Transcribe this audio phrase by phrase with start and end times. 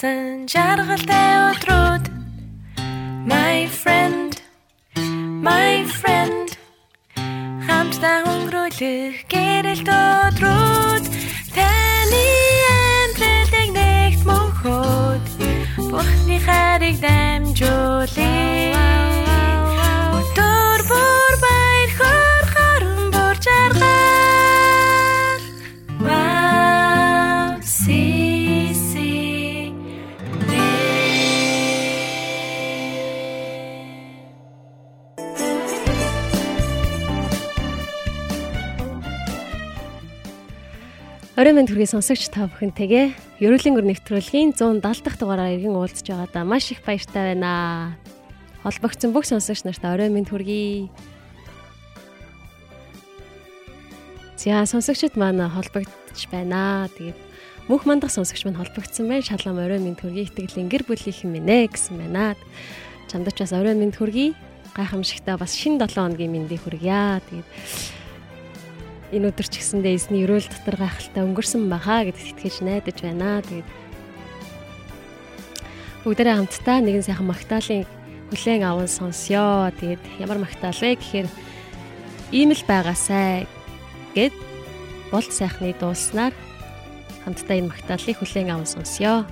[0.00, 2.04] өнгөрсөн жаргалтай өдрүүд
[3.28, 4.40] My friend
[5.44, 6.56] My friend.
[7.68, 11.04] Хамтдаа өнгөрүүлэх гэрэл өдрүүд
[11.52, 12.24] таны
[12.72, 15.24] амьдралыг нэгт мөнхөд
[15.92, 18.09] Бурхны хайрыг дамжуулъя
[41.40, 46.44] Орой мэнд хүргээ сонсогч та бүхэнтэйгээ Ерөөлийн гөр нэвтрүүлгийн 170 дахь дугаараар иргэн уулзж байгаадаа
[46.44, 47.96] маш их баяртай байна.
[48.60, 50.92] Холбогдсон бүх сонсогч нарт орой мэнд хүргэе.
[54.36, 56.92] За сонсогчд маань холбогдож байна.
[57.00, 57.16] Тэгээд
[57.72, 59.24] мөнх мандах сонсогч маань холбогдсон байна.
[59.24, 60.28] Шалам орой мэнд хүргэе.
[60.28, 62.36] Итгэлийн гэр бүлийнхэн минь ээ гэсэн байна.
[63.08, 64.36] Чамд ч бас орой мэнд хүргэе.
[64.76, 67.24] Гайхамшигтай бас шин 7 хоногийн мэндийг хүргье.
[67.32, 67.48] Тэгээд
[69.10, 73.42] энэ өдөр ч гэсэндээ эзний өрөөл дотор гайхалтай өнгөрсөн баха гэдэгт итгэж найдаж байна.
[73.42, 73.68] Тэгээд
[76.06, 77.84] бүгдээрээ хамтдаа нэгэн сайхан магтаалын
[78.30, 79.74] хүлээн аван сонсё.
[79.82, 81.28] Тэгээд ямар магтаал вэ гэхээр
[82.30, 83.50] ийм л байгаасай
[84.14, 84.34] гэд
[85.10, 86.30] болт сайхны дууснаар
[87.26, 89.26] хамтдаа энэ магтаалыг хүлээн аван сонсё.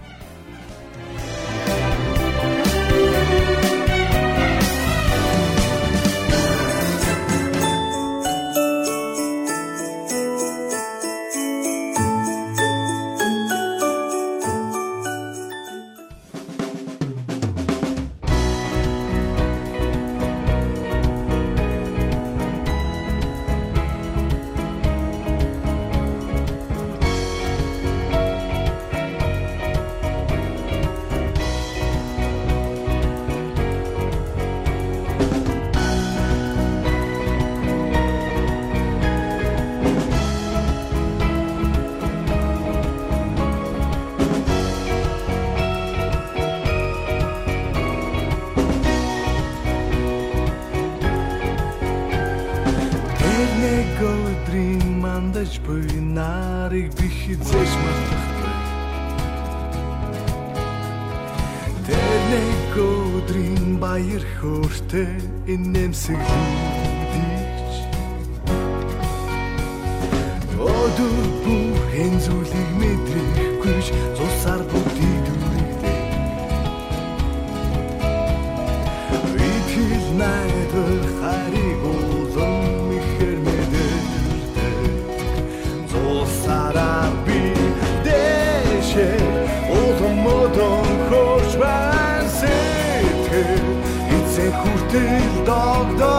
[94.91, 96.18] till dog, dog.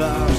[0.00, 0.29] about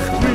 [0.00, 0.29] terug.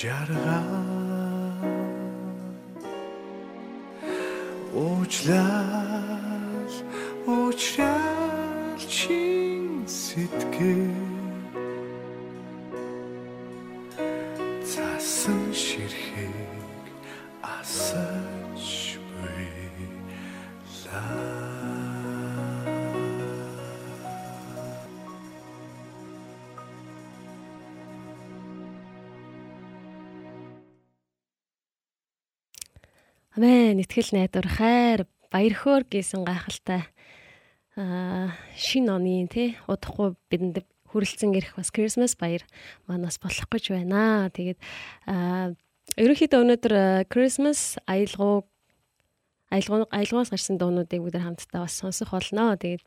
[0.00, 0.70] жаргал
[4.74, 5.81] уучлал
[33.72, 35.00] Амин итгэл найдвар хайр
[35.32, 36.84] баяр хөөр гэсэн гайхалтай
[37.72, 40.60] аа шин оны тий удахгүй бидэнд
[40.92, 42.44] хүрэлцэн ирэх бас Christmas баяр
[42.84, 44.28] манаас болох гэж байна.
[44.28, 44.60] Тэгээд
[45.08, 45.56] аа
[45.96, 46.74] ерөнхийдөө өнөөдөр
[47.08, 48.44] Christmas аялгау
[49.48, 52.52] аялгау аялгаугаас гарсан дуунуудыг бүгд хамтдаа бас сонсох болно.
[52.60, 52.84] Тэгээд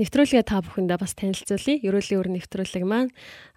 [0.00, 1.82] нэвтрүүлгээ та бүхэндээ бас танилцуулъя.
[1.82, 3.10] Ерөөлийн өр нэвтрүүлэг маань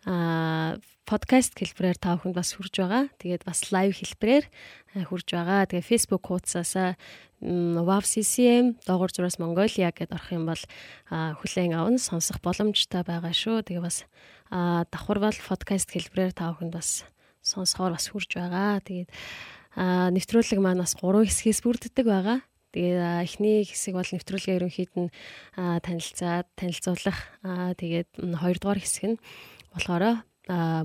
[0.05, 0.79] аа
[1.09, 3.09] подкаст хэлбэрээр та бүхэнд бас хүрж байгаа.
[3.17, 4.45] Тэгээд бас лайв хэлбэрээр
[5.09, 5.65] хүрж байгаа.
[5.65, 6.77] Тэгээд Facebook хуудасаас
[7.41, 10.63] WAV CCM доогуур зураас Mongolia гэдээ орох юм бол
[11.09, 13.65] хүлээн аван сонсох боломжтой байгаа шүү.
[13.65, 14.05] Тэгээ бас
[14.93, 17.09] давхар бол подкаст хэлбэрээр та бүхэнд бас
[17.41, 18.77] сонсохоор бас хүрж байгаа.
[18.85, 19.09] Тэгээд
[20.13, 22.45] нэвтрүүлэг маань бас 3 хэсгээс бүрддэг байгаа.
[22.73, 25.09] Тэгээд эхний хэсэг бол нэвтрүүлгээ ерөнхийд нь
[25.57, 27.19] аа, танилцаад танилцуулах.
[27.77, 29.21] Тэгээд м, хоёрдугаар хэсэг нь
[29.73, 30.25] болохоор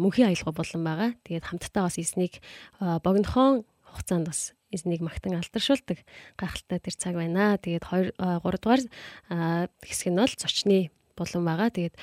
[0.01, 1.11] мөнхийн аялал болон байгаа.
[1.25, 2.41] Тэгээд хамтдаа бас эзнийг
[2.81, 6.05] богинохон хугацаанд бас эзнийг магтан алдаршуулдаг
[6.37, 7.57] гайхалтай тэр цаг байна.
[7.61, 8.83] Тэгээд 2 3 дугаар
[9.31, 11.69] аа, хэсэг нь бол зочны болон байгаа.
[11.73, 11.95] Тэгээд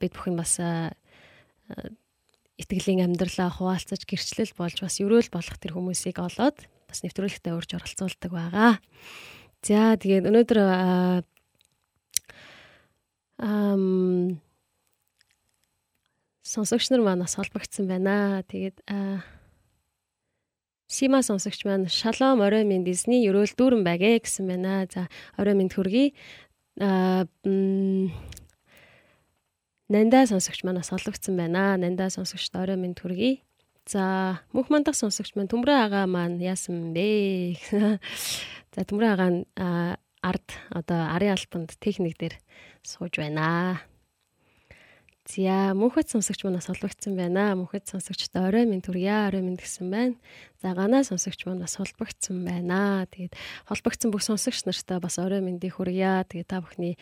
[0.00, 0.60] бид бүхэн бас
[2.60, 8.30] итгэлийн амьдралаа хуваалцаж гэрчлэл болж бас өрөөл болох тэр хүмүүсийг олоод бас нэвтрүүлэгтээ урьж оролцуулдаг
[8.34, 8.72] байгаа.
[9.62, 10.58] За тэгээд өнөөдөр
[13.40, 14.42] ам
[16.42, 18.42] сонсогч нар манаас холбогдсон байна.
[18.50, 18.82] Тэгээд
[20.90, 24.90] Сима сонсогч маань шалом орой минь Дисни ерөөл дүүрэн байгээ гэсэн байна.
[24.90, 25.06] За
[25.38, 26.10] орой минь хүргэе.
[26.82, 27.30] Аа
[29.90, 31.74] Нандаа сонсогч манаас холбогдсон байна.
[31.78, 33.42] Нандаа сонсогчд орой минь хүргэе.
[33.90, 37.58] За мөнх мандах сонсогч маань Төмрөө агаа маань яасан бэ?
[38.74, 39.42] За Төмрөө агаа нь
[40.22, 42.38] ард одоо арын альбанд техник дээр
[42.86, 43.82] сууж байна.
[45.26, 47.58] За мөнхөд сонсогч манаас холбогдсон байна.
[47.58, 50.14] Мөнхөд сонсогчд орой минь түргье орой минь гэсэн байна.
[50.62, 53.10] За ганаа сонсогч манаас холбогдсон байна.
[53.10, 53.34] Тэгээд
[53.66, 56.22] холбогдсон бүх сонсогч нартай бас орой миньдийг хүргье.
[56.30, 56.94] Тэгээд та бүхний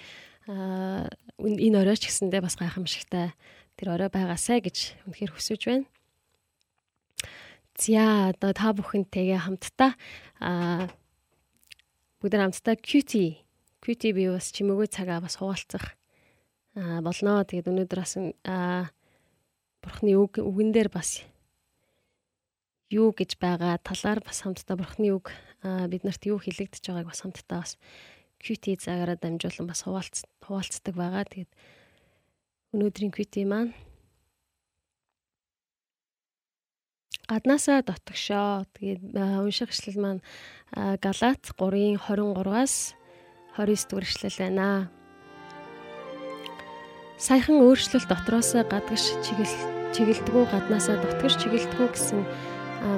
[0.48, 3.36] энэ оройч гэсэндээ бас гайхамшигтай
[3.76, 5.84] тэр орой байгаасай гэж үнэхээр хүсэж байна.
[7.78, 9.94] За одоо та бүхэнтэйгээ хамтдаа
[10.42, 10.90] аа
[12.18, 13.38] бүгд хамтдаа QT
[13.78, 15.94] QT би бас чимээгөө цагаа бас хуваалцах
[16.74, 17.46] аа болно.
[17.46, 18.90] Тэгээд өнөөдөр бас аа
[19.78, 21.22] бурхны үг үгэн дээр бас
[22.90, 25.30] юу гэж байгаа талаар бас хамтдаа бурхны үг
[25.62, 27.78] аа биднэрт юу хэлэгдэж байгааг бас хамтдаа бас
[28.42, 31.30] QT цагаараа дамжуулан бас хуваалц хуваалцдаг байгаа.
[31.30, 31.50] Тэгээд
[32.74, 33.70] өнөөдрийн QT маань
[37.28, 38.64] гаднаасаа дотгошоо.
[38.74, 40.22] Тэгээд унших эшлэл маань
[40.72, 42.96] аа, Галаат 3-ын 23-аас
[43.56, 44.90] 29 дугаар эшлэл байна.
[47.18, 49.56] Саяхан өөрчлөлт дотроос гадагш чиглэл
[49.92, 52.20] чигэлдэггүй гаднаасаа дотгош чигэлдэггүй гэсэн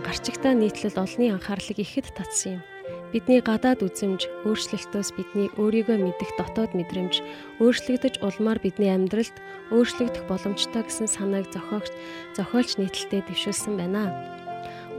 [0.05, 2.63] гарчигтай нийтлэл олонний анхаарлыг ихэд татсан юм.
[3.11, 7.19] Бидний гадаад үзэмж өөрчлөлтөөс бидний өөрийгөө мэдэх дотоод мэдрэмж
[7.59, 9.35] өөрчлөгдөж улмаар бидний амьдралд
[9.75, 11.91] өөрчлөгдөх боломжтой гэсэн санааг зохиогч
[12.39, 14.15] зохиолч нийтлэлтэй дэвшүүлсэн байна.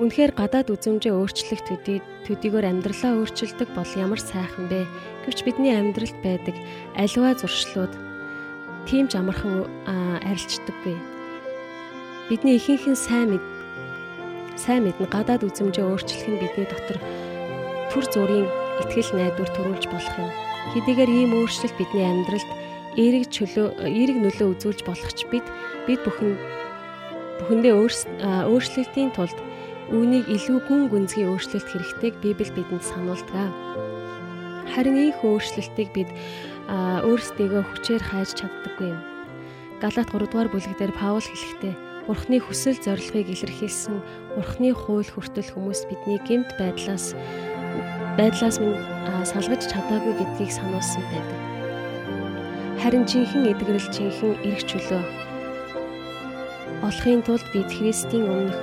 [0.04, 4.84] Үнэхээр гадаад үзэмжээ өөрчлөх төдий төдийгөр амьдралаа өөрчилдөг бол ямар сайхан бэ?
[5.24, 6.56] Гэвч бидний амьдралд байдаг
[7.00, 7.96] аливаа зуршлууд
[8.92, 9.72] тийм ч амархан
[10.28, 11.00] арилждаггүй.
[12.28, 13.46] Бидний ихэнх нь сайн мэд
[14.60, 17.00] сайн мэднэ гадаад үзэмжээ өөрчлөх нь бидний дотор
[17.92, 18.48] төр зүрийн
[18.82, 20.32] итгэл найдвар төрүүлж болох юм.
[20.72, 22.50] Хэдийгээр ийм өөрчлөлт бидний амьдралд
[22.96, 25.46] эерэг чөлөө эерэг нөлөө үзүүлж болох ч бид
[25.88, 26.40] бид бүхэн
[27.40, 27.74] бүхэндээ
[28.48, 29.38] өөрчлөлтийн тулд
[29.92, 33.52] үүнийг илүү гүн гүнзгий өөрчлөлт хэрэгтэйг Библи бидэнд сануулдаг.
[34.72, 36.10] Харин ийх өөрчлөлтийг бид
[36.72, 39.02] өөрсдийгөө хүчээр хайж чаддаггүй юм.
[39.84, 41.76] Галаат 3 дугаар бүлэг дээр Паул хэлэхдээ
[42.08, 43.98] Бурхны хүсэл зорилгыг илэрхийлсэн
[44.38, 47.18] Бурхны хууль хүртэл хүмүүс бидний гэмт байдлаас
[48.18, 48.78] байдлаас минь
[49.32, 51.40] салгаж чадаагүй гэдгийг сануулсан байдаг.
[52.82, 55.04] Харин жинхэнэ эдгэрэл жинхэнэ эрх чөлөө
[56.88, 58.58] олохын тулд бид Христийн өмнөх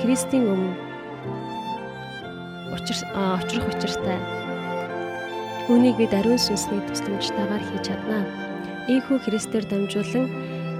[0.00, 0.74] Христийн өмнө
[2.74, 4.18] учир очих учиртай.
[5.68, 8.24] Үүнийг бид ариун сүнсний тусламжтайгаар хийж чаднаа.
[8.92, 10.26] Ийхүү Христээр дамжуулан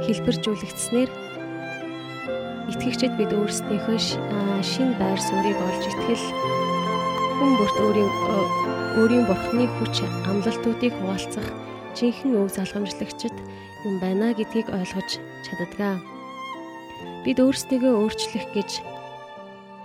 [0.05, 1.11] хэлбэржүүлэгдснээр
[2.71, 3.99] итгэгчид бид өөрсдийнхөө
[4.63, 6.25] шин байр суурийг олж итгэл
[7.35, 8.11] хүн бүрт өөрийн
[9.01, 11.47] өөрийн бурхны хүч амлалтуудыг хуваалцах
[11.99, 13.37] жинхэнэ өв залгамжлагчд
[13.87, 15.99] юм байна гэдгийг ойлгож чаддгаа.
[17.27, 18.71] Бид өөрсдийгөө өөрчлөх гэж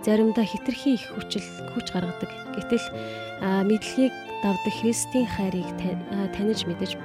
[0.05, 2.31] заримдаа хитрхи их хүчил хүч гаргадаг.
[2.53, 2.85] Гэтэл
[3.65, 4.13] мэдлэгийг
[4.45, 5.69] давдаг Христийн хайрыг
[6.37, 7.01] таних мэдэж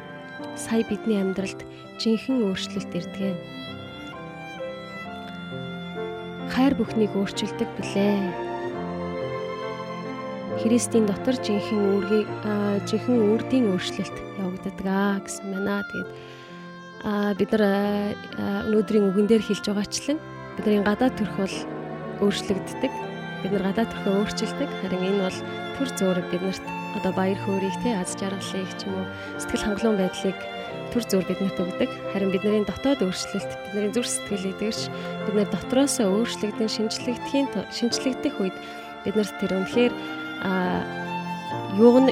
[0.60, 1.64] сая бидний амьдралд
[1.96, 3.34] жинхэнэ өөрчлөлт ирдэг
[6.54, 8.43] хайр бүхнийг өөрчилдөг билээ.
[10.62, 12.28] Христийн дотор жинхэнэ үүргийг
[12.86, 15.82] жинхэнэ үрдийн өөрчлөлт явагддаг гэсэн байна.
[15.90, 16.10] Тэгээд
[17.38, 17.64] бид нар
[18.70, 20.18] өнөөдрийн үгэн дээр хэлж байгаачлан
[20.56, 21.56] бидний гадаад төрх бол
[22.22, 22.92] өөрчлөгддөг.
[23.42, 24.70] Бид нар гадаад төрхөө өөрчилдөг.
[24.80, 25.38] Харин энэ бол
[25.76, 26.64] төр зөөр биднэрт
[26.96, 29.06] одоо баяр хөөргийг те аз жаргалыг ч юм уу
[29.42, 30.38] сэтгэл хангалуун байдлыг
[30.94, 31.90] төр зөөр биднэрт өгдөг.
[32.14, 34.80] Харин бидний дотоод өөрчлөлт, бидний зүрх сэтгэл эдгэрч
[35.26, 38.56] бид нар дотроос өөрчлөгдөн шинжлэхдхийн шинжлэгдэх үед
[39.02, 39.92] бид нарт тэр үнэхээр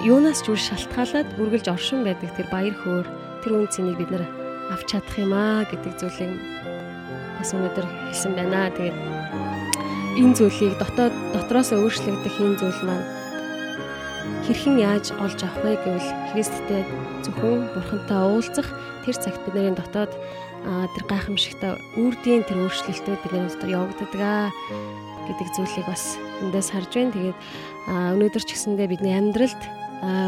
[0.03, 3.07] юунаас ч үл шалтгаалаад үргэлж оршин байдаг тэр баяр хөөр
[3.45, 4.25] тэр үн цэнийг бид нар
[4.73, 6.33] авч чадах юм аа гэдэг зүйлийг
[7.39, 8.73] бас өнөөдөр хэлсэн байна.
[8.75, 8.99] Тэгээд
[10.19, 13.07] энэ зүйлийг дотоод дотроос өөрчлөгдөх энэ зүйл маань
[14.47, 16.83] хэрхэн яаж олж авах вэ гэвэл Христтэй
[17.23, 18.69] зөвхөн Бурхантай уулзах
[19.07, 20.13] тэр цагт бидний дотоод
[20.63, 24.11] тэр гайхамшигтай үрдийн тэр өөрчлөлтүүд бидний дотор явагддаг
[25.29, 27.15] гэдэг зүйлийг бас эндээс харж байна.
[27.15, 27.39] Тэгээд
[28.19, 29.63] өнөөдөр ч гэсэндээ бидний амьдралд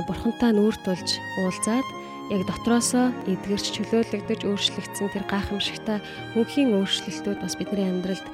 [0.07, 1.89] Бурхантай нүүр тулж уулзаад
[2.31, 5.99] яг дотроосоо эдгэрч чөлөөлөгдөж өөрчлөгдсөн тэр гайхамшигтай
[6.39, 8.27] мөнхийн өөрчлөлтүүд бас бидний амьдралд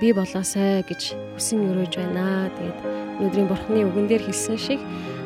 [0.00, 2.48] би болоосай гэж хүсэн өрөөж байна.
[2.56, 2.78] Тэгээд
[3.20, 4.80] өнөөдрийн бурхны үгэн дээр хэлсэн шиг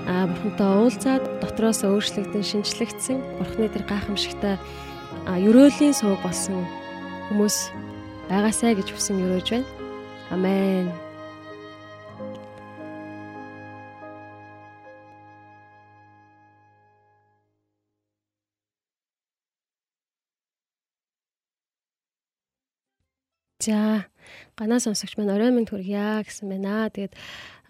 [0.05, 4.59] бурхантай уулзаад дотроос өөрчлөгдөн шинчлэгдсэн бурхны тэр гайхамшигтай
[5.31, 6.67] өрөөлийн сувг болсон
[7.31, 7.71] хүмүүс
[8.27, 9.80] байгаасай гэж хүсэн өрөөж байна.
[10.31, 10.87] Амен.
[23.61, 24.07] За
[24.57, 26.89] ганаа сонсогч маань орой минь хүргье гэсэн байна.
[26.95, 27.13] Тэгээд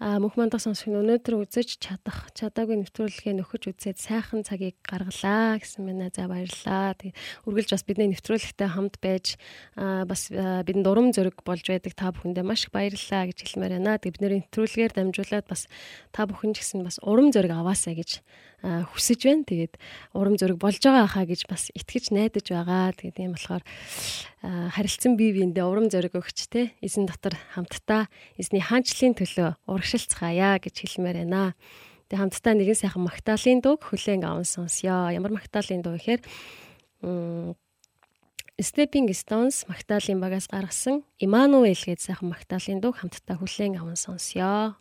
[0.01, 6.09] мөнх мандах сонсогч өнөөдөр үзэж чадах чадаагүй нэвтрүүлгээ нөхөж үзээд сайхан цагийг гаргалаа гэсэн байна.
[6.09, 6.97] За баярлалаа.
[6.97, 9.37] Тэгээд үргэлж бас бидний нэвтрүүлэгтэй хамт байж
[9.77, 14.01] бас бидэнд урам зориг болж байдаг та бүхэндээ маш их баярлалаа гэж хэлмээр байна.
[14.01, 15.69] Тэгээд бидний нэвтрүүлгээр дамжуулаад бас
[16.09, 18.25] та бүхэн ч гэсэн бас урам зориг аваасаа гэж
[18.65, 19.45] хүсэж байна.
[19.45, 19.77] Тэгээд
[20.17, 22.93] урам зориг болж байгаа хаа гэж бас итгэж найдаж байгаа.
[22.97, 23.61] Тэгээд ийм болохоор
[24.41, 28.09] харилцан бие биендээ урам зориг өгч те эзэн дотор хамтдаа
[28.41, 29.49] эзний хаанчлалын төлөө
[29.91, 31.51] урагшилцгаая гэж хэлмээр байна.
[32.07, 35.11] Тэгээд хамтдаа нэгэн сайхан магтаалын дуу хүлээн аван сонсё.
[35.11, 36.21] Ямар магтаалын дуу гэхээр
[38.61, 44.75] Stepping Stones магтаалын багаас гаргасан Emmanuel гэдэг сайхан магтаалын дуу хамтдаа хүлээн аван сонсё.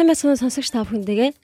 [0.00, 1.36] Сайн байцгаана сонсогч та бүхэндээ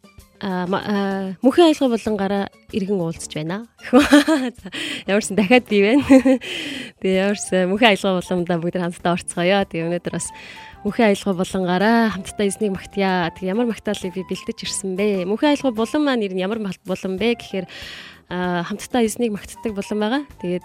[1.44, 3.68] мөнхийн аялал болонгаараа иргэн уулзж байна.
[5.04, 6.00] Ямарсан дахиад бий байна.
[7.04, 9.60] Тэгээ ямарсан мөнхийн аялал боломдоо бүгд хамтдаа орцгоё.
[9.68, 10.32] Тэгээ өнөөдөр бас
[10.88, 13.28] мөнхийн аялал болонгаараа хамтдаа эзнийг магтъя.
[13.36, 15.28] Тэгээ ямар магтаалыг би бэлдэж ирсэн бэ?
[15.28, 17.68] Мөнхийн аялал болон маань ер нь ямар болон бэ гэхээр
[18.32, 20.24] хамтдаа эзнийг магтдаг болон байгаа.
[20.40, 20.64] Тэгээд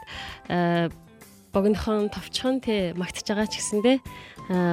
[1.51, 3.97] богинохон товчхон тий магтж байгаа ч гэсэндээ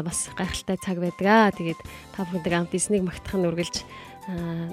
[0.03, 1.51] бас гайхалтай цаг байдаг аа.
[1.51, 1.81] Тэгээд
[2.15, 3.77] та бүхэндээ хамт эзнийг магтах нь үргэлж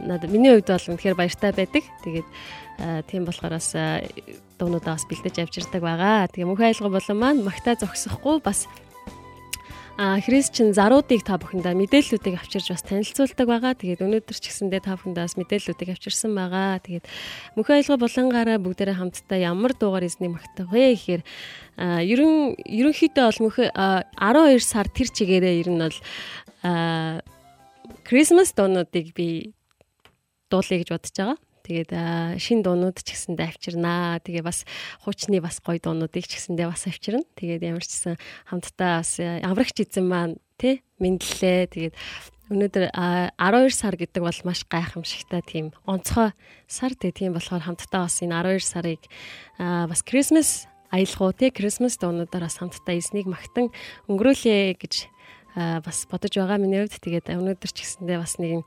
[0.06, 1.84] надад миний хувьд бол үнэхээр баяртай байдаг.
[2.06, 2.28] Тэгээд
[3.10, 3.74] тийм болохоор бас
[4.60, 6.28] дуунуудаа бас бэлдэж авчирдаг байгаа.
[6.30, 8.68] Тэгээ мөнх айлга болон маань магтаа зогсохгүй бас
[9.98, 13.80] А христчин заруудыг та бүхэндээ мэдээллүүдийг авчирж бас танилцуулдаг байгаа.
[13.80, 16.84] Тэгээд өнөөдөр ч гэсэндээ та бүхэндээ бас мэдээллүүдийг авчирсан байгаа.
[16.84, 17.08] Тэгээд
[17.56, 21.24] мөнх айлга болонгаараа бүгдээрээ хамтдаа ямар дуугаар эзнийг магтах вэ гэхээр
[22.12, 26.00] ерөн ерөнхийдөө бол мөнх 12 сар тэр чигээрээ ер нь бол
[28.04, 29.56] Christmas дуунуудыг би
[30.52, 31.40] дуулъя гэж бодож байгаа.
[31.66, 34.22] Тэгээд шин дуунууд ч гэсэндээ авчирнаа.
[34.22, 34.70] Тэгээ бас
[35.02, 37.26] хуучны бас гоё дуунуудыг ч гэсэндээ бас авчирна.
[37.34, 41.74] Тэгээд ямар ч гэсэн хамтдаа бас аврагч эзэн маань тий мэдлээ.
[41.74, 41.94] Тэгээд
[42.54, 46.38] өнөөдөр 12 сар гэдэг бол маш гайхамшигтай тийм онцгой
[46.70, 49.02] сар тий тийм болохоор хамтдаа бас энэ 12 сарыг
[49.58, 53.74] бас Christmas аялгуу тий Christmas дуунуудаар бас хамтдаа эзнийг магтан
[54.06, 55.10] өнгөрөөлье гэж
[55.56, 58.62] бас бодож байгаа миний хувьд тэгээд өнөөдөр ч гэсэндээ бас нэг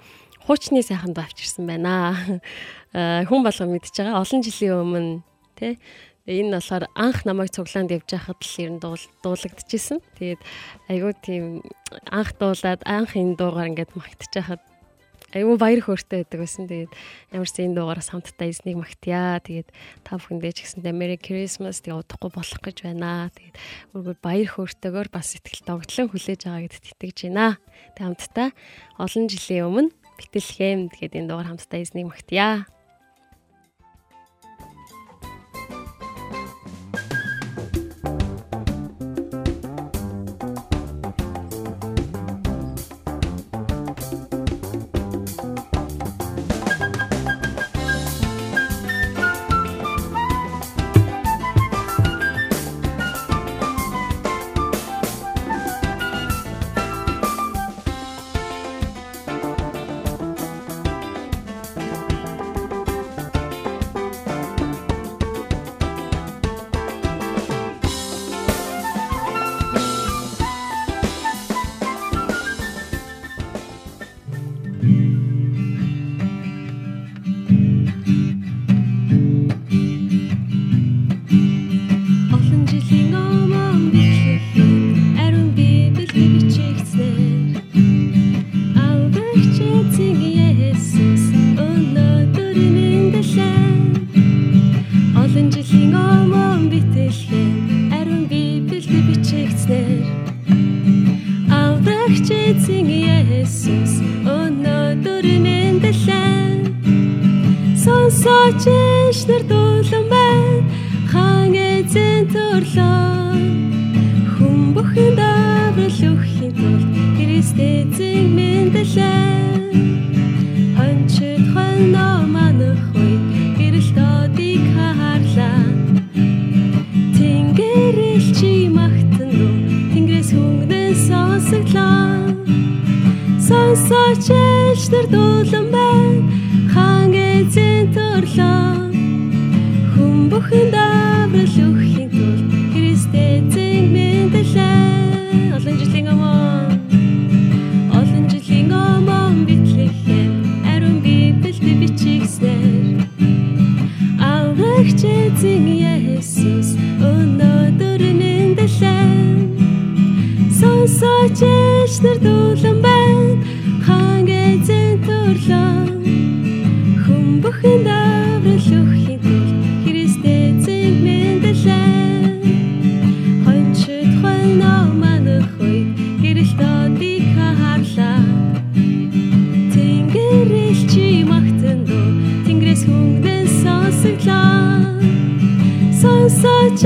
[0.49, 2.41] хуучны сайхан дуу авчирсан байна.
[3.29, 4.25] Хүн болго мэдж байгаа.
[4.25, 5.13] Олон жилийн өмнө
[5.61, 5.77] тий
[6.29, 10.01] энэ болохоор анх намайг цуглаанд явж байхад л ер нь дуулагдчихсэн.
[10.17, 10.41] Тэгээд
[10.89, 11.45] айгүй тийм
[12.09, 14.63] анх дуулаад анх энэ дуугаар ингээд магтж байхад
[15.29, 16.65] Айгүй баяр хөөртэй байдаг байсан.
[16.73, 16.93] Тэгээд
[17.37, 19.37] ямар ч энэ дуугаараас хамтдаа эзнийг магтъя.
[19.45, 19.69] Тэгээд
[20.01, 23.29] та бүхэндээ ч гэсэндээ Merry Christmas тэгээ удахгүй болох гэж байна.
[23.37, 23.57] Тэгээд
[23.93, 27.61] өөргөр баяр хөөртэйгээр бас сэтгэл догтлон хүлээж байгаа гэдэгт итгэж байна.
[27.61, 28.49] Тэгээд хамтдаа
[28.97, 32.67] олон жилийн өмнө Бэтэлхэм тэгээд энэ дуугаар хамтдаа эзнийг магтъя.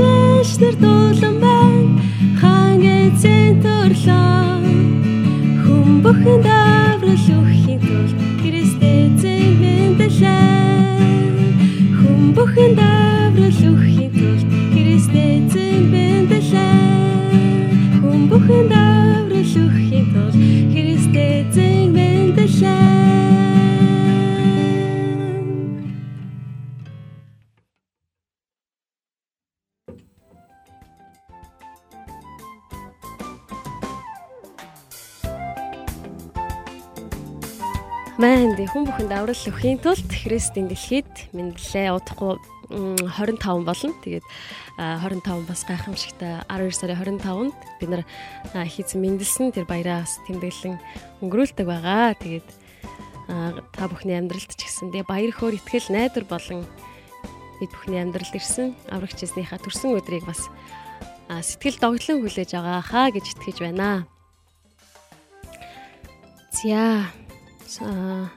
[0.03, 2.01] Сонсож эшлэр дуулан байна.
[2.39, 4.23] Хаан эзэн төрлөө.
[5.63, 10.99] Хүм бүхэн даврал өгөхийн тулд Христ эзэн мэндэлээ
[11.99, 16.81] хүм бүхэн даврал өгөхийн тулд Христ эзэн мэндэлээ
[17.99, 20.35] хүм бүхэн даврал өгөхийн тулд
[20.73, 22.92] Христ эзэн мэндэлээ
[38.73, 42.41] хүн бүхэнд аврал өхийн тулд Христийн дэлхийд мэдлээ удахгүй
[42.73, 43.93] 25 болно.
[44.01, 44.25] Тэгээд
[44.81, 48.03] 25 бас гайхамшигтай 12 сарын 25-нд бид нар
[48.65, 50.81] хийц мэндэлсэн тэр баяраас тэмдэглэн
[51.21, 52.17] өнгөрүүлдэг байгаа.
[52.17, 52.49] Тэгээд
[53.77, 56.65] та бүхний амьдралд ч гэсэн тэгээ баяр хөөр итгэл найдар болон
[57.61, 60.49] бид бүхний амьдралд ирсэн аврагч эзнийхаа төрсөн өдрийг бас
[61.29, 64.09] сэтгэл догтлон хүлээж байгаа хаа гэж итгэж байна.
[67.69, 68.33] За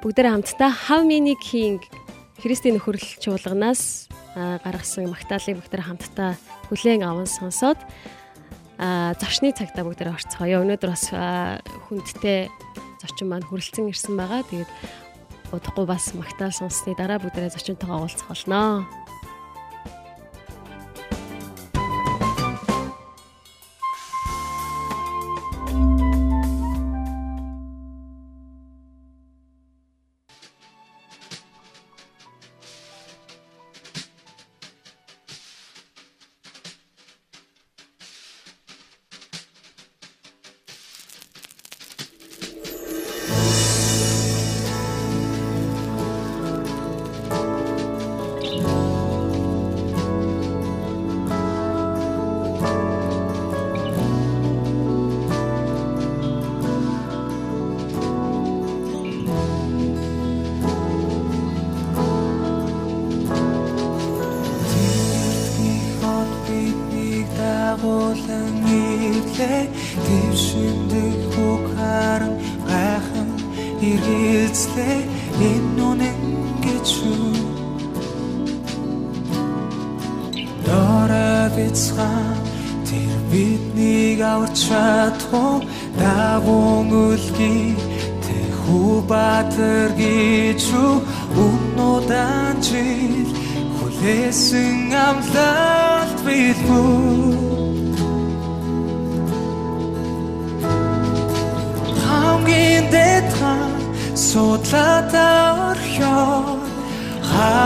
[0.00, 1.76] бүгдээ хамтдаа How many king
[2.40, 4.08] Христийн нөхөрл чуулганаас
[4.64, 6.40] гаргасан магтаалыг бүгдээ хамтдаа
[6.72, 7.76] хүлээн аван сонсоод
[9.20, 10.64] зочны цагтаа бүгдээ орцгоё.
[10.64, 12.48] Өнөөдөр бас хүндтэй
[12.96, 14.40] зочин маань хүрэлцэн ирсэн байгаа.
[14.48, 14.72] Тэгээд
[15.52, 18.88] удахгүй бас магтаал сонссны дараа бүгдээ зочинтойгоо уулзах болно.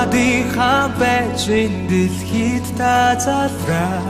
[0.05, 4.05] Хадийнхаа байж энэ дэлхийд та залраа.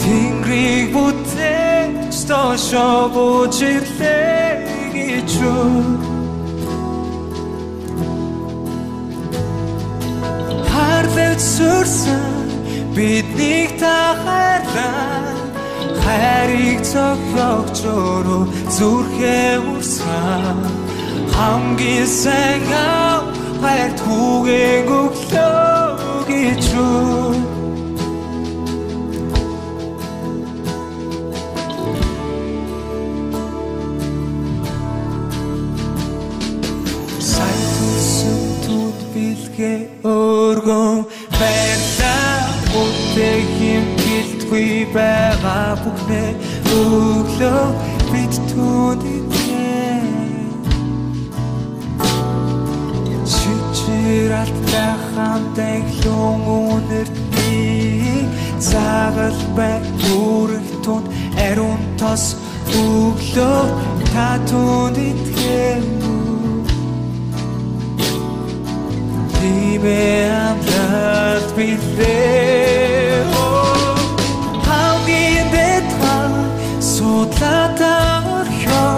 [0.00, 4.50] Тэнгэрийг бүтээч тошоо бүжирлээ
[4.94, 5.78] гэж юу
[10.70, 12.50] Харлаж сүрсэн
[12.96, 15.22] биднийг та хайрлаа.
[16.02, 20.58] Хайрыг цогцогч өөрөө зүрхээ урсан
[21.34, 23.25] хамгийн сайн гав
[23.66, 27.34] хайр түгээн өглөө гэж юу
[37.30, 39.80] Сайтусан тут билгээ
[40.14, 41.02] өргөн.
[41.40, 42.38] Баярлаа
[42.70, 46.30] бүтээ хим гэлтгүй байгаа бүхнээ.
[46.78, 47.66] Өглөө
[48.14, 48.34] бид
[54.26, 58.26] түүнийг Чичиралтай хамтай хүн үнэртний
[58.58, 59.78] цагал бай
[60.18, 61.06] үрэх тунд
[61.38, 62.34] ариун тос
[62.74, 63.62] өглөө.
[64.10, 65.84] Та түнд итгэв
[69.36, 73.22] Тибе амлалт билээ
[74.66, 76.32] Хамгийн дэдхан
[76.80, 78.90] судлаад орхио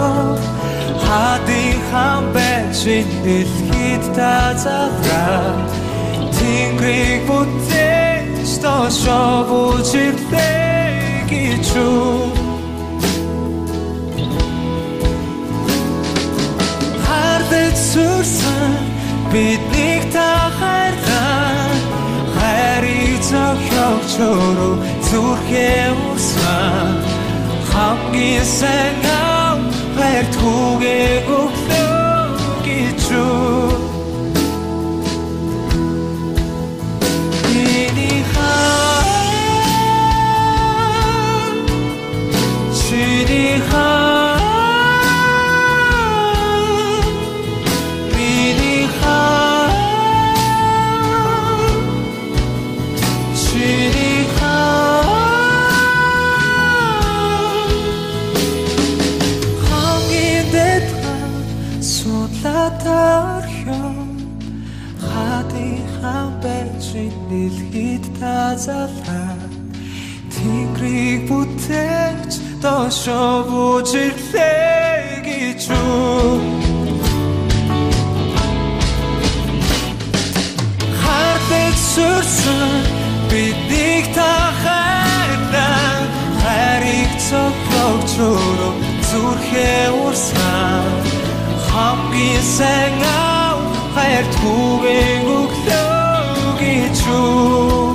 [1.03, 2.79] Хадын хам байж
[3.79, 5.55] дэлхийд та завраа
[6.35, 12.31] Тэнгэрийг бүтээж тошоо бүжирлээ гэж юу
[17.05, 18.73] Хардаж сүрсэн
[19.31, 21.71] биднийг та хайрлаа
[22.35, 24.75] хайрыг зохиогч өөрөө
[25.07, 26.91] зүрхээ урсан
[27.71, 29.59] хамгийн сайн ав
[29.95, 31.19] хайр түгээ
[68.69, 69.37] та залраа
[70.33, 76.37] Тэнгэрийг бүтээгч доошоо бүжиглээ гэж үү
[81.01, 82.71] Хартэг сүрсэн
[83.29, 85.93] биднийг та хайрлаа
[86.41, 88.73] Хайрыг цогцолж өрөө
[89.09, 90.85] зүрхээ урсан
[91.69, 93.57] хамгийн сайн аа
[93.95, 95.89] хайр түгээн өглөө
[96.61, 97.88] гэж үү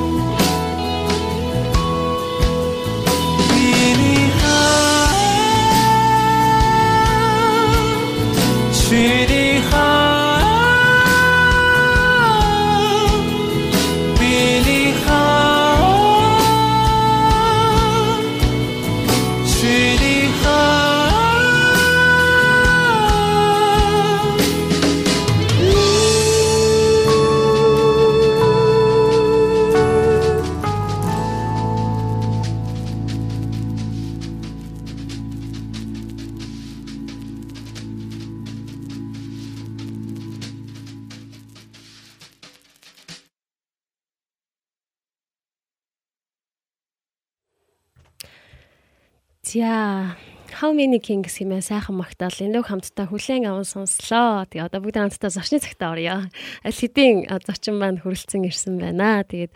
[49.54, 50.16] За
[50.60, 54.46] How many kings хэмээн сайхан магтаал энэ лөг хамтдаа хүлээн аван сонслоо.
[54.50, 56.26] Тэгээ одоо бүгд хамтдаа зочны цагтаа орё.
[56.66, 59.22] Аль хэдийн зочин маань хүрэлцэн ирсэн байна.
[59.22, 59.54] Тэгээд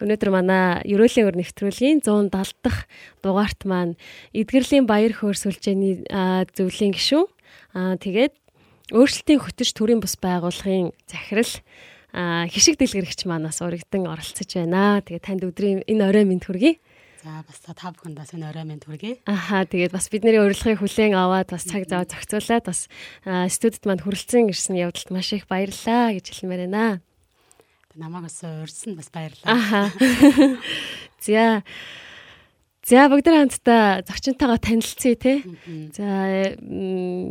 [0.00, 2.88] өнөөдөр манай Ерөөлийн өр нэвтрүүлгийн 170 дахь
[3.20, 4.00] дугаарт маань
[4.32, 7.28] Эдгэрлийн баяр хөөр сүлжээний зөвлөлийн гишүүн.
[7.76, 8.32] Аа тэгээд
[8.96, 11.52] өөрчлөлтийн хөтөч төрийн бус байгууллагын захирал
[12.48, 15.04] хишиг дэлгэрэгч манаас урагдан оролцож байна.
[15.04, 16.80] Тэгээд танд өдрийн энэ орой минь хүргэе.
[17.24, 19.24] За бас та та бүхэндээ энэ орой минь хүргэе.
[19.24, 22.84] Аха тэгээд бас бидний урилгыг хүлээн аваад бас цаг зав зохицуулаад бас
[23.48, 27.00] студид манд хүрэлцэн ирсэн явдалд маш их баярлалаа гэж хэлмээр байна.
[27.96, 29.56] Намайг бас урьдсан бас баярлалаа.
[29.56, 29.88] Аха.
[31.24, 31.64] За.
[32.84, 35.40] За бүгд хамтдаа зочинтойгоо танилцъя те.
[35.96, 36.52] За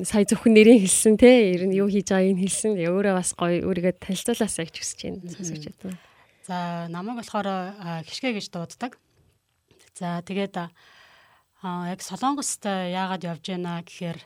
[0.09, 1.53] сая зөвхөн нэрийн хэлсэн те.
[1.53, 2.81] Ер нь юу хийж байгааг нь хэлсэн.
[2.81, 6.01] Өөрөө бас гоё өөрийгөө танилцуулаасаа гэж хүсэж байна.
[6.49, 7.77] За намайг болохоор
[8.09, 8.97] гიშгэ гэж дууддаг.
[9.93, 10.69] За тэгээд а
[11.87, 14.19] яг Солонгост яагаад явж байна гэхээр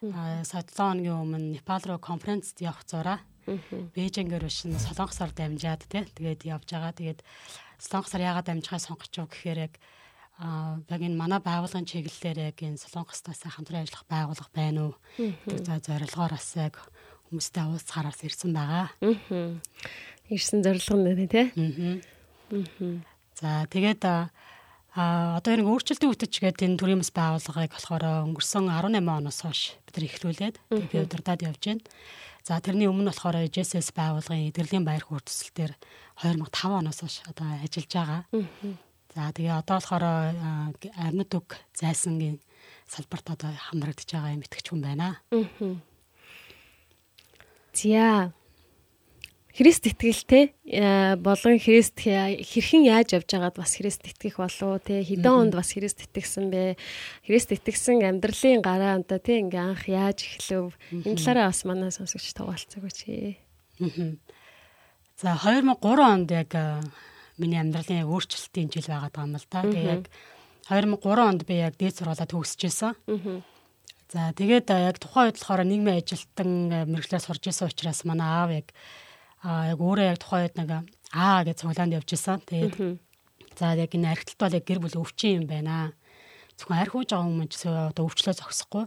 [0.00, 3.20] 7 хоногийн өмнө Непал руу конференцд явах зураа.
[3.44, 6.96] Бээжингээр бишин Солонгосоор дамжаад тий тэгээд явж байгаа.
[6.96, 7.20] Тэгээд
[7.76, 9.74] Солонгосоор яагаад дамжихаа сонгоч юу гэхээр яг
[10.40, 14.94] а яг энэ манай байгууллагын чиглэлээр яг энэ Солонгостоос хамтран ажиллах байгууллага байна уу?
[15.20, 16.80] Тэр за зорилгоор бас яг
[17.28, 18.88] хүмүүстэй уулзахаараас ирсэн байгаа.
[20.32, 21.46] Ирсэн зорилго нь тий.
[21.52, 23.04] Аа.
[23.36, 24.02] За тэгээд
[24.94, 29.78] а одоо энэ өөрчлөлтийн үтж гэдэг энэ төрийн бас байгууллагыг болохоор өнгөрсөн 18 оноос хойш
[29.86, 31.84] бид нар эхлүүлээд тэгээд удирдаад явж байна.
[32.42, 35.72] За тэрний өмнө болохоор JSS байгууллагын эдгэрлийн баяр хөөр төсөл дээр
[36.26, 38.22] 2005 оноос хойш одоо ажиллаж байгаа.
[39.14, 40.70] За тэгээ одоо болохоор а,
[41.06, 42.42] амьд үг зайсангийн
[42.90, 45.22] салбарт одоо хамрагдаж байгаа юм итгэж хүн байна.
[47.74, 48.32] За.
[49.50, 50.54] Христ итгэлтэй
[51.18, 56.06] болон Христ хэрхэн яаж явж байгаад бас Христ итгэх болов те хэдэн онд бас Христ
[56.06, 56.78] итгэсэн бэ?
[57.26, 60.70] Христ итгэсэн амьдралын гараа онтой те ингээ анх яаж эхлэв?
[60.94, 63.42] Энэ талаараа бас манай сонсогч тугаалцаг үчи.
[65.20, 66.80] За 2003 онд яг а,
[67.36, 69.60] миний амьдралын өөрчлөлтийн жил байгаад байгаа юм л да.
[69.66, 70.04] Тэгээ яг
[70.70, 72.94] 2003 онд би яг дээд сургуулаа төгсөжсэн.
[74.08, 78.30] За тэгээд а, яг тухайн үед болохоор нийгмийн ажилтан а, мэрэгчлэр сурж исэн учраас манай
[78.32, 78.68] аав яг
[79.40, 80.70] а яг өөрөө яг тухайн үед нэг
[81.16, 82.40] аа гэж цуглаанд явж исэн.
[82.44, 83.00] Тэгээд
[83.56, 85.96] за яг энэ архитект бол яг гэр бүл өвчин юм байна.
[86.60, 88.84] Зөвхөн арх ууж байгаа хүмүүс ч одоо өвчлөө зогсохгүй.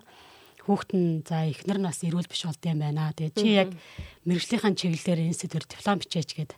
[0.63, 3.11] Хүүхэд нь за эхнэр нас эрүүл биш болд юм байна.
[3.17, 3.69] Тэгээд чи яг
[4.29, 6.51] мэрэгжлийнхэн чиглэлээр энэ сэдвэр диплом бичээч гээд.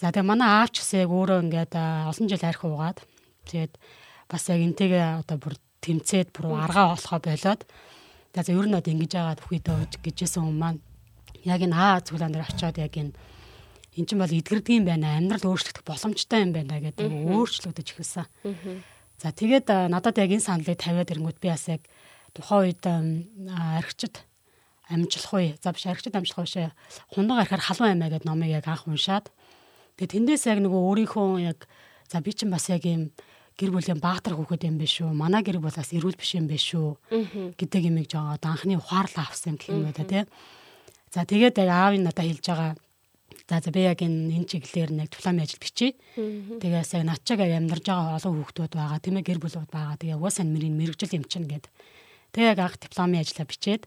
[0.00, 2.98] За тэгээ манай аав ч гэсэн яг өөрөө ингээд олон жил арх уугаад
[3.44, 3.72] тэгээд
[4.26, 5.54] бас яг энтэйгээ одоо бүр
[5.84, 7.62] тэмцээд бүр аргаа олохоо болоод
[8.34, 10.80] за ер нь одоо ингэж яагаад бүхийдөө гэжсэн хүмүүс маань
[11.46, 13.14] яг энэ аа цуглаан дээр очиод яг энэ
[13.96, 18.26] эн чинь бол эдгэрдэг юм байна амьдрал өөрчлөгдөх боломжтой юм байна гэдэг өөрчлөгдөж эхэлсэн.
[19.16, 21.86] За тэгээд а, надад яг энэ саналыг тавиад ирэнгүүт би бас яг
[22.36, 24.26] тухайн үед архичд
[24.92, 26.70] амжилах үе за биш архичд амжилах үе
[27.08, 29.32] хундаг архаар халуун аймаа гэдэг номыг яг анх уншаад
[29.96, 31.64] тэгээд тэндээс яг нөгөө өөрийнхөө яг
[32.12, 33.10] за би чинь бас яг юм
[33.56, 36.76] гэр бүлийн баатар хүүхэд юм биш үү манай гэр бүл бас эрүүл биш юм биш
[36.76, 40.28] үү гэдэг юмыг жоо анхны ухаарлаа авсан гэх юм байна те
[41.16, 42.76] за тэгээд яг аав нь надад хэлж байгаа
[43.48, 45.94] За за би яг энэ энэ чиглэлээр нэг дипломын ажил бичье.
[46.18, 48.98] Тэгээс яг над чиг амьдарж байгаа олон хүүхдүүд байгаа.
[48.98, 49.94] Тийм ээ гэр бүлүүд байгаа.
[50.02, 51.70] Тэгээ угаасаа миний мэрэгжил юм чинь гээд.
[52.34, 53.86] Тэгээ яг анх дипломын ажлаа бичээд.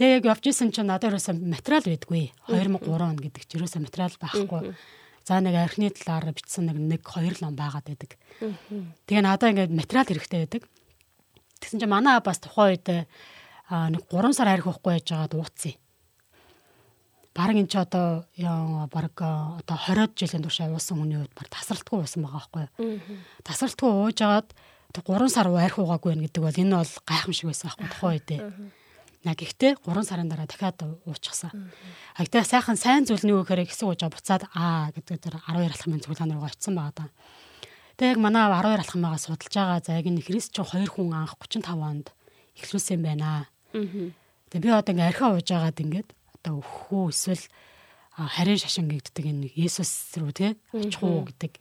[0.00, 2.32] Тэгээ яг явж исэн чинь надад ерөөсөө материал байдгүй.
[2.48, 4.72] 2003 он гэдэг чинь ерөөсөө материал байхгүй.
[5.28, 8.16] За нэг архины талаар бичсэн нэг нэг хоёр ном байгаад байдаг.
[9.04, 10.62] Тэгээ надад ингээд материал хэрэгтэй байдаг.
[11.60, 12.88] Тэгсэн чинь манай бас тухайн үед
[13.68, 15.76] аа нэг 3 сар арх уухгүй яж байгаад ууцсан.
[17.32, 18.28] Бараг эн чи одоо
[18.92, 23.00] бараг одоо 20 жилийн турш уусан хүний үед баг тасралтгүй уусан байгаа байхгүй юу.
[23.40, 24.48] Тасралтгүй ууж агаад
[24.92, 28.40] 3 сар арх уугаагүй байх гэдэг бол энэ бол гайхамшиг байсан байхгүй тухайн үедээ.
[29.24, 31.72] На гэхдээ 3 сарын дараа дахиад уучихсан.
[32.12, 36.36] А гэтээ сайхан сайн зүйлний үгээр хэсэг уужаа буцаад аа гэдэг дээр 12 алхмын цуглаан
[36.36, 37.10] руу очисон байгаа даа.
[37.96, 39.80] Тэгээ яг манай 12 алхмаагаа судалж байгаа.
[39.80, 42.06] За яг энэ Христ ч 2 хүн анх 35 онд
[42.60, 43.48] эхлүүлсэн байна.
[43.72, 46.08] Тэгээ би одоо ингээ архиа ууж байгаад ингээд
[46.42, 47.44] одоо өхөө эсвэл
[48.12, 51.56] харийн шашин гэгддэг энэ Есүс рүү тий очих уу гэдэг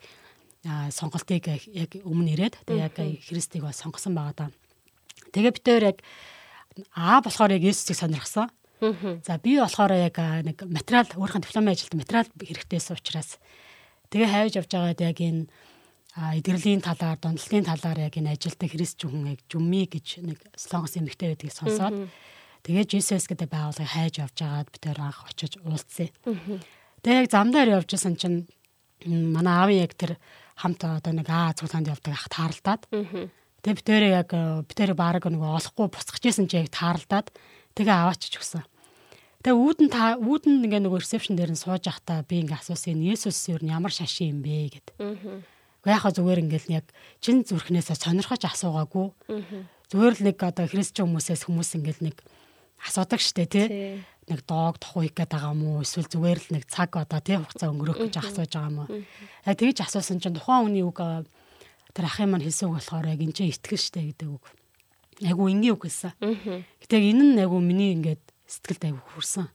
[0.92, 2.98] сонголтыг яг өмнө ирээд тэгээ яг
[3.30, 4.52] Христийг бас сонгосон байгаа даа.
[5.32, 5.98] Тэгээ бид тээр яг
[6.96, 8.50] А болохоор яг Есүсийг сонирхсан.
[9.26, 13.38] За би болохоор яг нэг материал өөрийнхөө дипломын ажилд материал хэрэгтэйсэн учраас
[14.10, 15.46] тэгээ хайж явж байгаад яг энэ
[16.42, 21.36] эдгэрлийн талаар, дундлагын талаар яг энэ ажилтдаг Христ хүн яг жүми гэж нэг слогос эмэгтэй
[21.36, 22.10] байдгийг сонсоод
[22.66, 26.10] тэгээ Jesus гэдэг байгууллагыг хайж явж байгаад бид тэр анх очиж уулзсан.
[27.02, 28.46] Тэгээ яг замдаар явж исэн чинь
[29.06, 30.18] манай аавын яг тэр
[30.58, 32.84] хамт одоо нэг аа цуглаанд явдаг ах тааралдаад
[33.62, 34.30] Тэгээ би тэрээ яг
[34.66, 37.30] би тэрээ баг нэг олохгүй буцах гэсэн чи яг тааралдаад
[37.78, 38.66] тэгээ аваачих өгсөн.
[39.46, 43.54] Тэгээ үүдэн та үүдэн ингээ нөгөө ресепшн дээр нь сууж явахдаа би ингээ асуусан Есүс
[43.54, 44.88] юу ямар шашин юм бэ гэд.
[44.98, 46.86] Уу яхаа зүгээр ингээл яг
[47.22, 49.14] чин зүрхнээсээ сонирхож асуугаагүй.
[49.94, 52.18] Зүгээр л нэг одоо христчэн хүмүүсээс хүмүүс ингээл нэг
[52.88, 53.68] асуудаг штэ тий.
[54.30, 57.98] Нэг доог тохуйг гэдэг байгаа мó эсвэл зүгээр л нэг цаг одоо тий хугацаа өнгөрөх
[58.10, 58.84] гэж асууж байгаа мó.
[59.46, 61.00] Яг тэгж асуусан чинь тухайн хүний үг
[61.92, 64.46] тэр ахын маань хэлсэн үг болохоор яг энэ чинь итгэл штэ гэдэг үг.
[65.26, 66.14] Айгу энгийн үг хэлсэн.
[66.80, 69.46] Гэтэ яг энэ нь айгу миний ингээд сэтгэлд айгу хүрсэн.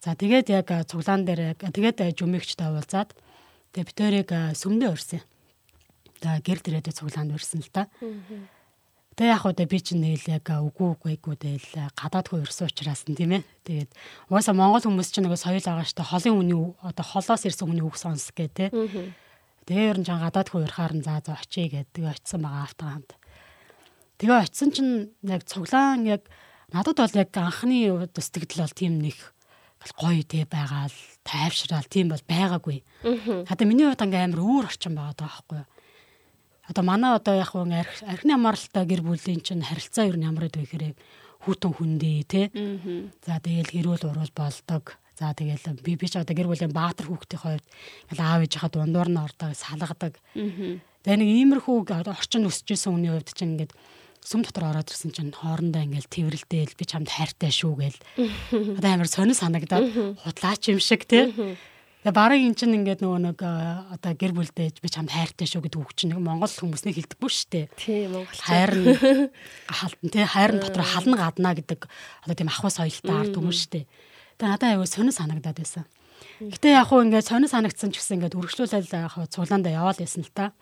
[0.00, 3.12] За тэгээд яг цуглаан дээр яг тэгээд жүмигчтэй уулзаад
[3.74, 5.22] тэгээд битэрийг сүмдээ өрсөн.
[6.24, 7.88] За гэр дээрээ цуглаанд өрсөн л та.
[9.14, 13.06] Тэгээ яг удаа би чинь нээл яг үгүй үгүй үгүй тэгэл гадаад хөө ирсэн учраас
[13.06, 13.42] нь тийм ээ.
[13.62, 13.90] Тэгээд
[14.26, 17.94] угаасаа монгол хүмүүс чинь нөгөө соёл байгаа штэ холын үний одоо холоос ирсэн хүний үг
[17.94, 18.74] сонсох гэ тэ.
[19.70, 23.10] Тэгээ ер нь жан гадаад хөө ярахаар нь заа заа очие гэдэг очисон байгаа автоганд.
[24.18, 24.92] Тэгээ очисон чинь
[25.22, 26.26] яг цуглаан яг
[26.74, 27.86] надад бол яг анхны
[28.18, 29.14] сэтгэл бол тийм нэг
[29.94, 32.82] гоё тий байгаа л тайвшраал тийм бол байгаагүй.
[33.46, 35.68] Хада миний хувьд ингээм амар өөр орчин байгаа даа байхгүй юу.
[36.68, 37.68] Одоо манай одоо яг хөө
[38.08, 40.96] архины амралтай гэр бүлийн чинь харилцаа ямар байдаг вэ гэхээр
[41.44, 42.46] хүүтэн хүндээ тий.
[43.20, 44.96] За тэгэл хэрүүл урал болдог.
[45.18, 47.66] За тэгэл би би ч одоо гэр бүлийн баатар хүүхдийн хувьд
[48.16, 50.16] аав ээжийнхаа дундуур нь ордог, салгадаг.
[51.04, 53.76] Тэгээ нэг иймэрхүү орчин өсөжсэн хүний хувьд чинь ингээд
[54.24, 58.00] сүм дотор ороод ирсэн чинь хоорондоо ингээл тэрвэрлдээл би чамд хайртай шүү гээл.
[58.80, 61.28] Одоо амар сонир санагдаад худлаач юм шиг тий.
[62.04, 65.80] Тэгээ барыг эн чинь ингээд нөгөө нэг одоо гэр бүлдээ би чамд хайртай шүү гэдэг
[65.80, 67.66] үг чинь нэг монгол хүмүүс нэг хэлдэггүй шүү дээ.
[67.80, 68.40] Тийм монгол.
[68.44, 69.32] Хайр нь
[69.80, 71.88] халтан тий хайр нь дотор хална гадна гэдэг
[72.28, 73.84] одоо тийм ахуй соёлтой ард хүмүүс шүү дээ.
[74.36, 75.88] Тэгээ надад аягүй сонир санагдаад байсан.
[76.44, 80.28] Гэтэ яг хуу ингээд сонир санагдсан ч гэсэн ингээд үргэлжлүүлэл яг хуу цуглаандаа яваал байсан
[80.28, 80.52] л та.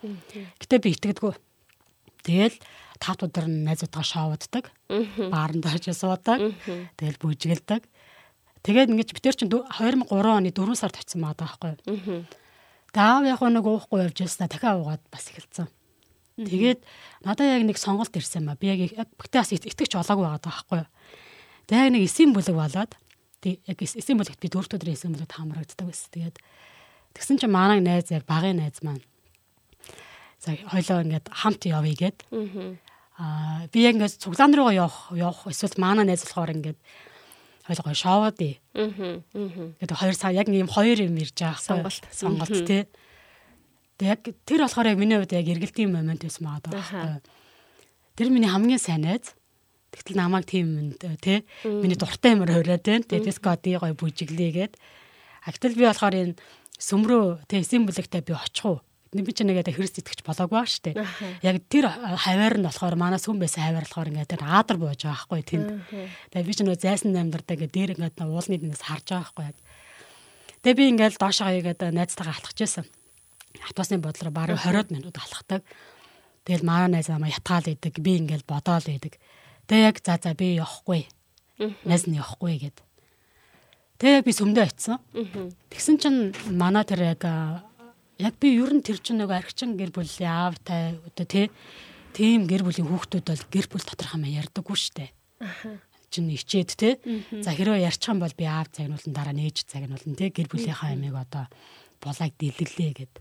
[0.63, 1.35] Гэтэ би итгэдэггүй.
[2.23, 2.57] Тэгэл
[3.03, 4.71] тав өдөр найзуудгаа шоуддаг.
[4.87, 6.55] Баарнд очиж суудаг.
[6.95, 7.83] Тэгэл бүжгэлдэг.
[8.63, 11.75] Тэгээд ингэж битэр чинь 2003 оны 4 сард очсон байгаа байхгүй.
[12.95, 15.67] Даав яг нэг уухгүй явж яснаа дахиад уугаад бас эхэлсэн.
[16.39, 16.81] Тэгээд
[17.27, 18.55] надад яг нэг сонголт ирсэн ба.
[18.55, 20.83] Би яг гэтээ бас итгэж болоогүй байгаа байхгүй.
[21.67, 22.93] Тэгээд нэг эсийн бүлэг болоод
[23.43, 26.11] яг эсийн бүлэгт би дөрөвт өдөр эсийн бүлэгт хамрагддаг байсан.
[26.15, 26.37] Тэгээд
[27.19, 29.03] тэгсэн чинь манай найз яг багын найз маань
[30.39, 32.19] за хоёлоо ингээд хамт явъя гэд.
[33.19, 36.79] Аа би яг ингээд цуглаан руугаа явах явах эсвэл манай найз болохоор ингээд
[37.67, 38.55] хоёлоо шоуд ээ.
[38.75, 39.23] Аа.
[39.79, 42.85] Тэгээд хоёр сар яг ийм хоёр юм ирж байгаа сонголт сонголт тий.
[43.99, 47.23] Тэг яг тэр болохоор яг миний хувьд яг эргэлтийн момент байсан байгаа даа.
[48.19, 49.35] Тэр миний хамгийн сайн найз.
[49.95, 53.07] Тэгтэл намайг тийм тий миний дуртай юмар хориод байна.
[53.07, 54.75] Тэгээ дискоди гоё бүжиглээгээд.
[55.47, 56.35] Агтал би болохоор энэ
[56.83, 58.79] сүмрөө тий эсийн бүлэгтээ би очих уу?
[59.13, 60.97] Ч нэгээд христ итгэж болоогүй ба штэ.
[61.45, 65.29] Яг тэр хаваар нь болохоор манай сүм байсан хаваар болохоор ингээд тэр аадар бууж байгаа
[65.29, 65.69] байхгүй тэнд.
[66.33, 69.53] Тэгээ би ч нөө зайсан амьдардаг ингээд дээр ингээд уулны дэнээс харж байгаа байхгүй.
[70.65, 72.87] Тэгээ би ингээд доошоо игээд найзтайгаа алхаж байсан.
[73.61, 75.61] Автобусны бодлоор бараг 20 минут алхахдаг.
[76.49, 78.01] Тэгэл манай найз намайг ятгаал идэг.
[78.01, 79.21] Би ингээд бодоол идэг.
[79.69, 81.05] Тэгээ яг за за би явахгүй.
[81.85, 82.81] Найз нь явахгүй гэд.
[84.01, 84.99] Тэгээ би сүмдээ очисон.
[85.71, 87.23] Тэгсэн чинь манай тэр яг
[88.23, 91.51] яг би ер нь тэр чинь нэг архичин гэр бүлийн аавтай одоо тий
[92.15, 95.11] тийм гэр бүлийн хүүхдүүд бол гэр бүл доторх юм ярьдаггүй штэ.
[96.13, 97.01] чинь ичээд те.
[97.41, 101.17] За хэрвээ ярьчих юм бол би аав загнуулан дараа нээж загнуулан те гэр бүлийнхаа ямиг
[101.17, 101.49] одоо
[102.05, 103.15] булайг дэлгэлээ гэд.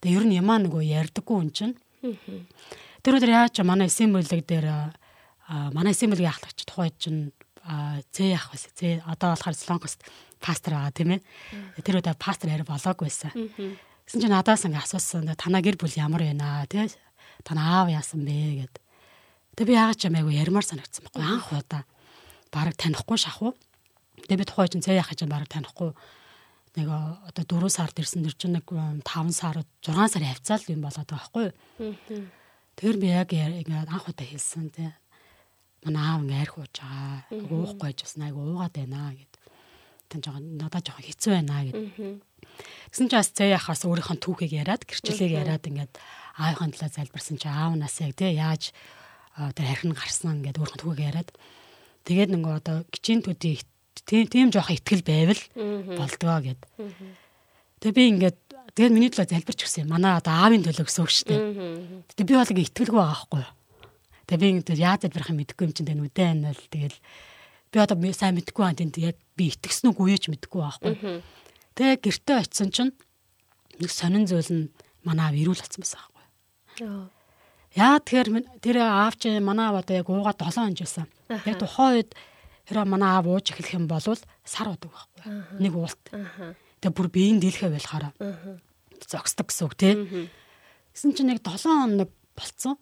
[0.00, 1.76] Тэгээ ер нь ямаа нөгөө ярьдаггүй хүн чинь.
[3.04, 4.96] Тэр өдөр яаж манай эсийн бүлэг дээр
[5.76, 7.36] манай эсийн бүлгийн ахлагч тухайд чинь
[8.10, 8.72] зээ явах байсан.
[8.74, 10.00] Зээ одоо болохоор Солонгост
[10.40, 11.20] пастор байгаа тийм ээ.
[11.84, 13.30] Тэр удаа пастор арай болоог байсан.
[14.06, 15.30] Гэсэн чинь надаас ингээ асуусан.
[15.38, 16.90] Танаа гэр бүл ямар байна тий?
[17.46, 18.74] Танаа аав яасан бэ гэд.
[19.56, 21.82] Тэгээ би яагаад ч юм айгу ярмаар санагдсан байхгүй анх удаа.
[22.50, 23.52] Бараг танихгүй шахуу.
[24.26, 25.92] Тэгээ би тухай чинь цай яхаж бараг танихгүй
[26.76, 31.04] нэг одоо 4 сард ирсэн дэр чинь нэг 5 сар 6 сар явцаал юм болоод
[31.04, 31.48] байгаа байхгүй.
[32.76, 34.88] Тэр би яг ингээд анх удаа хэлсэн тий.
[35.84, 37.28] Манай аав ингээ арх ууж байгаа.
[37.28, 39.32] Уухгүй бас айгу уугаад байна гэд.
[40.08, 41.76] Тэн жоо надад жоохон хэцүү байна гэд.
[42.92, 45.92] Гэсэн чи бас цай яхаас өөрийнхөө түүхийг яриад гэрчлэлийг яриад ингээд
[46.36, 48.76] аавынхаа талаа залбирсан чи аав нас яг тий яаж
[49.56, 51.30] тэр харин гарсан ингээд өөрхөн түүхийг яриад
[52.04, 53.64] тэгээд нөгөө одоо гिचийн төдий
[54.06, 55.42] тийм тийм жоохон ихтгэл байвал
[55.96, 56.60] болдгоо гэд.
[57.80, 58.38] Тэгээ би ингээд
[58.74, 59.88] тэгээд миний төлөө залбирч гисэн.
[59.88, 61.40] Манай одоо аавын төлөө гэсэн үг шүү дээ.
[62.16, 63.52] Тэгээд би бол ингээд итгэлгүй байгаа байхгүй юу.
[64.26, 66.98] Тэгээ би ингээд яаж залбирах юм мэдэхгүй юм чинь тэгээ нүдэн анал тэгэл
[67.72, 70.94] би одоо сайн мэдэхгүй байна тийм яг би итгэсэн үгүй юу ч мэдэхгүй байхгүй.
[71.76, 72.92] Тэгээ гэртээ очисон чинь
[73.80, 74.64] нэг сонин зүйл нь
[75.04, 76.26] манай аав ирүүл болсон байсан байхгүй.
[77.72, 78.28] Яа тэгэхээр
[78.60, 81.08] тэр аав чи манай аав одоо яг уугаад 7 хоног байсан.
[81.32, 82.10] Яг тухайн үед
[82.68, 85.24] тэр манай аав ууж эхлэх юм бол сар удаг байхгүй.
[85.64, 86.04] Нэг уулт.
[86.84, 88.12] Тэгээ бүр биеийн дийлхэ болохоор
[89.08, 89.94] зогсдог гэсэн үг тий.
[90.92, 92.76] Гэсэн чинь нэг 7 хоног болцсон.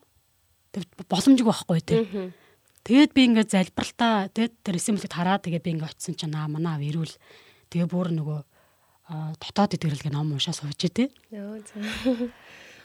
[0.74, 2.02] Тэг боломжгүй байхгүй тий.
[2.82, 6.74] Тэгээд би ингээд залбиралтаа тэгээд тэр эсэмлэгт хараад тэгээд би ингээд очисон чинь аа манай
[6.74, 7.14] аав ирүүл
[7.70, 8.40] тэгээ бүр нөгөө
[9.10, 11.10] дотоод идэрэлгээ ном уншаа сууж тий.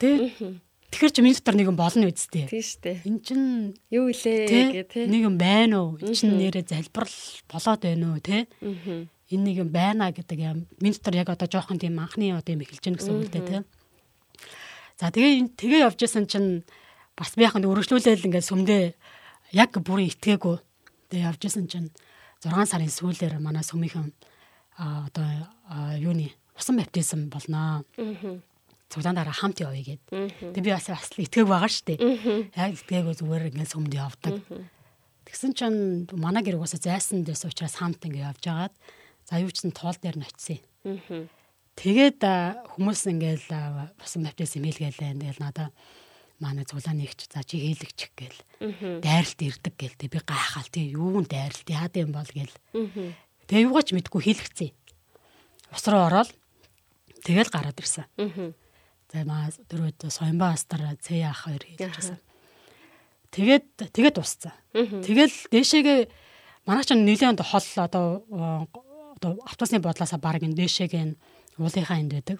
[0.02, 2.46] Тэгээ Тэгэхээр чи миний дотор нэгэн болно үсттэй.
[2.46, 2.96] Тийм шүү дээ.
[3.04, 3.40] Эн чин
[3.90, 5.04] юу илээ гэх тий.
[5.10, 5.98] Нэгэн байна уу?
[5.98, 7.18] Эн чин нэрэ залбирал
[7.50, 8.46] болоод байна уу тий?
[8.62, 9.04] Аа.
[9.28, 10.70] Энэ нэгэн байна гэдэг юм.
[10.78, 13.44] Миний дотор яг одоо жоохон тийм анхны одоо юм эхэлж гэнэ гэсэн үг л дээ
[13.50, 13.60] тий.
[14.96, 16.62] За тэгээ тэгээ явж исэн чинь
[17.18, 18.84] бас би яханд өргөжлүүлээл ингээд сүмдээ
[19.58, 20.56] яг бүрийн итгээгүй.
[21.10, 21.90] Тэгээ явж исэн чинь
[22.46, 24.14] 6 сарын сүүлээр манай сүмийнхэн
[24.76, 25.28] одоо
[25.98, 27.84] юуны усан баптизм болноо.
[27.96, 28.40] Аа
[28.88, 30.02] цуглаан дараа хамт явъя гэд.
[30.54, 31.98] Тэг би бас бас итгээг байгаа штэ.
[32.54, 34.38] Яг итгээгөө зүгээр ингээд сүмд явдаг.
[35.26, 38.74] Тэгсэн чинь манай гэр угаасаа зайсан дэс учраас хамт ингээд явж агаад
[39.26, 40.62] за юу ч н тоол дээр нь очив.
[41.74, 42.22] Тэгээд
[42.78, 43.50] хүмүүс ингээд
[43.98, 45.74] басан баптист имэйлгээл тэгэл надаа
[46.38, 48.40] манай цуглааны ихч за чи хийлэгчих гээл.
[49.02, 49.98] Дайралт ирдэг гээл.
[49.98, 52.54] Тэг би гайхаал тий юу н дайралт яад юм бол гээл.
[53.46, 54.70] Тэгээ юугаач мэдгүй хийлэгцээ.
[55.74, 56.30] Ус руу ороод
[57.22, 58.06] тэгэл гараад ирсэн.
[59.12, 62.18] За маа дөрөв соёнбаа астар цээ ах хоёр хийж байсан.
[63.30, 64.54] Тэгээд тэгээд устсан.
[64.74, 66.00] Тэгэл дээшээгээ
[66.66, 68.26] манай ч нэлээд хол одоо
[69.14, 71.04] одоо автобусны бодлоосаа баг энэ дээшээгээ
[71.62, 72.38] уулынхаа энд байдаг.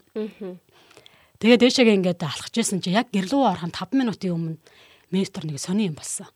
[1.39, 4.57] Тэгээд дээшээгээ ингээд алхаж исэн чи яг гэрлүү орхон 5 минутын өмнө
[5.13, 6.27] мистер нэг сони юм болсон.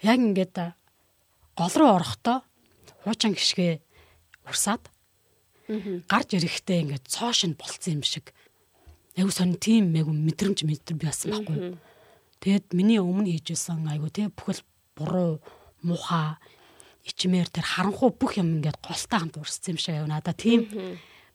[0.00, 0.74] Яг ингээд
[1.58, 2.46] гол руу орохдоо
[3.04, 3.80] хуучин гიშгэ
[4.46, 4.82] урсаад
[6.10, 8.34] гарч ирэхдээ ингээд цоош нь болцсон юм шиг
[9.14, 11.78] айгу сонь тийм айгу мэдрэмж мэдэр би басан байхгүй.
[12.42, 14.62] Тэгэд миний өмнө хийжсэн айгу тий бүхэл
[14.98, 15.38] буруу
[15.82, 16.40] муха
[17.06, 20.66] ичмээр тэр харанхуу бүх юм ингээд голтой хамт урссан юм шиг аяа надаа тийм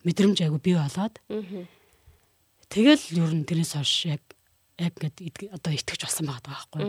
[0.03, 1.16] мэдрэмж айгу бий болоод.
[2.70, 4.24] Тэгэл ер нь тэрнээс хойш яг
[4.78, 6.84] яг ингээд одоо итгэж болсон байгаа байхгүй.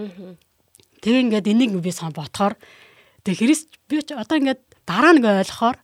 [1.01, 2.57] Тэгээ ингээд энийг би сан ботхоор
[3.27, 5.77] тэг Христ би одоо ингээд дараа нэг ойлгохоор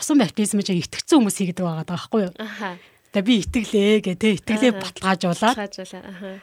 [0.00, 2.32] усан баптизм чинь итгэцэн хүмүүс хийгээд байгаа байхгүй юу?
[2.40, 2.80] Аха.
[3.12, 5.56] Тэгээ би итгэлээ гэ тэ итгэлээ баталгаажуулаад.
[5.56, 6.40] Баталгаажуулаа.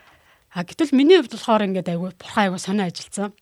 [0.54, 3.34] А гэтэл миний хувьд болохоор ингээд айгүй бурхан айгүй сонио ажилдсан.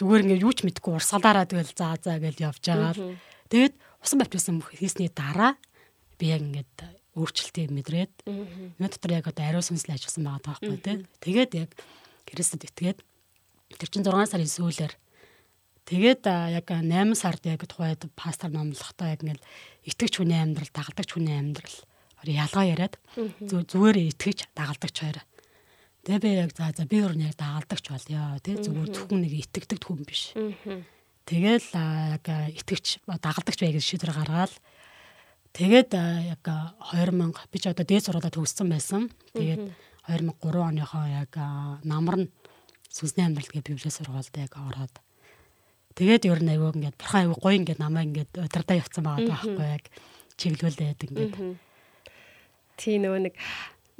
[0.00, 3.16] Зүгээр ингээд юу ч мэдгүй урсгалаараа тэгэл заа заа гэж явж байгаа.
[3.52, 5.60] Тэгээд усан баптизм хийсний дараа
[6.16, 6.72] би яг ингээд
[7.14, 10.96] өөрчлөлтийг мэдрээд энэ дотор яг одоо ариун сүнслээ ажилласан байгаа таахгүй тий.
[11.20, 11.70] Тэгээд яг
[12.26, 12.98] Христэд итгээд
[13.78, 14.92] тэр чин 6 сарын сүүлээр
[15.84, 19.42] тэгээд яг 8 сард яг тухайд пастор номлохдоо яг ингээд
[19.84, 21.76] итгэж хүний амьдрал, дагалдагч хүний амьдрал
[22.24, 25.18] ялгаа яриад зүгээр итгэж дагалдагч хоёр.
[26.04, 29.32] Тэгээ би яг за за би өөр нь яг дагалдагч болёо тий зүгээр зөвхөн нэг
[29.44, 30.32] итгэдэг хүн биш.
[31.24, 34.52] Тэгэл яг итгэж дагалдагч бай гэж шийдвэр гаргаад
[35.52, 35.90] тэгээд
[36.32, 39.12] яг 2000 би ч одоо дээд сургуулаа төгссөн байсан.
[39.36, 39.68] Тэгээд
[40.08, 41.32] 2003 оныхоо яг
[41.84, 42.32] намар нь
[42.88, 44.94] сүнсний амьдрал гэх библийн сургуульд яг ороод
[45.94, 49.66] тэгээд ер нь аягүй ингээд бурхан аягүй гоё ингээд намайг ингээд удирдаа явцсан байгаа байхгүй
[49.78, 49.84] яг
[50.38, 51.34] чиглүүлээд ингээд.
[52.74, 53.34] Тий нөгөө нэг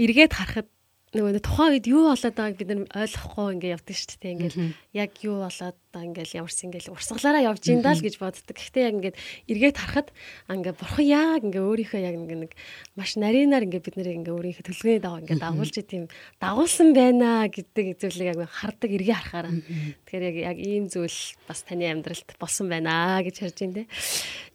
[0.03, 0.69] эргээд харахад
[1.15, 4.35] нөгөө тухайн үед юу болоод байгааг бид нар ойлгохгүй ингээ явдаг шүү дээ.
[4.35, 4.59] Ингээл
[4.99, 8.57] яг юу болоод байгаа ингээл ямарсан ингээл урсгалаараа явж ин даа л гэж боддог.
[8.59, 10.09] Гэхдээ яг ингээд эргээд харахад
[10.51, 12.53] ингээ бурхан яг ингээ өөрийнхөө яг нэг
[12.99, 16.05] маш нарийнаар ингээ бид нарыг ингээ өөрийнхөө төлгөөний дагав ингээ дагуулж тийм
[16.43, 19.55] дагуулсан байна гэдэг зүйлийг яг хардаг эргээ харахаараа.
[20.11, 23.91] Тэгэхээр яг яг ийм зүйл бас таны амьдралд болсон байна гэж харж байна те.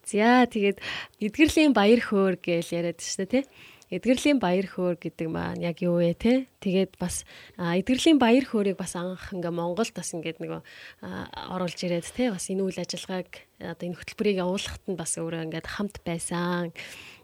[0.09, 0.81] За тэгээд
[1.23, 3.49] эдгэрлийн баяр хөөр гэж яриад шүү дээ те.
[3.89, 6.45] Эдгэрлийн баяр хөөр гэдэг маань яг юу вэ те?
[6.61, 7.25] Тэгээд бас
[7.57, 10.61] эдгэрлийн баяр хөөрийг бас анх ингээ Монголд бас ингээд нэг
[11.01, 15.67] оруулж ирээд те бас энэ үйл ажиллагааг одоо энэ хөтөлбөрийг явуулахад нь бас өөрөө ингээд
[15.73, 16.69] хамт байсан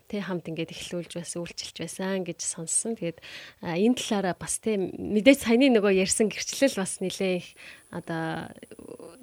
[0.10, 2.94] тэ хамт ингээд эхлүүлж байсан үйлчилж байсан гэж сонссон.
[2.94, 3.22] Тэгээд
[3.62, 7.48] энэ талаараа бас тэ мэдээж саяны нөгөө ярьсан гэрчлэл бас нилээ их
[7.90, 8.54] одоо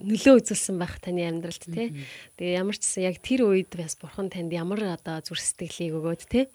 [0.02, 1.94] нөлөө үзүүлсэн байх таны амьдралд тэ.
[2.34, 6.22] Тэгээ ямар ч гэсэн яг тэр үед бас бурхан танд ямар одоо зүр сэтгэлийг өгөөд
[6.26, 6.50] тэ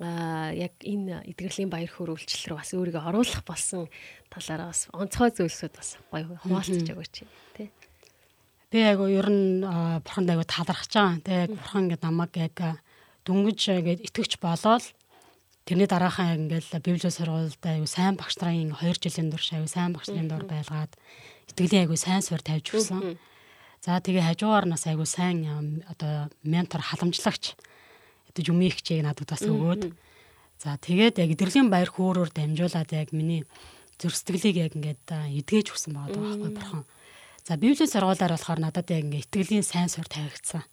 [0.00, 3.86] а яг энэ эдгэрлийн баяр хөөр үйлчлэл рүү бас өөрийгөө оруулах болсон
[4.26, 7.14] талаараа бас онцгой зүйлсүүд бас гоё хуваалцаж өгөөч
[7.54, 7.70] тий.
[8.74, 11.22] Би айгу ер нь бурхан айгу талархаж байгаа.
[11.22, 12.58] Тэ яг бурхан ингээд намайг яг
[13.22, 14.82] дүнгиж ингээд итгэвч болоод
[15.62, 20.10] тэрний дараахан ингээл библийн сургуульд айгу сайн багш нарын 2 жилийн турш айгу сайн багш
[20.10, 20.92] нарын дор байлгаад
[21.54, 23.14] итгэлийн айгу сайн суурь тавьж өгсөн.
[23.78, 27.54] За тэгээ хажуугаар нас айгу сайн одоо ментор халамжлагч
[28.34, 29.94] одоо юм их чийг надад бас өгөөд.
[30.58, 33.46] За тэгээд яг эдгэрлийн баяр хөөрөөр дамжуулаад яг миний
[33.98, 36.84] зүр сэтгэлийг яг ингээд эдгэж өгсөн байгаа байхгүй бурхан.
[37.46, 40.66] За библийн сургуулиар болохоор надад яг ингээд итгэлийн сайн сур тавигдсан.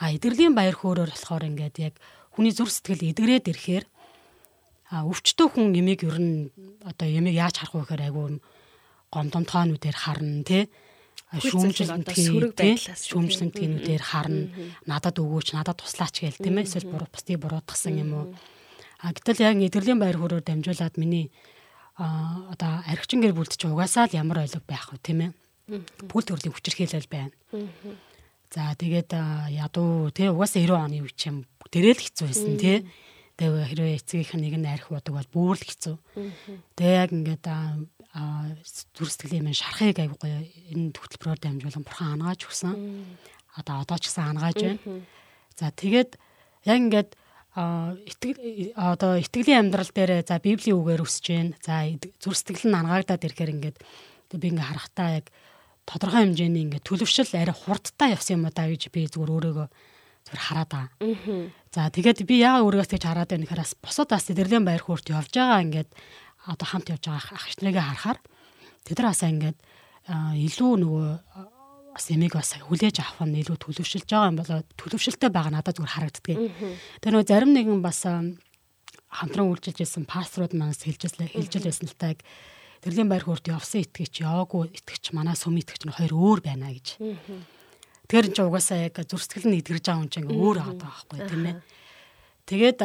[0.00, 1.94] Аа эдгэрлийн баяр хөөрөөр болохоор ингээд яг
[2.32, 3.84] хүний зүр сэтгэл эдгрээд ирэхээр
[4.90, 6.50] а өвчтөө хүн ямиг ер нь
[6.82, 8.26] одоо ямиг яаж харах вэ гэхээр айгүй
[9.10, 10.64] гомдомтоонуудээр харна тий
[11.38, 14.50] шүүмжлэнтгийн шүүмжлэнтгийнүүдээр харна.
[14.90, 16.66] Надад өгөөч надад туслаач гээл тийм ээ?
[16.66, 18.26] Эсвэл буруу бусдыг буруутгасан юм уу?
[18.98, 21.30] А гэтэл яг эдгэрлийн байр хөрөөр дамжуулаад миний
[21.94, 25.30] а одоо архичин гэр бүлд ч угаасаа л ямар ойлог байх вэ тийм ээ?
[26.10, 27.30] Бүл төрлийн хүчирхийлэл байна.
[28.50, 29.14] За тэгээд
[29.54, 32.82] ядуу тий угаасаа 90 оны үе чинь тэрэл хэцүү байсан тий?
[33.38, 35.96] Тэгээ хэрвээ эцгийнх нь нэг нь арх бодог бол бүр л хэцүү.
[36.74, 37.44] Тэгээ яг ингээд
[38.10, 40.42] зүр сэтгэлийн минь шарахыг айгуу гоё
[40.74, 42.74] энэ хөтөлбөрөөр дамжуулан бурхан ангааж өгсөн.
[43.54, 45.06] Одоо одоо ч гэсэн ангааж байна.
[45.54, 46.18] За тэгээд
[46.66, 47.10] яг ингээд
[47.54, 51.54] итгэл одоо итгэлийн амьдрал дээр за библийн үгээр өсөж байна.
[51.62, 51.86] За
[52.18, 53.78] зүр сэтгэл нь ангаагдаад ирэхээр ингээд
[54.34, 55.26] би ингээ харахтаа яг
[55.86, 60.70] тодорхой хэмжээний ингээ төлөвшил арай хурдтай явсан юм да гэж би зүгээр өөрийгөө зүгээр хараад
[60.70, 60.94] байгаа.
[61.74, 65.10] За тэгээд би яагаад өөрийгөө тэгж хараад байна гэхээр бас босод бас эдэрлийн баяр хөөрт
[65.10, 65.90] явж байгаа ингээд
[66.46, 68.18] одоо хамт явж байгаа ах ихнэрээ харахаар
[68.84, 69.58] тэд нар бас ингээд
[70.10, 71.08] илүү нөгөө
[71.94, 75.94] бас эмийг бас хүлээж авах нь илүү төлөвшөлж байгаа юм болоо төлөвшөлтэй байгаа надад зүгээр
[75.94, 76.36] харагддаг.
[77.02, 78.06] Тэр нөгөө зарим нэгэн бас
[79.10, 82.22] хамтран үйлчилж байсан пасторууд манаас хэлжсэн хэлжэл байсан л таг
[82.80, 87.02] тэрлийн байр хөөрт явсан итгэж яваагүй итгэж манай сүм итгэж нь хоёр өөр байна гэж.
[88.06, 91.44] Тэр энэ ч угаасаа яг зүрстгэл нь идгэрж байгаа хүн чинь өөр байгаа байхгүй тийм
[91.50, 91.56] ээ.
[92.46, 92.80] Тэгээд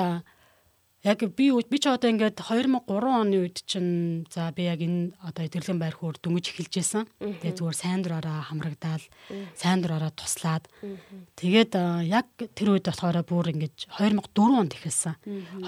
[1.05, 5.45] яг би би ч одоо ингээд 2003 оны үед чинь за би яг энэ одоо
[5.45, 7.05] эдгэрлийн байр хөөр дөнгөж эхэлж байсан.
[7.21, 9.05] Тэгээ зүгээр сайн дураараа хамрагдаал,
[9.53, 10.65] сайн дураараа туслаад.
[11.37, 11.77] Тэгээд
[12.09, 12.25] яг
[12.57, 15.13] тэр үед болохоор бүр ингээд 2004 онд эхэлсэн.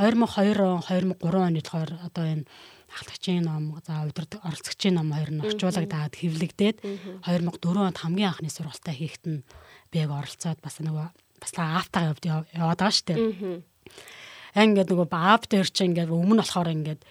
[0.02, 2.50] 2002 он, 2003 оны болохоор одоо энэ
[2.98, 6.78] ахлагчийн ном, за удирд оролцогчийн ном хоёр нь орчуулагдаад хэвлэгдээд
[7.22, 9.46] 2004 онд хамгийн анхны сургалтаа хийхэд нь
[9.92, 11.08] би яг оролцоод бас нөгөө
[11.38, 12.26] бас аавтаа яваад
[12.56, 13.20] яваад байгаа шүү дээ
[14.58, 15.08] ингээд нөгөө
[15.46, 17.02] дээр чи ингээд өмнө болохоор ингээд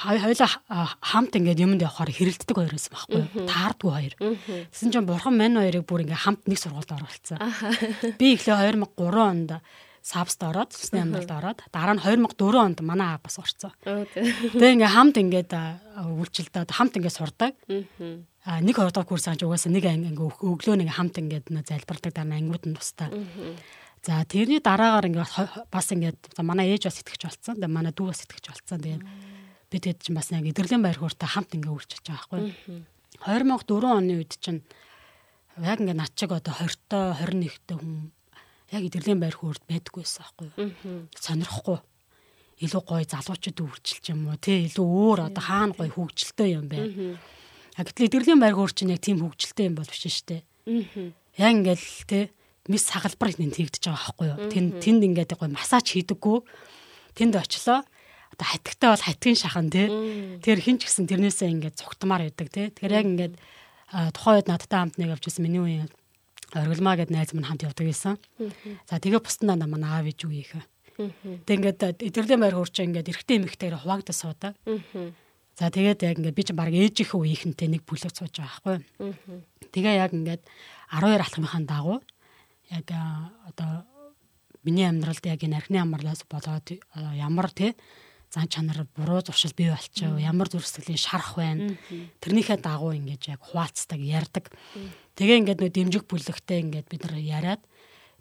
[0.00, 4.14] хоёулаа хамт ингээд юмд явахаар хэрэлддэг хоёр байсан байхгүй таардгүй хоёр.
[4.72, 7.38] Тэсэн чинь бурхан мань хоёрыг бүр ингээд хамт нэг сургуульд оруулсан.
[8.16, 9.50] Би эхлээ 2003 онд
[10.00, 13.76] сабст ороод цусны амьдралд ороод дараа нь 2004 онд манай аав бас орцсон.
[13.84, 15.52] Тэгээ ингээд хамт ингээд
[16.00, 17.52] үйлчлэлдээ хамт ингээд сурдаг.
[18.48, 22.32] А нэг хоёр дахь курс анч угаасаа нэг анги өглөө нэг хамт ингээд залбирдаг дараа
[22.32, 23.12] нь ангиуд нь тустай.
[24.00, 27.56] За тэрний дараагаар ингээд бас ингээд манай ээж бас итгэж болцсон.
[27.60, 28.80] Тэгээ манай дүү бас итгэж болцсон.
[28.80, 29.00] Тэгээ
[29.68, 32.80] би тэгэд чинь бас яг эдгэрлийн байр хууртай хамт ингээд үрчиж байгаа байхгүй.
[33.20, 34.64] 2004 оны үед чинь
[35.60, 38.08] яг ингээд над чиг одоо 20-той 21-тэй хүн
[38.72, 40.48] яг эдгэрлийн байр хуурд байдаггүйсэн байхгүй.
[41.20, 41.78] Сонирхгүй.
[42.64, 47.20] Илүү гоё залуучууд үржилж юм уу тий илүү өөр одоо хаана гоё хөгжилтэй юм бэ.
[47.76, 50.42] А гэтэл эдгэрлийн байр хуур чинь яг тийм хөгжилтэй юм бол биш шүү дээ.
[51.36, 52.24] Яг ингээд тий
[52.68, 54.38] мис хагалбар энэ тэгдэж байгаа байхгүй юу.
[54.52, 56.38] Тэнд тэнд ингээд гоё массаж хийдэггүй.
[57.16, 57.80] Тэнд очлоо.
[58.36, 59.88] Одоо хатигтай бол хатгийн шахан тий.
[60.44, 62.68] Тэр хин ч гэсэн тэрнээсээ ингээд цугтмаар байдаг тий.
[62.68, 63.34] Тэгэхээр яг ингээд
[64.12, 65.88] тухайн үед надтай хамт нэг явж байсан миний үеийн
[66.52, 68.20] оргилмаа гэд найз минь хамт явдаг байсан.
[68.86, 70.64] За тэгээ бусдаа намаа аав ээж үеийнхээ.
[71.48, 74.54] Тэг ингээд эдгэрлийн байр хурч ингээд эрэгтэй эмэгтэйгээр хуваагдаж суудаг.
[75.56, 79.14] За тэгээд яг ингээд би ч баг ээжийнхээ үеийнхэнтэй нэг бүлэг сууж байгаа байхгүй.
[79.72, 80.42] Тэгээ яг ингээд
[80.92, 81.98] 12 алхмынхаа дагуу
[82.70, 82.86] яг
[83.46, 83.84] одоо
[84.62, 87.74] миний амьдралд яг энэ архины амарлаас болоод ямар тий
[88.30, 91.74] зан чанар буруу зуршил бий болчихоо ямар зүрсгэлийн шарах байна
[92.22, 94.54] тэрнийхээ дагуу ингэж яг хуваалцдаг ярддаг.
[95.18, 97.62] Тэгээ ингээд нөө дэмжиг бүлэгтэй ингээд бид нар яриад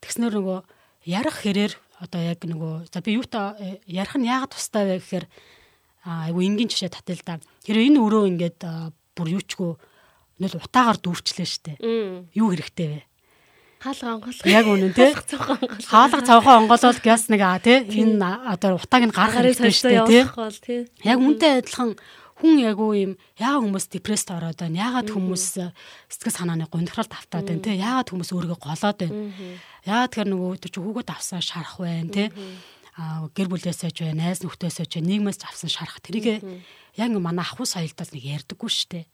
[0.02, 0.60] тэгснээр нөгөө
[1.06, 5.26] ярих хэрээр одоо яг нөгөө за би юутай ярих нь яагаад тустай вэ гэхээр
[6.10, 8.60] айгу энгийн жишээ татъя л да тэр энэ өрөө ингээд
[9.14, 9.72] бүр юучгүй
[10.40, 11.72] нөл утаагаар дүүрчлээ штэ.
[12.34, 13.00] Юу хэрэгтэй вэ
[13.80, 14.36] Хаалга онгол.
[14.44, 15.16] Яг үнэн тий.
[15.88, 17.80] Хаалга цавхаа онгоолол гяс нэг аа тий.
[17.88, 18.20] Энэ
[18.52, 20.24] одоо утааг нь гаргах хэрэгтэй тий.
[21.08, 21.96] Яг үнтэй адилхан
[22.40, 24.80] хүн яг уу юм яагаад хүмүүс депресд ороод байна?
[24.80, 25.72] Яагаад хүмүүс э,
[26.08, 27.76] сэтгэл санааны гонхролд автаад байна тий?
[27.80, 29.32] Яагаад хүмүүс өөрийгөө голоод байна?
[29.84, 32.28] Яагаад тэр нөгөө тэр чи хүүхэд авсан шарах байна тий?
[33.00, 36.44] Гэр бүлээсээ ч бай, найз нөхдөөсөө ч нийгмээс авсан шарах тэрийг
[37.00, 39.06] яг манай ахуй соёлдол нэг ярьдаггүй шүү дээ.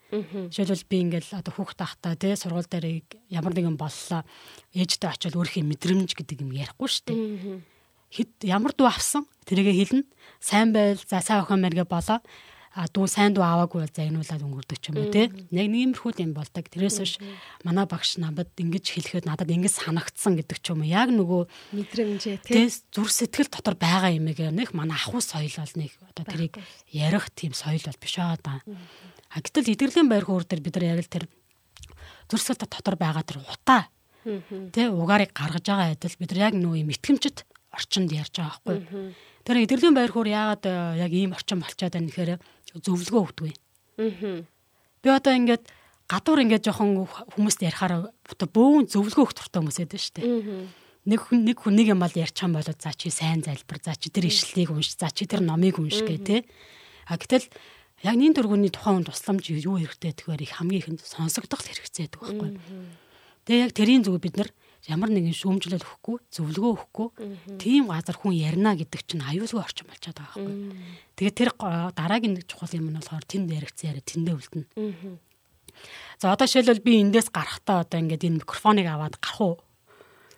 [0.49, 4.25] Жишээлбэл би ингээл одоо хүүхд тахта тий сургууль дээр ямар нэгэн боллоо
[4.73, 7.61] ээжтэй очиод өөрхийн мэдрэмж гэдэг юм ярихгүй шүү дээ.
[8.09, 10.09] Хэд ямар дуу авсан тэрийгэ хэлнэ.
[10.41, 12.25] Сайн байл за сайн охин мэргэ болоо
[12.75, 15.31] а дүү сайн дүү аваагүй загнуулаад өнгөрдөг ч юм уу тий.
[15.31, 16.67] Яг нэг юмрхүү юм болдог.
[16.67, 17.13] Тэрээс биш
[17.63, 20.91] манай багш намайг ингэж хэлэхэд надад ингэж санагдсан гэдэг ч юм уу.
[20.91, 25.75] Яг нөгөө мэдрэмжээ тий зүр сэтгэл дотор байгаа юм яг нэг манай ахуй соёл бол
[25.79, 26.59] нэг одоо тэрийг
[26.91, 28.59] ярих тийм соёл бол биш аа да.
[29.31, 31.25] А гэтэл идэрлийн байр хуур дээр бид нар яг л тэр
[32.27, 33.87] зүр сэтгэл дотор байгаа тэр утаа
[34.75, 39.15] тий угаарыг гаргаж байгаа адил бид нар яг нөгөө юм итгэмжит орчинд ярьж байгаа байхгүй.
[39.45, 42.31] Тэр идэрлийн байр хуур яагаад э, яг ийм орчин болчиход байна гэхээр
[42.81, 43.57] зөвлөгөө өгдөг юм.
[43.99, 44.43] Аа.
[45.03, 45.63] Би одоо ингээд
[46.09, 50.29] гадуур ингээд жоохон хүмүүст ярихаар одоо бөөн зөвлөгөө өгөх туртай хүмүүс байдаг шүү дээ.
[51.05, 53.93] Нэг хүн нэг хүн нэг юм бол ярьчих юм бол за чи сайн зайлбар за
[53.93, 56.37] чи тэр ишлэлийг унш за чи тэр номыг унш гэ тэ.
[57.05, 57.45] А гэтэл
[58.01, 62.21] яг нин дөрвөний тухайн хүн тусламж юу хэрэгтэй тэгэхээр их хамгийн ихэнд сонсогдох хэрэгцээ байдаг
[62.25, 62.49] байхгүй.
[63.45, 64.49] Тэгээ яг тэрийн зүг бид нар
[64.85, 67.07] ямар нэгэн шүүмжлэл өгөхгүй, зөвлөгөө өгөхгүй
[67.57, 70.55] тийм газар хүн ярина гэдэг чинь аюулгүй орчин болчиход байгаа байхгүй.
[71.17, 71.49] Тэгээд тэр
[71.97, 74.67] дараагийн нэг чухал юм нь болохоор тэнд яригдсан яриа тэндээ үлдэнэ.
[76.21, 79.55] За одоо жишээлбэл би эндээс гарахтаа одоо ингээд энэ микрофоныг аваад гарах уу?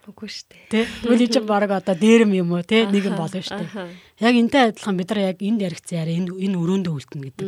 [0.08, 0.66] Үгүй шүү дээ.
[0.72, 0.80] Тэ?
[1.04, 3.92] Тэгвэл энэ чинь баг одоо дээрэм юм уу те нэг юм болно шүү дээ.
[4.24, 7.48] Яг энтэй адилхан бид нар яг энд яригдсан яриа энэ энэ өрөөндөө үлдэнэ гэдэг.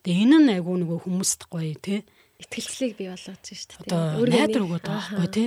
[0.00, 2.08] Тэгээ энэ нь айгүй нөгөө хүмүүст гоё те.
[2.44, 3.92] Итгэлцлийг бий болгож шүү дээ.
[3.92, 5.44] Одоо найдар өгöd байгаа байхгүй те.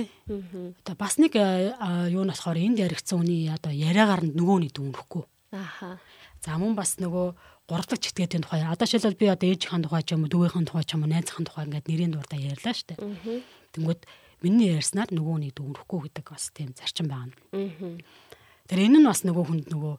[0.82, 5.24] Одоо бас нэг юу нь болохоор энд яригдсан хүний одоо яриагаар нь нөгөөний дүнрэхгүй.
[5.54, 6.02] Аха.
[6.42, 7.26] За мөн бас нөгөө
[7.68, 8.64] гуравдаг читгээдийн тухай.
[8.64, 11.46] Одоо шилбэл би одоо ээжийнхэн тухай ч юм уу, дүүгийнхэн тухай ч юм уу, найзынхын
[11.46, 12.96] тухай ингээд нэрийн дурдаа ярьлаа штэ.
[13.74, 14.00] Тэнгүүд
[14.42, 17.34] миний ярьснаар нөгөөний дүнрэхгүй гэдэг бас тийм зарчим байна.
[17.52, 19.94] Тэр энэ нь бас нөгөө хүнд нөгөө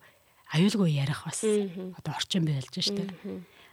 [0.55, 3.05] аюулгүй ярих бас одоо орчин байлж штэ.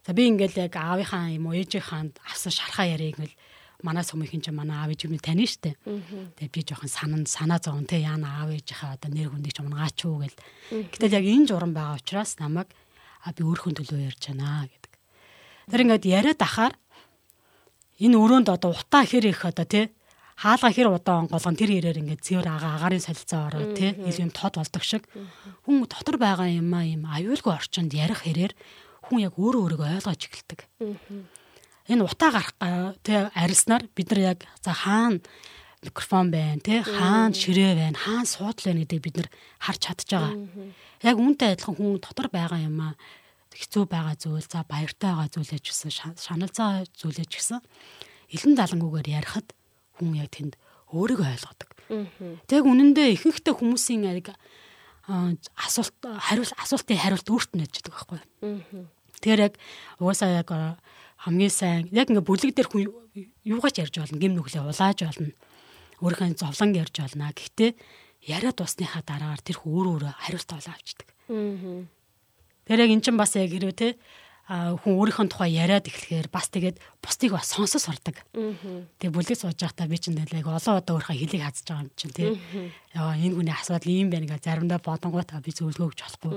[0.06, 3.34] За би ингээл яг аавынхаа юм уу ээжийнхаа авсан шархаа яриг ингээл
[3.82, 5.74] манай сумынхын ч манай аав ээж юм тань штэ.
[6.38, 9.98] Тэгээ би жоохон санаа санаа зовн те яана аав ээжийнхаа одоо нэр хүндийг ч унгаач
[10.06, 10.38] уу гэл.
[10.94, 12.70] Гэтэл яг энэ журам байгаа учраас намайг
[13.26, 14.92] а би өөрхөн төлөө ярьж байна гэдэг.
[15.74, 16.74] Тэр ингээд яриад ахаар
[17.98, 19.90] энэ өрөөнд одоо утаа хэр их одоо тий
[20.38, 24.60] хаалга хэр удаан голгон тэр хэрээр ингээд зэвэр ага агарын солилцоо ороо тий илүү тод
[24.60, 25.02] болдог шиг
[25.66, 28.52] хүн дотор байгаа юм а юм аюулгүй орчинд ярих хэрээр
[29.06, 30.60] хүн яг өөрөө өөрийгөө ойлгож эхэлдэг.
[31.86, 35.22] Энэ утаа гарах га- тий арилснаар бид нар яг за хаана
[35.86, 39.28] микрофон байна тий хаана ширээ байна хаана суудл байна гэдэг бид нар
[39.62, 40.34] харж чадж байгаа.
[41.06, 42.98] Яг үүнтэй адилхан хүн дотор байгаа юм а
[43.54, 47.62] хэцүү байгаа зүйл за баяртай байгаа зүйлээ ч гэсэн ша- шаналзаа зүйлээ ч гэсэн
[48.34, 49.46] элен залангүйгээр ярихад
[50.02, 50.58] хүн яг тэнд
[50.90, 51.70] өөрийгөө ойлгодог.
[52.50, 54.34] Тэг үнэндээ ихэнхдээ хүмүүсийн яг
[55.06, 58.20] асуулт хариулт асуултын хариулт өөрт нь яж байгаа байхгүй.
[59.20, 59.54] Тэгэхээр яг
[59.98, 60.48] угаасаа яг
[61.22, 62.82] хамгийн сайн яг ингээ бүлэг дээр хүн
[63.44, 65.32] юугаач ярьж болно, гим нүглээ улааж болно.
[66.04, 67.32] Өөрийнхөө зовлон ярьж болно.
[67.32, 67.70] Гэхдээ
[68.26, 71.08] яриад усныхаа дараагаар тэр хүн өөрөө өөрөө хариулт олоо авчдаг.
[72.66, 73.88] Тэр яг эн чинь бас яг хэрвээ те
[74.46, 78.14] хүн өөрийнхөө тухай яриад эхлэхээр бас тэгээд бусдыг бас сонсос ордог.
[78.30, 82.14] Тэгээ бүлэг сууж байхдаа би чинь яг олон удаа өөрийнхөө хэлийг хазж байгаа юм чинь
[82.14, 82.30] тий.
[82.94, 86.32] Яа энэ хүний асуудал ийм байна гэж заримдаа бодонгуудаа би зөвлөгөө өгч болохгүй.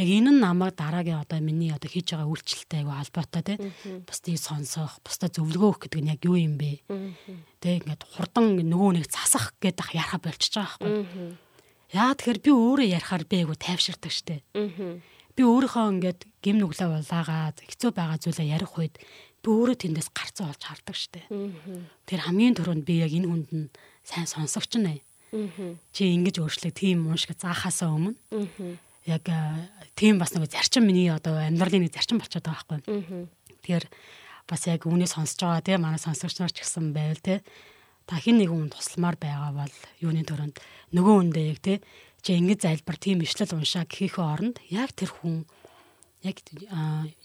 [0.00, 3.56] Яг энэ нь намайг дараагийн одоо миний одоо хийж байгаа үйлчлэлтэй айгу албатай тий.
[4.08, 6.80] Бусдыг сонсох, бусдад зөвлөгөө өгөх гэдэг нь яг юу юм бэ?
[7.60, 11.36] Тэ ингээд хурдан нөгөө нэг засах гэдэг ярих болчихж байгаа байхгүй.
[11.92, 14.40] Яа тэгэхээр би өөрөө ярихаар би айгу тайвширдаг штэ.
[15.34, 18.94] Би өөрийнхөө ингээд гим нүглээ улаагаад хэцүү байгаа зүйлээ ярих үед
[19.42, 21.26] би өөрөө тэндээс гарцаа олж хардаг штэ.
[22.06, 23.68] Тэр хамгийн түрүүнд би яг энэ хүнд нь
[24.06, 25.02] сайн сонсогч нэ.
[25.90, 28.14] Чи ингэж өөрчлөг тийм юм шиг заахаасаа өмнө.
[29.04, 29.26] Яг
[29.98, 33.26] тийм бас нэг зарчим миний одоо амьдралын нэг зарчим болчиход байгаа байхгүй.
[33.58, 33.84] Тэгэхээр
[34.48, 37.40] бас яг үүнийг сонсож байгаа тийм манай сонсогч нар ч гэсэн байвал тийм
[38.06, 40.60] та хин нэг хүн тусламар байгаа бол юуны төрөнд
[40.92, 41.80] нөгөө хүндээ яг тийм
[42.24, 45.44] чи ингэж залбир тийм ишлэл уншаа гэхийнхээ оронд яг тэр хүн
[46.24, 46.40] яг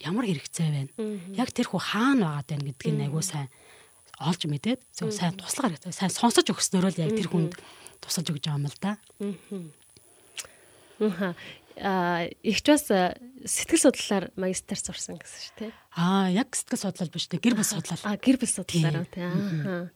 [0.03, 0.91] ямар хэрэгцээ байна.
[1.39, 3.47] Яг тэр хүн хаана байгаад байна гэдгийг айгуу сайн
[4.19, 5.95] олж мэдээд сайн туслах хэрэгтэй.
[5.95, 7.55] Сайн сонсож өгснөөрөө л яг тэр хүнд
[8.03, 8.99] тусалж өгч байгаа юм л да.
[10.99, 11.31] Аа.
[11.79, 15.71] Аа, ихч бас сэтгэл судлалаар магистр сурсан гэсэн шүү дээ.
[15.95, 17.39] Аа, яг сэтгэл судлал биш дээ.
[17.39, 18.03] Гэр бүл судлал.
[18.03, 19.15] Аа, гэр бүл судлалаар үү.
[19.15, 19.87] Аа.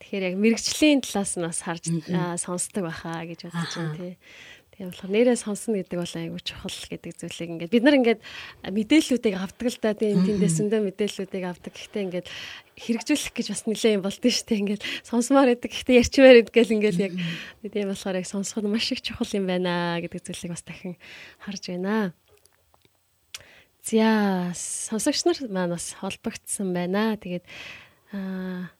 [0.00, 1.84] Тэгэхээр яг мэрэгжлийн талаас нь бас харж
[2.40, 4.14] сонсдог байхаа гэж бодож байна тий.
[4.80, 8.20] Тийм болохоор нэрээ сонсно гэдэг бол айгүй чухал гэдэг зүйлийг ингээд бид нар ингээд
[8.64, 11.72] мэдээллүүдийг авдаг л да тийм тэндээсэндээ мэдээллүүдийг авдаг.
[11.76, 12.28] Гэхдээ ингээд
[12.80, 14.60] хэрэгжүүлэх гэж бас нэлээд юм болдсон шүү дээ.
[14.64, 15.68] Ингээд сонсомоор идэг.
[15.68, 17.12] Гэхдээ ярьчмаар идэг гэл ингээд яг
[17.68, 20.96] тийм болохоор яг сонсоход маш их чухал юм байна гэдэг зүйлийг бас дахин
[21.44, 22.16] харж байна.
[23.84, 27.20] За сонсогч нар маань бас холбогдсон байна.
[27.20, 27.44] Тэгээд
[28.16, 28.72] аа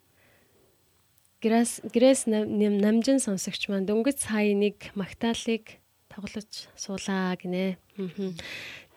[1.40, 5.80] Грэс грэс намжин сонсогч маань дөнгөж сая нэг магтаалыг
[6.12, 7.80] тоглож суулаа гинэ.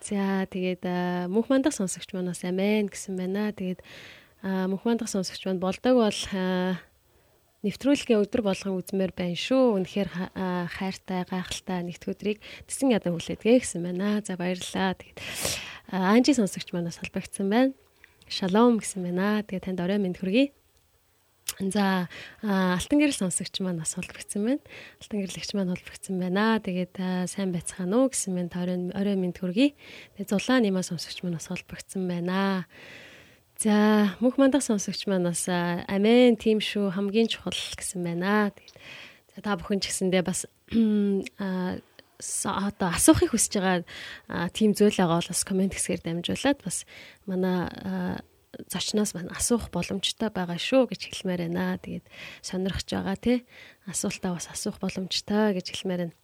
[0.04, 0.84] За тэгээд
[1.32, 3.48] мөнх мандах сонсогч маань бас амин гэсэн байна.
[3.48, 3.80] Тэгээд
[4.44, 6.20] мөнх мандах сонсогч маань болдог бол
[7.64, 9.80] нэвтрүүлгийн өдөр болгон үзмээр байна шүү.
[9.80, 10.10] Үнэхээр
[10.68, 14.20] хайртай, гайхалтай нэгт өдрийг тэсэн ядан хүлээдгээ гэсэн байна.
[14.20, 14.92] За баярлалаа.
[15.00, 15.18] Тэгээд
[15.96, 17.72] анжи сонсогч манаас холбогдсон байна.
[18.28, 19.40] Шалом гэсэн байна.
[19.48, 20.52] Тэгээд танд орой мэнд хүргэе.
[21.60, 22.08] За
[22.42, 24.62] алтан гэрэл сонсогч маань бас холбогдсон байна.
[24.98, 26.58] Алтан гэрлэгч маань холбогдсон байна.
[26.58, 26.94] Тэгээд
[27.30, 29.76] сайн байцгаана уу гэсэн мэн орой орой минь төргий.
[30.16, 32.66] Тэгээд зулаан нэмаа сонсогч маань бас холбогдсон байна.
[33.60, 38.50] За мөнх мандах сонсогч маань бас амин тийм шүү хамгийн чухал гэсэн байна.
[38.50, 38.76] Тэгээд
[39.36, 40.50] за та бүхэн ч гэсэндээ бас
[42.44, 43.84] одоо асуухыг хүсэж байгаа
[44.54, 46.82] тийм зүйл байгаа бол бас комент хэсгээр дамжуулаад бас
[47.26, 47.70] манай
[48.70, 51.78] зочноос маань асуух боломжтой байгаа шүү гэж хэлмээр байна.
[51.78, 52.06] Тэгээд
[52.42, 53.38] сонирхож байгаа тий.
[53.86, 56.14] Асуултаа бас асуух боломжтой гэж хэлмээр байна.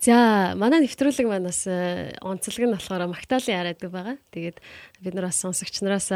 [0.00, 4.16] За манай нэвтрүүлэг маань бас э, онцлог нь болохоор магтаалын яриадаг байгаа.
[4.32, 4.56] Тэгээд
[5.04, 6.08] бид нар бас сонсогч нараас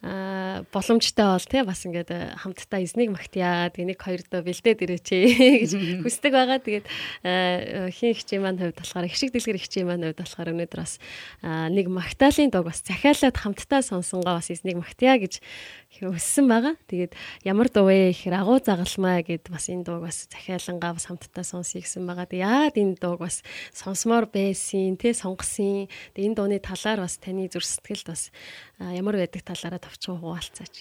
[0.00, 5.08] боломжтой бол тий бас ингээд э, хамтдаа эзнийг магтъя тэгээ нэг хоёр доо бэлдээд ирээч
[5.10, 5.72] гэж
[6.06, 6.62] хүсдэг байгаа.
[6.62, 6.86] Тэгээд
[7.26, 11.02] э, хин хчээ маань хувьд болохоор их шиг дэлгэр хчээ маань хувьд болохоор өнөөдөр бас
[11.42, 15.42] нэг магтаалын дог бас захиалаад хамтдаа сонсонгоо бас эзнийг магтъя гэж
[15.88, 16.74] өссөн байгаа.
[16.86, 17.12] Тэгээд
[17.48, 21.82] ямар дуу вэ гэхээр агуу загалмаа гэд бас энэ дууг бас захиалангаа бас хамтдаа сонсъё
[21.82, 22.28] гэсэн байгаа.
[22.28, 25.88] Тэгээд яад энэ дууг бас сонсомоор байсан, тий сонгосон.
[26.14, 28.30] Тэгээд энэ дууны талаар бас таны зүр сэтгэлд бас
[28.78, 30.74] ямар байдаг талаараа товчхон хуваалцаач.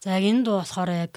[0.00, 1.14] За яг энэ дуу болохоор яг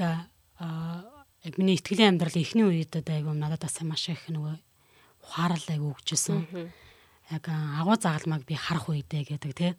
[1.47, 4.57] яг миний итгэлийн амьдрал эхний үед айгу надад бас маш их нөгөө
[5.23, 6.71] ухаарал айгу өгчсэн
[7.31, 9.73] яг агуу загалмайг би харах үедээ гэдэг тий.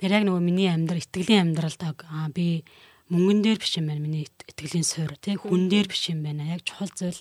[0.00, 1.82] Тэр яг нөгөө миний амьдрал итгэлийн амьдралд
[2.32, 2.64] би
[3.10, 5.34] мөнгөн дээр биш юм байна миний итгэлийн суурь тий.
[5.34, 6.46] Хүн дээр биш юм байна.
[6.46, 7.20] Яг чухал зүйл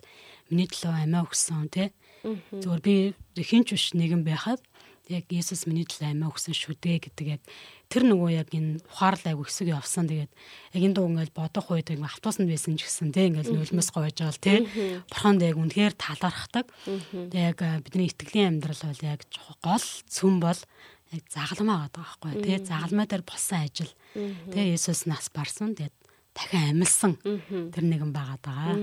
[0.50, 1.90] миний төлөө амиа өгсөн тий.
[2.54, 2.96] Зөвөр би
[3.36, 4.62] хинч биш нэгэн байхад
[5.10, 7.42] яг Есүс миний төлөө амиа өгсөн шүү дээ гэдэг яг
[7.90, 10.06] тэр нөгөө яг энэ ухаарлал айгу хэсэг явсан.
[10.06, 13.90] Тэгээд яг энэ дуу ингээл бодох үед яг автобусанд байсан ч гэсэн тий ингээл нөлмөс
[13.90, 14.58] гоож байгаа л тий.
[15.10, 16.70] Бурханд яг үнэхээр талархдаг.
[16.86, 19.26] Тэгээд яг бидний итгэлийн амьдрал бол яг
[19.66, 20.62] гол цөм бол
[21.10, 22.58] яг загалмаа байгаа байхгүй тий.
[22.62, 23.94] Загалмаа дээр болсон ажил.
[24.14, 25.74] Тий Есүс нас барсан.
[25.74, 25.98] Тэгээд
[26.38, 27.18] дахин амилсан
[27.74, 28.78] тэр нэгэн байгаа даа.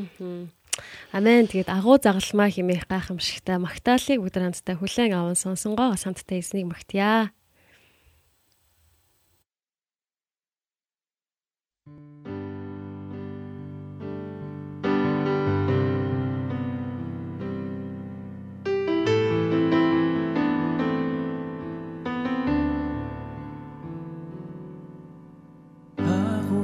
[1.12, 1.46] Амен.
[1.48, 7.30] Тэгээд агуу загалмаа химээх гайхамшигтай магтаалыг бүгд хамтдаа хүлээн аван сонсонгоо самттай эзнийг магтъя.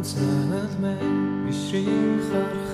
[0.02, 2.71] цагт мэн бишрийн харахад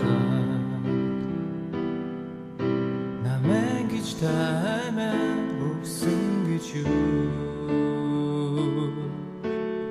[4.08, 7.28] намэн гэж таймаа өгсөн гэж юу?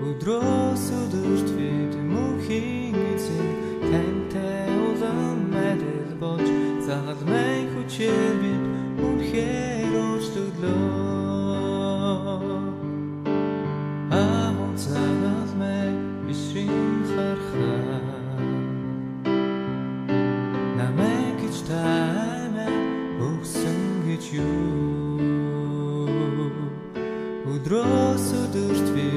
[0.07, 3.47] Өдрөөс өдөрт бид мөнхийн эзэн
[3.91, 6.49] тантай улам мэдэл болж
[6.81, 8.56] загал мэн хүчээр бид
[24.37, 26.07] гэж юу
[27.53, 29.16] өдрөөс өдөрт бид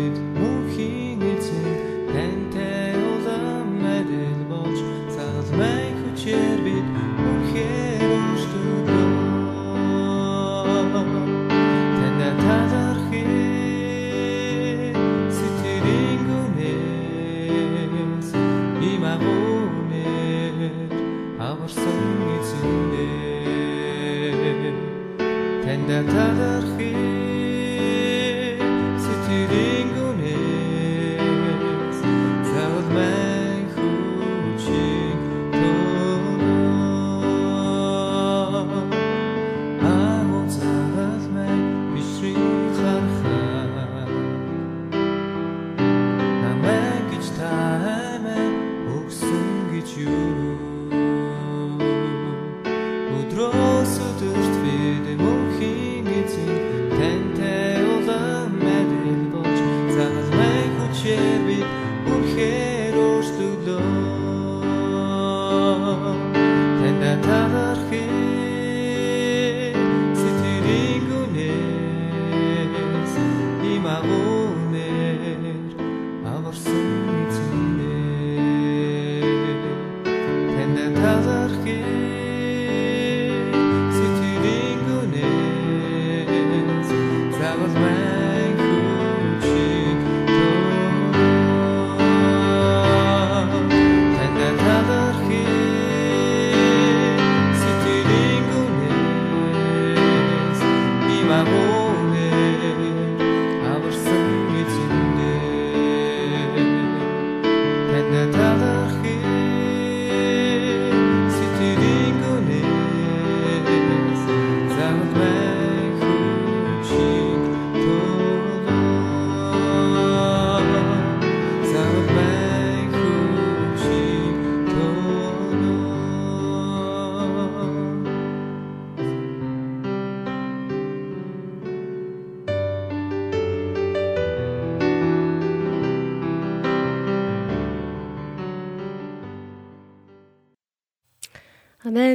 [26.00, 26.69] and others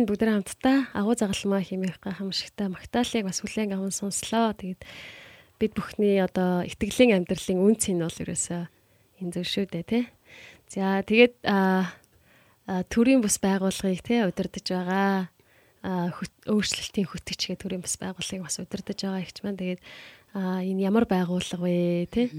[0.05, 4.53] Амен бүгд хамтдаа агуу загалмаа хэмээх гайхамшигтай магтаалыг бас хүлээн аван сонслоо.
[4.53, 4.85] Тэгээд
[5.57, 8.69] бид бүхний одоо итгэлийн амьдралын үнц нь бол ерөөсөө
[9.25, 10.05] энэ зөв шүү дээ тий.
[10.69, 11.41] За тэгээд
[12.93, 15.33] төрийн бус байгууллагыг тий удирдах байгаа
[16.53, 19.81] өөрчлөлтийн хөтгч гэх төрийн бус байгууллагыг бас удирдах байгаа ихч маань тэгээд
[20.37, 22.29] энэ ямар байгууллага вэ тий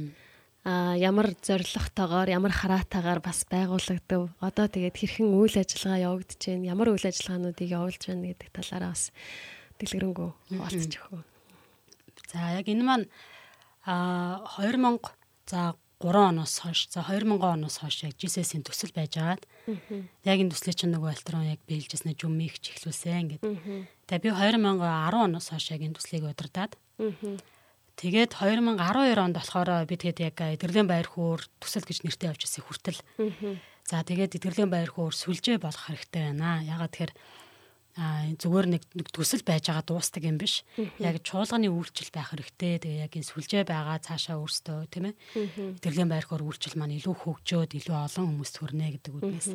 [0.66, 4.34] а ямар зоригтойгоор ямар хараатаагаар бас байгуулагдав.
[4.42, 6.66] Одоо тэгээд хэрхэн үйл ажиллагаа явагдаж байна?
[6.74, 9.14] Ямар үйл ажиллагаануудыг явуулж байна гэдэг талаараа бас
[9.78, 11.22] дэлгэрэнгүй олцож өгөө.
[12.34, 13.06] За яг энэ маань
[13.86, 14.98] а 2000
[15.46, 19.46] за 3 оноос хойш за 2000 оноос хойш яг GSS-ийн төсөл байж байгаад
[20.26, 23.54] яг энэ төслийн чинь нөгөө альтрон яг биелжсэн жүмийг чихлүүлсэн гэдэг.
[24.10, 24.82] Тэгээ би 2010
[25.14, 26.74] оноос хойш яг энэ төслийг удирдаад
[27.96, 33.00] тэгээд 2012 онд болохоор би тэгээд яг эдгэрлийн байр хуур төсөл гэж нэртэй авчихсан хүртэл.
[33.88, 36.60] За тэгээд эдгэрлийн байр хуур сүлжээ болох хэрэгтэй байна.
[36.60, 37.12] Ягаад тэгэхээр
[37.96, 40.68] а зүгээр нэг төсөл байж байгаа дуустдаг юм биш.
[41.00, 42.76] Яг чуулганы үйлчлэл байх хэрэгтэй.
[42.84, 45.80] Тэгээ яг энэ сүлжээ байгаа цаашаа өөрсдөө тийм ээ.
[45.80, 49.48] Эдгэрлийн байрхаар үйлчлэл маань илүү хөгжөөд илүү олон хүмүүст хүрнэ гэдэг үгнээс.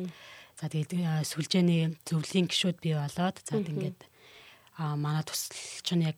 [0.58, 4.10] За тэгээд сүлжээний зөвлөлийн гишүүд бий болоод за ингээд
[4.78, 6.16] а манай төсөл чинь яг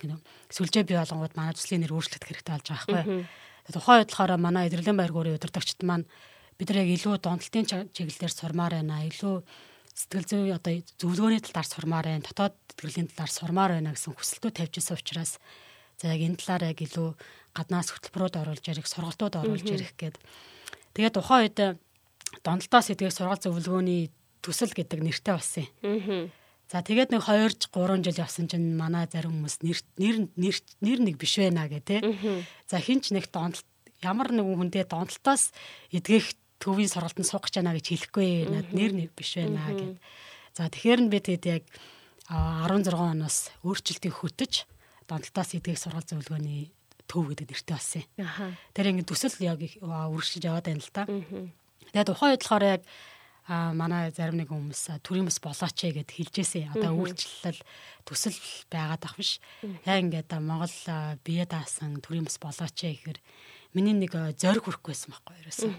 [0.53, 3.27] сүлжээ бий болонгууд манай төслийн нэр өөрчлөлт хэрэгтэй болж байгаа байхгүй.
[3.75, 6.07] Тухайн үед болохоор манай эдгэрлийн байргуурын удирдагчд маань
[6.59, 9.03] бид нар яг илүү донтолтын чиглэлээр сурмаар байна.
[9.09, 9.43] Илүү
[9.95, 12.27] сэтгэл зүй одоо зөвлөгөөний талаар сурмаар байна.
[12.27, 15.33] Дотоод эдгэрлийн талаар сурмаар байна гэсэн хүсэлтүүд тавьж исэн учраас
[15.99, 17.09] за яг энэ талаар яг илүү
[17.55, 20.19] гаднаас хөтөлбөрөд оруулж ярих, сургалтууд оруулж ярих гээд
[20.95, 21.59] тэгээд тухайн үед
[22.43, 24.11] донтолтоос эдгээр сургалт зөвлөгөөний
[24.43, 26.31] төсөл гэдэг нэртэй болсон юм.
[26.75, 30.27] За тэгээд нэг 2 3 жил явсан чинь манай зарим хүмүүс нэр нэр
[30.83, 32.03] нэр нэг биш байна гэ тэ.
[32.67, 33.63] За хинч нэг донтолт
[34.03, 35.55] ямар нэгэн хүндээ донтолтоос
[35.95, 40.03] эдгэх төвийн сургалтанд суух гэж байна гэж хэлэхгүй над нэр нэг биш байна гэд.
[40.59, 41.65] За тэгэхээр нь би тэгээд яг
[42.27, 44.67] а, 16 оноос өөрчлөлтийг хөтөж
[45.07, 46.75] донтолтоос эдгэх сургалт зөвлөгөөний
[47.07, 48.11] төв гэдэг нэртэй болсон юм.
[48.75, 51.07] Тэр ингэ төсөл яг үргэлжлэж яваад байна л та.
[51.07, 52.83] Тэгээд үед болохоор яг
[53.45, 56.73] а манай зарим нэг хүмүүс төрийн бас болооч ээ гэд хэлжээсэн.
[56.81, 57.61] Одоо үйлчлэл
[58.09, 58.41] төсөл
[58.73, 59.37] байгаад ах биш.
[59.85, 60.73] Яг ингээд Монгол
[61.21, 63.21] бие даасан төрийн бас болооч ээ гэхээр
[63.77, 65.73] миний нэг зориг хүрхгүйсэн байхгүй ерөөсөн.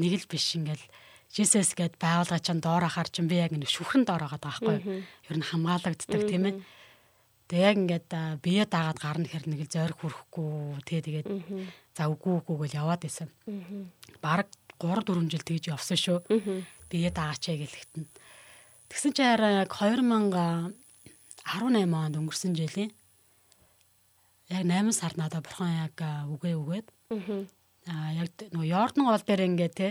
[0.00, 0.86] Нэг л биш ингээл
[1.30, 5.04] Jesus гэд байгуулгаа чинь доор ахаар чинь би яг нэг шүхэн доор байгаа байхгүй.
[5.28, 6.56] Ер нь хамгаалагддаг тийм ээ.
[7.46, 8.10] Тэгээ яг ингээд
[8.42, 11.28] бие даагаад гарна гэхэр нэг л зориг хүрхгүй тэгээ тэгээд
[11.94, 13.30] за үгүй үгүй гэл яваад байсан.
[14.22, 14.50] Бараг
[14.80, 16.18] 3 4 жил тэгж явсан шүү.
[16.90, 18.08] Бие даагаач гэлэхтэн.
[18.90, 20.74] Тэгсэн чи хараа яг 2018
[21.94, 22.90] онд өнгөрсөн жилийн
[24.50, 25.94] яг 8 сард надад бурхан яг
[26.26, 26.86] үгээ үгээд
[27.86, 29.88] аа яг нөгөө Йордан гол дээр ингээ те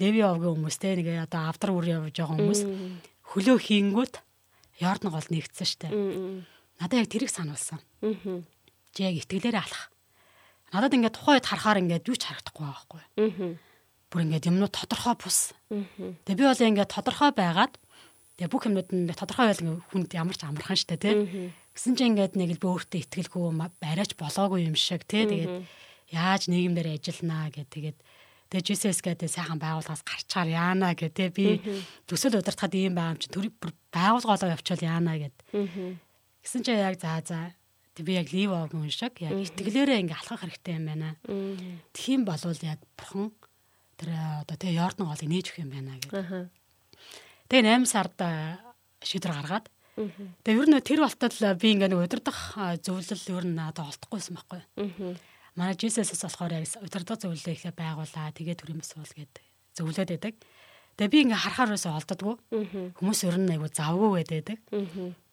[0.00, 2.60] Леви овгийн хүмүүс те нэг одоо авдар үр явж байгаа хүмүүс
[3.32, 4.14] хөлөө хийнгүүт
[4.80, 5.88] Йордан гол нэгдсэн штэ.
[6.80, 7.78] Надад яг тэрийг сануулсан.
[8.96, 9.93] Чи яг итгэлээрээ алах.
[10.74, 13.02] Надад ингээд тухайн үед харахаар ингээд юу ч харагдахгүй байхгүй.
[13.22, 13.50] Мгм.
[14.10, 15.54] Бүр ингээд юмнууд тодорхой бус.
[15.70, 16.18] Мгм.
[16.26, 17.74] Тэгээ би бол ингээд тодорхой байгаад
[18.42, 21.14] тэгээ бүх юмнууд нь тодорхой байл ингээд хүнд ямар ч амархан штэ тий.
[21.78, 25.22] Гэсэн чинь ингээд нэг л би өөртөө итгэлгүй ма- барайч болоогүй юм шиг тий.
[25.30, 25.62] Тэгээд
[26.10, 27.98] яаж нийгэмдэр ажилланаа гэд тэгээд
[28.50, 31.30] тэгээ JCS гэдэг сайхан байгууллагаас гарчаар яана гэх тий.
[31.30, 31.58] Би
[32.06, 35.34] төсөл удирдахад ийм байгаа юм чи төр бүр байгууллагаа явуучвал яана гэд.
[35.54, 35.98] Мгм.
[36.42, 37.54] Гэсэн чинь яг за за
[38.02, 41.14] би яг лив юм шиг яг итгэлээрээ ингээ алхах хэрэгтэй юм байна.
[41.94, 43.30] Тхиим болвол яг бурхан
[43.96, 45.94] тэр э, одоо тэгээ Йордан голыг нээж өгөх юм байна.
[46.10, 46.50] Аха.
[47.46, 48.58] Тэгээ 8 сард э,
[49.06, 49.66] шийдвэр гаргаад
[50.42, 54.34] тэгээ ер нь тэр болтол э, би ингээ нэг удирдах зөвлөл ер нь надад олдохгүйсэн
[54.34, 54.62] байхгүй.
[55.54, 58.34] Манай Jesus-с болохоор яг удирдах зөвлөлөө ихлэ байгуулаа.
[58.34, 59.38] Тэгээ төрийн бас бол гээд
[59.78, 60.34] зөвлөд байдаг.
[60.94, 62.34] Тэгээ би ингээ харахаар олддоггүй.
[62.54, 62.84] Мгм.
[62.94, 64.58] Хүмүүс ер нь айгу завгүй байдаг.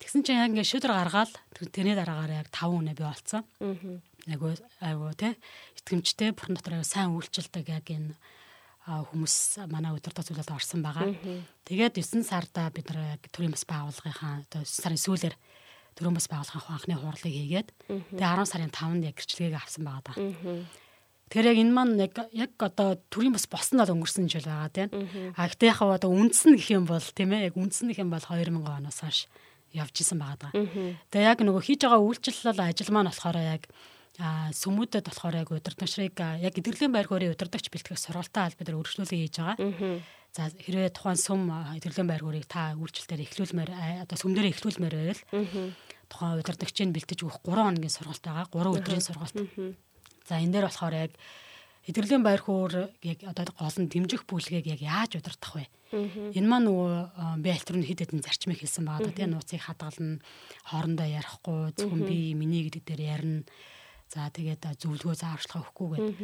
[0.01, 3.45] Тэгсэн чинь яг ингээ шийдвэр гаргаад тэр- тэрний дараагаар яг 5 үнэ би олцсон.
[4.25, 5.33] Айгу айгу тий
[5.77, 8.17] итгэмжтэй бурхан дотор айгу сайн үйлчлдэг яг энэ
[8.89, 11.13] хүмүүс манай удирдах зүйлд орсон байгаа.
[11.69, 15.35] Тэгээд 9 сарда бид нар яг төрийн бас байгууллагынхаа одоо 9 сарын сүүлээр
[15.93, 17.69] төрийн бас байгууллагын анхны хурлыг хийгээд
[18.17, 20.17] тэгээд 10 сарын 5-нд яг гэрчлэгийг авсан байгаа даа.
[21.31, 24.91] Тэгэхээр яг энэ маань яг яг одоо төрийн бас босноо өнгөрсөн жил байгаа тийм.
[25.39, 28.19] А гэхдээ яг одоо үндсэн гэх юм бол тийм ээ яг үндсэн гэх юм бол
[28.19, 29.31] 2000 оноос хойш
[29.71, 30.51] явж исэн байгаа даа.
[31.07, 33.63] Тэгээ яг нөгөө хийж байгаа үйлчлэл ажил маань болохоор яг
[34.19, 38.83] а сүмүүдэд болохоор яг удирдагчрыг яг эдгэрлийн байр хуурийн удирдагч бэлтгэх сургалтаа аль бид нар
[38.83, 39.55] өргөжлүүлээ хийж байгаа.
[40.35, 41.47] За хэрвээ тухайн сүм
[41.79, 43.71] эдгэрлийн байр хуурийг та үйлчлэлээр эхлүүлмээр
[44.03, 45.23] одоо сүмдэрээ эхлүүлмээр байвал
[46.11, 48.47] тухайн удирдагчийг бэлтэж өгөх 3 хоногийн сургалт байгаа.
[48.51, 49.35] 3 өдрийн сургалт.
[50.27, 51.11] За энэ дээр болохоор яг
[51.87, 55.65] эдгэрлийн байр хуур яг одоо гол нь дэмжих бүлгээг яг яаж удирдах вэ?
[56.37, 60.21] Энэ маань нөгөө а, би альтернатив хэд хэдэн зарчмыг хэлсэн байгаа да тийм нууцыг хадгална,
[60.69, 63.43] хоорондоо ярихгүй, зөвхөн би миний гэдэг дээр ярина.
[64.07, 66.15] За тэгээд а, зөвлөгөө зааварчлага өгөхгүй гэдэг.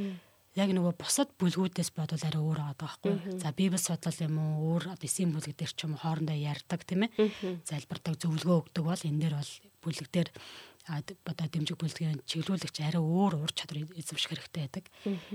[0.58, 3.14] Яг нөгөө бусад бүлгүүдээс бодвол арай өөр байгаа байхгүй.
[3.38, 7.06] За библи судлал юм уу, өөр эсийн бүлэг дээр ч юм уу хоорондоо ярьдаг тийм
[7.06, 7.62] ээ.
[7.62, 9.54] Залбирдаг зөвлөгөө өгдөг бол энэ дээр бол
[9.86, 10.30] бүлэг дээр
[10.88, 14.86] одоо дэмжиг бүлгийн чиглүүлэгч арай өөр ур чадвар эзэмших хэрэгтэй байдаг.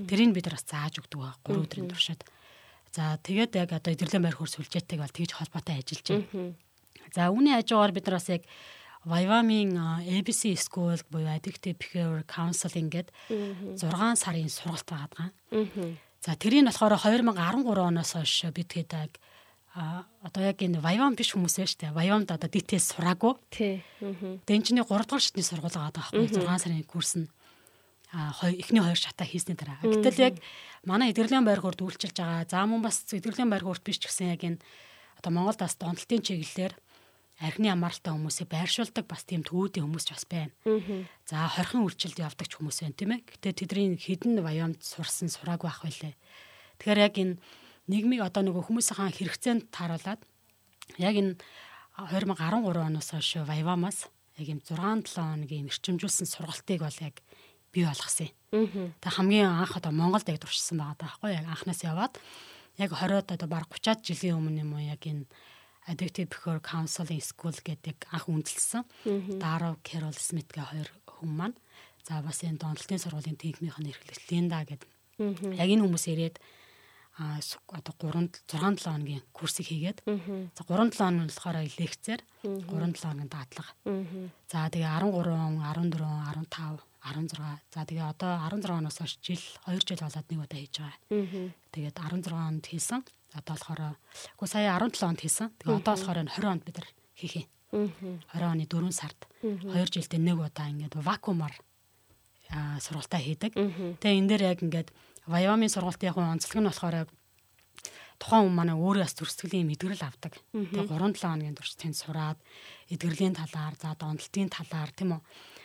[0.08, 2.20] Тэрийг бид нар бас зааж өгдөг байгаа 3 өдрийн туршид.
[2.92, 6.56] За тэгээд яг одоо эдгэрлийн байр хөр сүлжээтэйг бол тэгж холбоотой ажиллаж байна.
[7.12, 8.44] За үүний хажуугаар бид нар бас яг
[9.04, 9.74] Вайвамын
[10.06, 13.10] ABC School буюу Addictive Behavior Counseling гэдэг
[13.76, 13.82] 6
[14.14, 15.32] сарын сургалт байгаа.
[16.22, 19.18] За тэрийг болохоор 2013 оноос хойш бид хэд яг
[19.74, 21.96] а одоо яг энэ Вайвам биш хүмүүс ээ штэ.
[21.96, 23.40] Вайвамд одоо дитээс сураагүй.
[23.48, 23.80] Тий.
[24.00, 27.28] Тэгээ энэ чинь 3 дугаар шатны сургууль байгаа байхгүй 6 сарын курс нь
[28.12, 29.80] а эхний хоёр шатаа хийсний дараа.
[29.80, 30.34] Гэтэл яг
[30.84, 32.44] манай эдгэрлийн байр хуурд үйлчилж байгаа.
[32.44, 34.60] За мөн бас эдгэрлийн байр хуурт биш ч гэсэн яг энэ
[35.16, 36.76] одоо Монголд бас донтолтын чиглэлээр
[37.40, 40.52] архины амралтай хүмүүсийг байршуулдаг бас тийм төвүүдийн хүмүүс ч бас байна.
[41.24, 43.24] За хорхон үйлчлэлд явдаг ч хүмүүс байна тийм ээ.
[43.24, 46.14] Гэтэ тэдний хідэн ваямд сурсан сураагүй байх байлээ.
[46.84, 47.34] Тэгэхээр яг энэ
[47.90, 50.20] нийгмийг одоо нөгөө хүмүүсийн хэрэгцээнд тааруулаад
[50.98, 51.34] яг энэ
[51.98, 52.38] 2013
[52.78, 54.08] оноос хойш ваявамаас
[54.38, 57.16] яг юм 6 7 хоногийн эрчимжүүлсэн сургалтыг бол яг
[57.72, 58.92] бий болгосон юм.
[59.00, 62.14] Тэг хамгийн анх одоо Монголд яг туршсан байгаа даахгүй яг анхнаас яваад
[62.78, 65.28] яг 20-од одоо баг 30-аад жилийн өмнө юм уу яг энэ
[65.82, 68.86] Addictive Behavior Counseling School гэдэг анх үндэслэсэн.
[69.42, 71.56] Даров Carol Smith гэ хоёр хүн маань.
[72.06, 74.90] За бас энэ донтолтын сургуулийн техникийн эрхлэгч Линда гэдэг.
[75.58, 76.38] Яг энэ хүмүүс ирээд
[77.18, 79.98] одоо 3 6 7 хоногийн курсыг хийгээд
[80.56, 83.72] за 3 7 хоног нь болохоор лекцээр 3 7 хоногийн дадлага.
[84.48, 87.60] За тэгээ 13, 14, 15, 16.
[87.74, 90.98] За тэгээ одоо 16 оноос хойш жил 2 жил болоод нэг удаа хийж байгаа.
[91.74, 93.00] Тэгээд 16 онд хийсэн.
[93.36, 93.80] Одоо болохоор
[94.38, 95.48] үгүй сая 17 онд хийсэн.
[95.60, 97.48] Тэгээ одоо болохоор энэ 20 онд бид нар хийх юм.
[97.72, 98.20] Мгм.
[98.32, 101.54] 20 оны 4 сард 2 жилдээ нэг удаа ингээд вакуумаар
[102.52, 103.52] аа сургалтаа хийдэг.
[104.00, 104.88] Тэгээ энэ дээр яг ингээд
[105.26, 107.08] Вайомын сургалтын яг онцлог нь болохоор яг
[108.18, 110.34] тухайн хүн манай өөрөө бас төрсгөлийн мэдрэл авдаг.
[110.54, 112.38] Тэгээ 3 7 хоногийн турш тэнд сураад
[112.90, 115.20] эдгэрлийн талаар, за донтолтын талаар тийм үү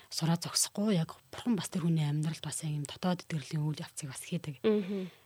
[0.09, 4.09] сураад зогсохгүй яг бурхан бас тэр хүний амьдралд бас яг юм дотоод эдгэрлийн үйл явцыг
[4.09, 4.61] бас хийдэг.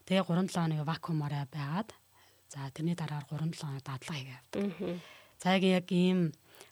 [0.08, 1.90] Тэгээ 3 7 хоногийн вакуумаараа байгаад
[2.52, 4.60] за тэрний дараагаар 3 7 хоног дадлага хийгээ явдаг.
[5.40, 6.20] За яг ийм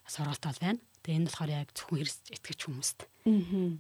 [0.08, 0.80] сургалт бол байна.
[1.04, 3.00] Тэгээ энэ болохоор яг зөвхөн хэрэгс итгэж хүмүүст.
[3.08, 3.19] Мгм.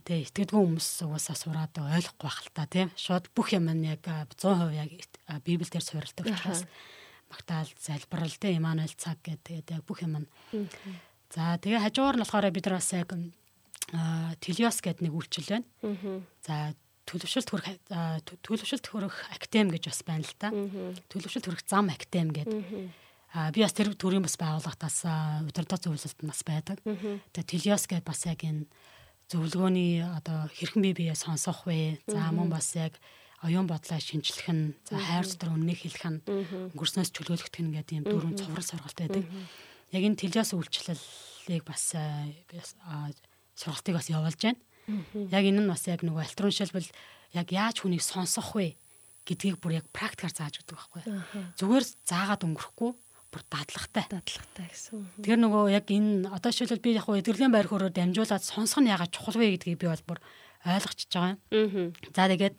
[0.05, 2.89] Тэгээ итгэдэггүй хүмүүс угаасаа сураад ойлгохгүй байх л та тийм.
[2.95, 4.89] Шууд бүх юм нь яг а, 100% яг
[5.27, 6.63] а, Библиэлд суурилдаг учраас
[7.30, 10.27] магтаал залбирал тийм Имануэл цаг гэдэг яг бүх юм нь.
[11.30, 13.09] За тэгээ хажуугаар нь болохоор бид нар бас яг
[14.39, 15.67] Телиос гэдэг нэг үйлчлэл байна.
[16.45, 16.73] За
[17.09, 20.53] төлөвшөлт тө- төлөвшөлт хүрэх актем гэж бас байна л та.
[21.09, 22.53] Төлөвшөлт хүрэх зам актем гэдэг.
[23.34, 25.05] А би бас тэр төрийн бас байгууллагатаас
[25.45, 26.77] удирдах зөвлөлт нас байдаг.
[27.34, 28.65] Тэгээ Телиос гэдээ бас яг энэ
[29.30, 32.01] зөвлөгөөний одоо хэрхэн би бие сонсох вэ?
[32.10, 32.97] За мөн бас яг
[33.45, 36.19] оюун бодлоо шинжлэх нь, за хайр дотор үннийг хэлэх нь,
[36.73, 39.23] өнгөрснөөс чөлөөлөх нь гэдэг юм дөрвөн цуврал сургалт байдаг.
[39.93, 41.93] Яг энэ Телиос үйлчлэлийг бас
[43.53, 44.60] сургалтыг бас явуулж байна.
[45.30, 46.89] Яг энэ нь бас яг нөгөө альтрон шилбэл
[47.38, 48.76] яг яаж хүнийг сонсох вэ
[49.30, 51.01] гэдгийг бүр яг практикаар зааж өгдөг байхгүй.
[51.61, 52.91] Зүгээр заагаад өнгөрөхгүй
[53.30, 54.06] бүр дадлагтай.
[54.10, 55.06] Дадлагтай гэсэн.
[55.22, 58.89] Тэр нөгөө яг энэ одоо шилбэл би яг хуу эдгэрлийн байр хөрөөр дамжуулаад сонсох нь
[58.89, 60.19] ягаад чухал вэ гэдгийг би бол бүр
[60.65, 61.93] ойлгочихж байгаа юм.
[62.14, 62.56] За тэгээд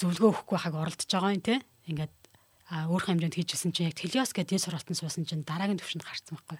[0.00, 1.60] зөвлөгөө өгөхгүй хаг оролдож байгаа юм те.
[1.86, 2.14] Ингээд
[2.66, 6.58] өөрх хэмжээнд хийжсэн чинь яг Телиос гэдэг энэ сургалтанд суусан чинь дараагийн төвшөнд гарцсан байхгүй.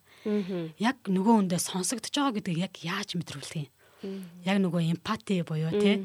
[0.79, 4.23] Яг нөгөө хүндээ сонсогдож байгаа гэдгийг яг яаж мэдрүүлэх юм.
[4.47, 5.99] Яг нөгөө эмпати буюу те.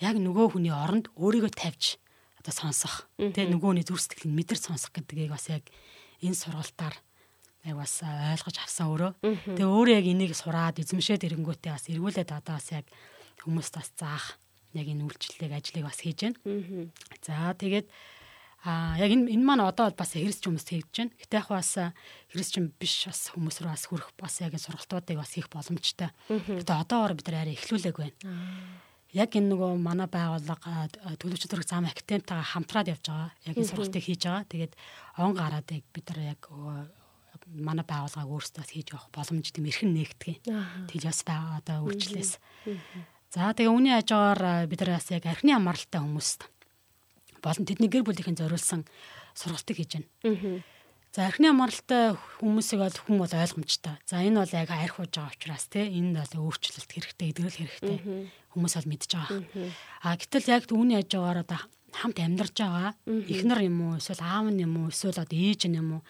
[0.00, 2.00] Яг нөгөө хүний оронд өөрийгөө тавьж
[2.40, 3.08] одоо сонсох.
[3.20, 5.68] Тэ нөгөөний зүрх сэтгэлийг мэдэр сонсох гэдгийг бас яг
[6.22, 6.94] энэ сургалтаар
[7.64, 9.12] яг бас ойлгож авсан өөрөө.
[9.56, 12.86] Тэгээ өөрөө яг энийг сураад эзэмшээд ирэнгүүтээ бас эргүүлээд одоо бас яг
[13.42, 14.26] хүмүүст бас заах
[14.76, 16.38] яг энэ үйлчлэлийг ажлыг бас хийж байна.
[17.24, 17.88] За тэгээд
[18.64, 21.12] а яг энэ энэ маань одоо бас хэрэгсч хүмүүс хийж байна.
[21.20, 21.72] Гэтэ яг бас
[22.32, 26.12] хэрэгсч биш бас хүмүүс рүү бас хүрэх бас яг сургалтуудыг бас хийх боломжтой.
[26.28, 28.16] Гэтэ одоогоор бид арай эхлүүлээг байна.
[29.14, 30.90] Яг энэ нөгөө манай байгууллага
[31.22, 33.30] төлөвч зэрэг зам академитайгаа хамтраад явж байгаа.
[33.46, 34.44] Яг энэ сургалтыг хийж байгаа.
[34.50, 34.72] Тэгээд
[35.22, 36.42] он гараад яг бид нар яг
[37.54, 40.42] манай байгууллагаа өөрсдөө хийж явах боломж тийм эрхэн нээгдгий.
[40.90, 42.42] Тэгэл бас байгаа одоо үйлчлээс.
[43.30, 46.40] За тэгээ үүний хажуугаар бид нар бас яг архины амралтай хүмүүст
[47.38, 48.82] болон тэдний гэр бүлийнхэн зориулсан
[49.38, 50.08] сургалтыг хийж байна.
[51.14, 53.94] За архины амралтай хүмүүсийг бол хүн бол ойлгомжтой.
[54.02, 57.98] За энэ бол яг арх ууж байгаа учраас тий энэ бол өөрчлөлт хэрэгтэй, эдгэрэл хэрэгтэй.
[58.50, 59.46] Хүмүүс бол мэдж байгаа.
[60.02, 61.62] А гэтэл яг үүний хажуугаар одоо
[61.94, 65.78] хамт амьдарч байгаа эхнэр юм уу эсвэл аав нь юм уу эсвэл одоо ээж нь
[65.78, 66.02] юм уу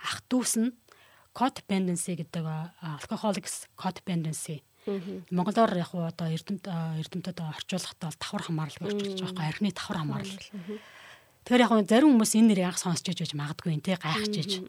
[0.00, 0.72] ах дүүс нь
[1.36, 2.48] codependency гэдэг
[2.80, 4.64] alcoholics codependency
[5.34, 10.38] Монголоор яг одоо эрдэмт эрдэмтэд орчуулахдаа бол давхар хамаарлыг орчуулж байгаа байхгүй архины давхар хамаарал.
[11.46, 14.66] Тэгэхээр яг зарим хүмүүс энэ нэрийг анх сонсч иж магадгүй юм те гайхаж иж.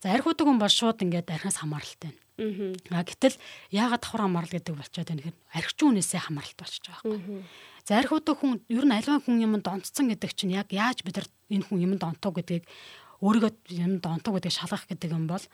[0.00, 2.72] За архиудаг хүн бол шууд ингээд архинаас хамааралтай байна.
[2.88, 3.36] А гэтэл
[3.68, 7.44] яагаад давхар хамаарал гэдэг болчиход байна гэхээр архичин хүнээсээ хамааралт болчихж байгаа байхгүй.
[7.84, 11.28] За архиудаг хүн ер нь альва хүн юмд донцсон гэдэг чинь яг яаж бид нар
[11.52, 12.64] энэ хүн юмд донтоо гэдгийг
[13.20, 15.44] өөрийгөө юмд донтоо гэдгийг шалгах гэдэг юм бол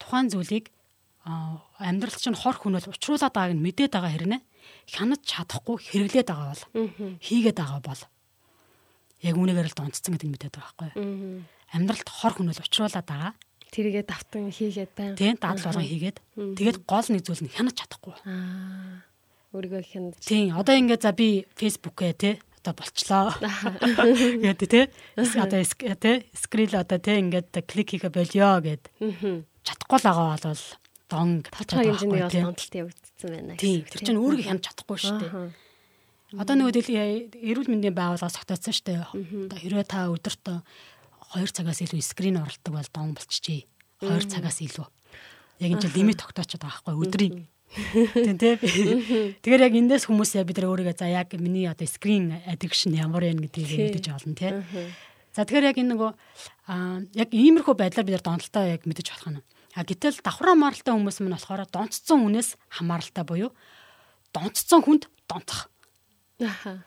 [0.00, 0.72] тухайн зүйлийг
[1.28, 4.40] амьдрал чинь хор хүнэл учруулад байгааг нь мэдээд байгаа хэрнээ
[4.88, 6.64] хянаж чадахгүй хэрэглээд байгаа бол
[7.20, 8.02] хийгээд байгаа бол
[9.22, 13.32] яг үүнийгээр л донцсон гэдэг мэдээд байгаа байхгүй амьдралд хор хүнэл учруулад байгаа.
[13.68, 16.18] Тэрийгээ давтан хийгээд байна тийм дадал болгон хийгээд.
[16.56, 18.16] Тэгээд гол нэг зүйл нь хянаж чадахгүй
[19.52, 20.16] өөрийгөө хянаж.
[20.24, 22.34] Тийм одоо ингээд за би фэйсбүүкээ тий
[22.64, 23.32] одоо болчлоо.
[24.44, 24.84] Гэдэг тий
[25.36, 25.60] одоо
[26.00, 28.84] тий скрил одоо тий ингээд клик хийгээ болёо гэд
[29.64, 30.64] чадахгүй л байгаа бол
[31.08, 33.52] дон тавчаа хэмжээний бас донтолт явагдсан байна.
[33.56, 33.60] Гэсэн.
[33.60, 33.80] Тийм.
[33.88, 35.32] Тэр чинь өөрийгөө хянаж чадахгүй шүү дээ.
[36.36, 39.00] Одоо нөгөө эрүүл мэндийн байгууллагаас тогтооцсон шүү дээ.
[39.48, 43.64] Одоо хэрвээ та өдөрт 2 цагаас илүү скрин оролдог бол дон болчихжээ.
[44.04, 44.84] 2 цагаас илүү.
[45.64, 47.48] Яг энэ лимит тогтоочод байгаа байхгүй өдрийн.
[47.68, 48.56] Тийм тий.
[49.44, 53.48] Тэгэхээр яг эндээс хүмүүсээ бид нар өөрийгөө за яг миний одоо скрин addiction ямар вэ
[53.48, 54.52] гэдгийг мэдэж олно тий.
[55.36, 56.10] За тэгэхээр яг энэ нөгөө
[56.72, 59.44] аа яг иймэрхүү байдлаар бид нар донтолтоо яг мэдэж болох нь.
[59.76, 63.52] А гэтэл давхраа маралтай хүмүүс мань болохоор донцсон хүнээс хамааралтай буюу
[64.32, 65.68] донцсон хүнд донтох.
[66.38, 66.84] Аха.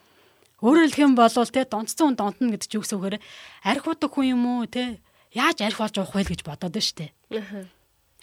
[0.62, 3.18] Өөрөөр хэлэх юм бол те донцсон хүн донтно гэдэг чинь үгсөөр
[3.66, 5.02] арх удаг хүн юм уу те
[5.34, 7.12] яаж арх болж уух вэ гэж бодоод байна штэ.
[7.34, 7.68] Аха.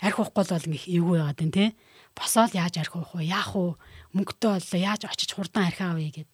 [0.00, 1.66] Арх уухгүй бол ингээ эвгүй байгаад байна те.
[2.14, 3.28] Босоод яаж арх уух вэ?
[3.28, 3.74] Яах вэ?
[4.14, 6.28] Мөнгөтэй бол яаж очиж хурдан архи авъя гэд.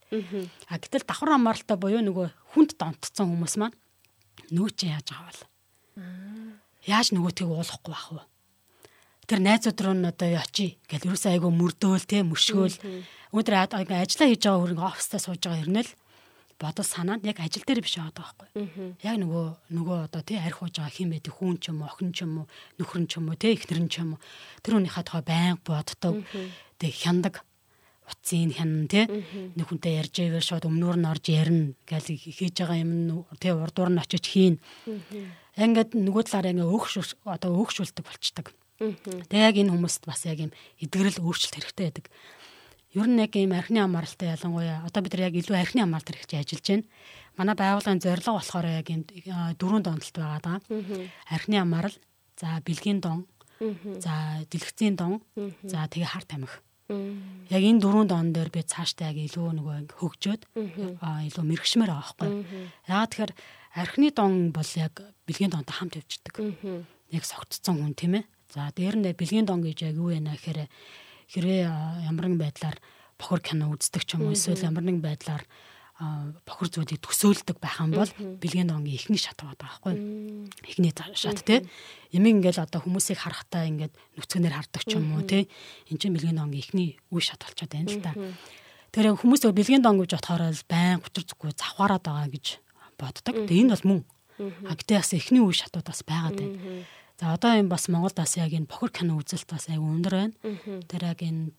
[0.68, 3.74] А гэтэл давхар амаралтай буюу нөгөө хүнд донтцсон хүмүүс маань
[4.52, 5.40] нөө чи яаж бол.
[6.84, 8.22] Яаж нөгөөтгийг уулахгүй бах вэ?
[9.24, 12.76] Тэр найзууд руу нь одоо очие гэл ерөөсөө айгу мөрдөөл те мөшгөөл.
[13.32, 15.92] Өнөөдөр ажиллаа хийж байгаа хөрөнгө оффистаа сууж байгаа хэрнээл
[16.60, 18.48] бодол санаа нь яг ажил дээр биш байгаа байхгүй.
[19.02, 22.12] Яг нөгөө нөгөө одоо тий арх ууж байгаа хин байдаг хүн ч юм уу охин
[22.14, 22.46] ч юм уу
[22.78, 24.20] нөхөр ч юм уу тий эхнэр ч юм уу.
[24.62, 26.14] Тэр хүнийхээ тухай байнга боддог.
[26.78, 27.34] Тэг хяндаг.
[28.04, 31.72] Утсын хянан тий нэг хүнтэй ярьж ивэл шууд өмнөр нь орж ярина.
[31.88, 34.56] Гэл хийж байгаа юм тий урдуур нь очиж хийн.
[35.56, 38.46] Ингээд нөгөө талаараа ингээ өөхш одоо өөхшүүлдэг болчдаг.
[38.78, 40.52] Тэг яг энэ хүмүүст бас яг юм
[40.82, 42.06] эдгэрэл өөрчлөлт хэрэгтэй байдаг.
[42.94, 46.34] Ер нь яг ийм архины амралтай ялангуяа одоо бид нар яг илүү архины амралт хэрэгжиж
[46.38, 46.86] ажиллаж байна.
[47.38, 49.02] Манай байгууллагын зорилго болохоор яг ийм
[49.58, 50.58] дөрвөн донтолт байгаа даа.
[51.30, 51.94] Архины амрал,
[52.38, 53.26] за бэлгийн дон,
[54.02, 55.22] за дэлгэцийн дон,
[55.66, 56.62] за тэгээ харт амих.
[57.50, 60.42] Яг энэ дөрвөн дон дээр би цаашдаа яг илүү нөгөө хөгжөөд
[61.00, 62.30] илүү мэрэгшмээр байгаа байхгүй.
[62.90, 63.32] Яагаад тэгэхээр
[63.74, 64.94] архины дон бол яг
[65.26, 66.34] бэлгийн донтой хамт явждаг.
[67.10, 68.24] Яг согтцсон хүн тийм ээ.
[68.54, 70.70] За дээр нь бэлгийн дон гэж яг юу вэ гэхээр
[71.26, 71.62] хэрвээ
[72.06, 72.78] ямар нэгэн байдлаар
[73.18, 75.42] бохор кино үздэг ч юм уу эсвэл ямар нэгэн байдлаар
[76.46, 79.94] бохор зүйлийг төсөөлдөг байх юм бол бэлгийн донгийн ихний шат байгаа байхгүй?
[80.70, 81.66] Ихний шат тий.
[82.14, 85.50] Ямиг ингээл одоо хүмүүсийг харахтаа ингээд нүцгэнээр хардаг ч юм уу тий.
[85.90, 88.14] Энд чинь бэлгийн донгийн ихний үе шат болчиход байна л та.
[88.94, 92.46] Тэр хүмүүс бэлгийн дон гэж бодохоор л байн гутар зүггүй завхаараад байгаа гэж
[92.98, 93.34] боддог.
[93.46, 94.00] Тэгээ энэ бол мөн.
[94.66, 96.58] А гэтээ бас эхний үе шатууд бас байгаад байна.
[97.20, 100.34] За одоо энэ бас Монголд бас яг энэ бохор кино үзэлт бас аяг өндөр байна.
[100.90, 101.50] Тэр яг энэ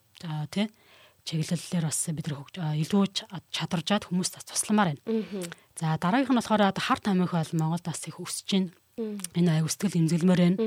[0.52, 0.68] тий
[1.26, 2.44] чиглэлээр бас бид нар
[2.77, 5.02] илүү ч- чадваржаад хүмүүст бас тусламаар байна.
[5.80, 8.69] За дараагийнх нь болохоор одоо харт амих бол Монголд бас их өсөж байна.
[9.36, 10.57] Энэ аяг өсгөл имзэлмээр байна.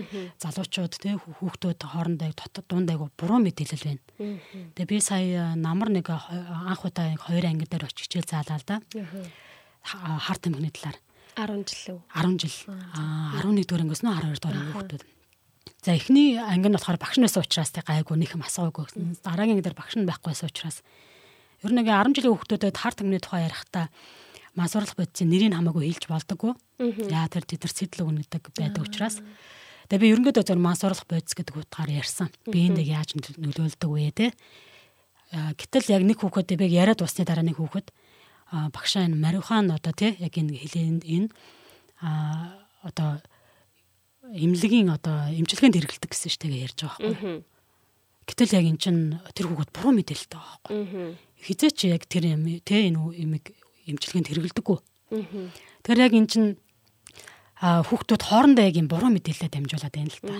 [0.40, 4.02] Залуучууд тий хүү- хүүхдүүд хоорондоо дотор дунд айгу буруу мэдээлэл байна.
[4.76, 8.76] Тэгээ би сая намар нэг анх удаа хоёр анги дээр очиж хичээл заалаа л да.
[9.80, 10.98] Ха- Харт амихны талаар
[11.38, 12.00] 10 жил үү?
[12.10, 12.58] 10 жил.
[12.98, 15.02] Аа 11 дугаар ангиас нь 12 дугаар анги хүүхдүүд.
[15.86, 19.22] За эхний анги нь болохоор багш наасаа учраас тэг гайгүй нэг юм асуугаагүй.
[19.22, 20.82] Дараагийн анги дээр багш нь байхгүйсэн учраас
[21.62, 23.86] ер нь нэг 10 жилийн хүүхдүүдэд харт амны тухай ярихдаа
[24.58, 26.52] мансуурлах бодисын нэрийг хамаагүй хэлж болдоггүй.
[27.06, 29.22] Яа тэр тэд нар сэтэл өгнөдөг байдаг учраас
[29.88, 32.28] Тэгээ би ерөнхийдөө зөв мансуурлах бодис гэдэг утгаар ярьсан.
[32.44, 34.26] Би энд яг яаж нөлөөлдөг вэ те.
[35.32, 37.88] Аа, Гэтэл яг нэг хүүхэд би яриад усны дараа нэг хүүхэд
[38.50, 41.28] багшаа энэ марихуан одоо тий яг энэ хэлэнд энэ
[42.00, 43.20] а одоо
[44.32, 47.44] имлэгийн одоо имчилгээнд хэрэгэлдэг гэсэн гэж ярьж байгаа байхгүй.
[48.28, 48.96] Гэтэл яг эн чин
[49.32, 51.16] тэр хүүхэд буруу мэдээлэлтэй байгаа байхгүй.
[51.44, 53.56] Хизээ чи яг тэр юм тий энэ имийг
[53.88, 54.78] имчилгээнд хэрэгэлдэггүй.
[55.84, 56.44] Тэр яг эн чин
[57.56, 60.36] а хүүхдүүд хоорондоо яг юм буруу мэдээлэлд дамжуулаад байна л та.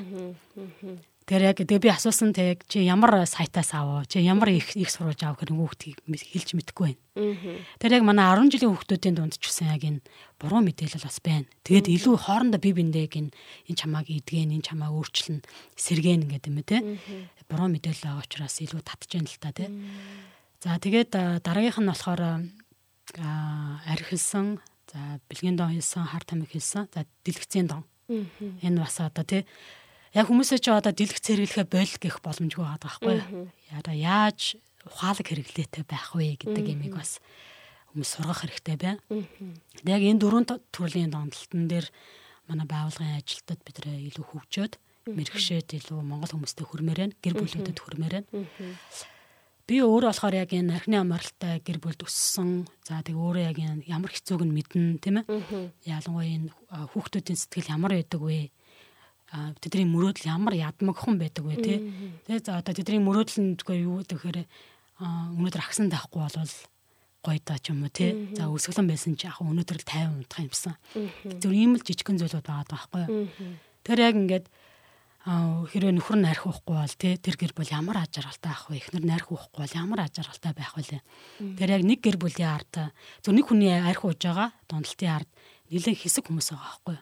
[1.29, 5.21] Тэр яг тэгээ би асуусан тэг чи ямар сайтаас аваа чи ямар их их сурвалж
[5.29, 7.61] авах хэрэг хүүхдийг хэлж мэдэхгүй байна.
[7.77, 10.01] Тэр яг манай 10 жилийн хүүхдүүдийн дунд ч гэсэн яг энэ
[10.41, 11.45] буруу мэдээлэл бас байна.
[11.69, 15.45] Тэгээд илүү хоорондоо бие биендээ яг энэ чамааг идгэн энэ чамааг өөрчлөн
[15.77, 16.81] сэргэн гэдэг юм те.
[17.45, 19.69] Буруу мэдээлэл байгаа учраас илүү татж байна л та те.
[20.65, 22.23] За тэгээд дараагийнх нь болохоор
[23.21, 27.85] а, архилсан за бэлгийн дон хийсэн хар тамхи хийсэн за дэлгэцийн дон.
[28.09, 29.45] Энэ бас одоо тий
[30.15, 33.17] яг хүмүүсээ ч одоо дэлгэх цэргэлэхэ бойл гэх боломжгүй байгаа байхгүй.
[33.73, 34.57] Яа яаж
[34.89, 37.21] ухаалаг хэрэглээтэй байх вэ гэдэг ямиг бас
[37.93, 39.01] хүмүүс сургах хэрэгтэй байна.
[39.85, 41.87] Яг энэ дөрвөн төрлийн дондолтон дээр
[42.49, 44.75] манай байгууллагын ажилтнууд бид нэ илүү хөгжөөд
[45.13, 47.19] мэрэгшээд илүү монгол хүмүүстэй хүрмээр байна.
[47.21, 48.29] Гэр бүлүүдэд хүрмээр байна.
[49.69, 52.65] Би өөрөө болохоор яг энэ архины амралтай гэр бүлд өссөн.
[52.89, 55.29] За тэг өөрөө яг ямар хэцүүг нь мэднэ тийм ээ.
[55.85, 56.49] Ялангуяа энэ
[56.97, 58.49] хүүхдүүдийн сэтгэл ямар байдаг вэ?
[59.29, 61.79] Тэдний мөрөөдөл ямар ядмагхан байдаг вэ тий.
[62.25, 64.49] Тэгээ за одоо тэдний мөрөөдөл нь зүгээр юу гэхээр
[64.99, 66.55] өнөөдөр агсан таахгүй болвол
[67.21, 68.33] гоё даа ч юм уу тий.
[68.33, 70.75] За өсгөлэн байсан чи яг өнөөдөр л 50 унтах юмсан.
[71.43, 73.29] Зөв ийм л жижигхэн зүйлүүд байгаа байхгүй юу.
[73.85, 74.47] Тэр яг ингээд
[75.29, 78.81] хэрвээ нөхөр нь архи уухгүй бол тий тэр гэр бүл ямар аж аргалтай байх вэ?
[78.81, 81.05] Эхнэр нь архи уухгүй бол ямар аж аргалтай байх вэ?
[81.59, 82.73] Тэр яг нэг гэр бүлийн ард
[83.21, 85.29] зөв нэг хүний архи ууж байгаа дондолтын ард
[85.69, 86.97] нэлээд хэсэг хүмүүс байгаа байхгүй?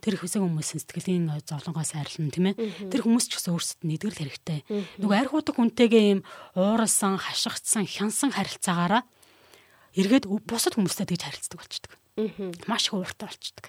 [0.00, 2.88] Тэр хэсэг хүмүүсийн сэтгэлийн зовлонгоос арилна тийм ээ.
[2.88, 4.60] Тэр хүмүүс ч гэсэн өөрсдөд нэгдгэл хэрэгтэй.
[5.00, 6.20] Нөгөө архи уудаг хүнтэйгээ ийм
[6.56, 9.04] ууралсан, хашигдсан, хянсан харилцаагаараа
[9.96, 11.92] эргээд бусад хүмүүстэй тэгж харилцдаг болчдөг.
[12.68, 13.64] Маш их ууртай болчдөг.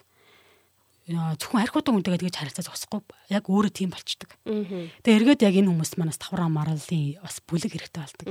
[1.10, 3.02] Зөвхөн архиудаг хүнтэйгээ тэгж харилцаа зогсохгүй
[3.34, 4.30] яг өөрөө тийм болчдөг.
[4.46, 8.26] Тэгээ эргээд яг энэ хүмүүс манаас тавраа маргалын бас бүлэг хэрэгтэй болдог.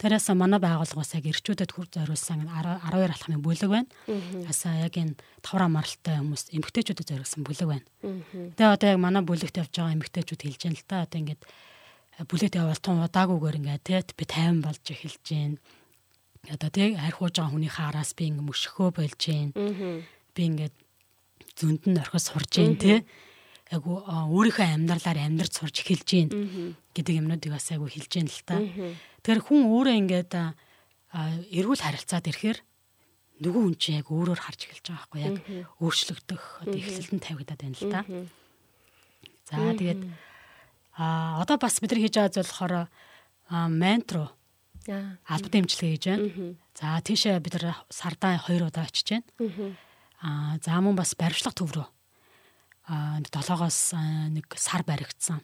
[0.00, 3.90] Тэрээс манай байгууллагаас яг эрчүүдэд хүр зориулсан 12 алхмын бүлэг байна.
[4.48, 7.86] Асаа яг энэ тавраа маралтай хүмүүс эмгтээчүүдэд зориулсан бүлэг байна.
[8.00, 11.42] Тэгээ одоо яг манай бүлэгт явж байгаа эмгтээчүүд хэлж яана л та одоо ингээд
[12.24, 15.60] бүлэгт явбал тун удаагүйгээр ингээд тий би 50 болж эхэлж гин.
[16.48, 19.52] Одоо тий архиуж байгаа хүний хаараас би ингээд мөшгөө болж гин.
[20.32, 20.85] Би ингээд
[21.56, 22.98] зөнд нь орхиж сурж гин тий
[23.72, 26.28] айгу өөрийнхөө амьдралаар амьдрч сурж эхэлж гин
[26.94, 28.60] гэдэг юмнуудыг бас айгу хэлж гин л та.
[29.24, 30.32] Тэгэхээр хүн өөрөө ингээд
[31.50, 32.58] эрүүл харилцаад ирэхээр
[33.42, 35.36] нөгөө хүн чинь яг өөрөөр харж эхэлж байгаа байхгүй яг
[35.82, 38.00] өөрчлөгдөх одоо эхлэлтэн тавигдаад байна л та.
[39.50, 40.02] За тэгээд
[40.96, 42.74] а одоо бас бид нар хийж байгаа зүйл болохоор
[43.72, 44.30] ментро
[44.86, 45.18] Аа.
[45.26, 46.54] албад эмчилгээ хийж байна.
[46.78, 49.26] За тийшээ бид нар сардаа 2 удаа очиж байна.
[50.22, 51.86] Аа за мөн бас баримтлах төв рүү
[52.86, 55.42] аа 7-оос аа, нэг сар баригдсан.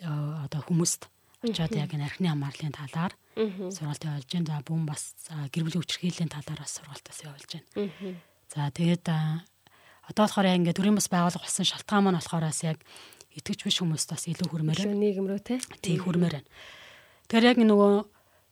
[0.00, 1.10] Одоо хүмүүст
[1.42, 4.54] очиод яг энэ архины хамаарлын талаар сургалт явуулж байна.
[4.54, 5.16] За бүм бас
[5.50, 8.14] гэр бүлийн хүчирхийллийн талаар бас сургалтаас явуулж байна.
[8.54, 12.78] За тэгээд одоо болохоор яг ингээд төрийн бас байгуулга болсон шалтгаан маань болохоорс яг
[13.34, 14.94] итгэж биш хүмүүст бас илүү хүрмээр байна.
[14.94, 15.58] Нийгэм рүү те.
[15.82, 16.48] тий хүрмээр байна.
[17.26, 17.92] Тэгэхээр яг нөгөө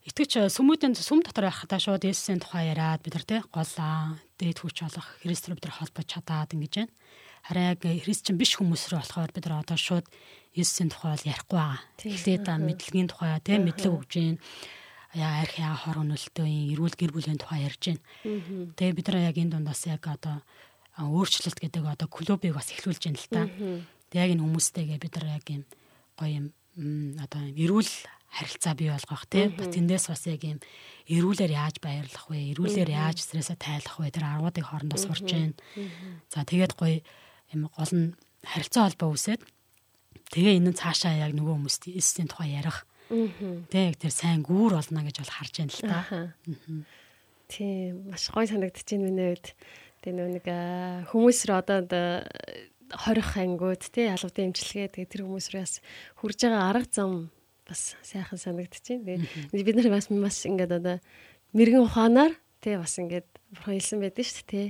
[0.08, 4.88] итгэж сүмүүдийн сүм дотор байхдаа шууд Есүсийн тухай яриад бид нар тий голаа дээд хүч
[4.88, 6.92] болох Христ рүү бид нар холбож чадаад ингэж байна.
[7.44, 10.06] Харин яг христчин биш хүмүүс рүү болохоор бид нар одоо шууд
[10.56, 11.80] Есүсийн тухай бол ярихгүй байгаа.
[12.00, 14.38] Тэгэхээр да мэдлэгийн тухай тий мэдлэг өгж гин
[15.12, 18.02] яа арх яа хор өнөлтөө эрүүл гэр бүлийн тухай ярьж байна.
[18.80, 20.40] Тэгээ бид нар яг энэ дундаас яг одоо
[20.96, 23.42] өөрчлөлт гэдэг одоо клубыг бас эхлүүлж байна л та.
[24.08, 25.62] Тэгээ яг энэ хүмүүстэйгээ бид нар яг юм
[26.16, 26.48] гоё юм
[27.20, 27.92] одоо эрүүл
[28.28, 29.56] харилцаа бий болгох тийм.
[29.56, 30.60] Тэндээс бас яг юм
[31.08, 32.52] эрүүлэр яаж баярлах вэ?
[32.52, 34.12] Эрүүлэр яаж стрессээ тайлах вэ?
[34.12, 35.56] Тэр аргуудыг хоорондоо сурч байна.
[36.28, 37.00] За тэгээд гоё
[37.56, 38.12] юм гол нь
[38.44, 39.42] харилцаа холбоо үсээд
[40.32, 42.84] тэгээ энэ нь цаашаа яг нөгөө хүмүүст эсийн тухай ярих.
[43.08, 45.98] Тэг яг тэр сайн гүүр болно гэж бол харж байна л та.
[47.48, 49.56] Тийм маш гоё санагдчихэв миний үед.
[50.04, 50.46] Тэгээ нэг
[51.08, 52.28] хүмүүс рүү одоо
[52.92, 55.74] хорих ангууд тий албадын имчилгээ тэгээ тэр хүмүүс рүү бас
[56.20, 57.12] хурж байгаа арга зам
[57.68, 59.04] бас сайхан санагдчихэв.
[59.52, 60.96] Тэгээ бид нар бас маш ингээд одоо
[61.52, 62.32] мэрэгэн ухаанаар
[62.64, 64.66] тий бас ингээд бурхан хэлсэн байдаг шүү дээ тий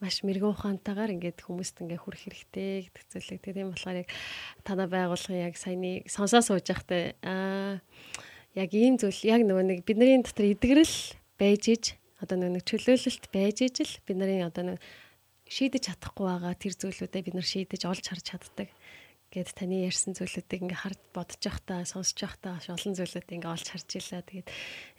[0.00, 3.40] маш мэрэгэн ухаантайгаар ингээд хүмүүст ингээ хүрэх хэрэгтэй гэдэг зүйлэг.
[3.42, 4.08] Тийм болохоор яг
[4.62, 7.80] танаа байгууллагын яг саяны сонсоо сууж байхдаа аа
[8.54, 10.96] яг ийм зүйл яг нөгөө нэг бидний дотор идэгрэл
[11.40, 11.84] байж иж
[12.20, 14.78] одоо нэг чөлөөлөлт байж иж л бид нарын одоо нэг
[15.48, 18.68] шийдэж чадахгүй байгаа тэр зүйлүүдээ бид нар шийдэж олж харж чаддаг
[19.36, 23.88] гэд таны ярьсан зүйлүүдийг ингээ харж бодож явахдаа сонсож явахдаа олон зүйлүүд ингээ олж харж
[24.00, 24.24] илаа.
[24.24, 24.48] Тэгээд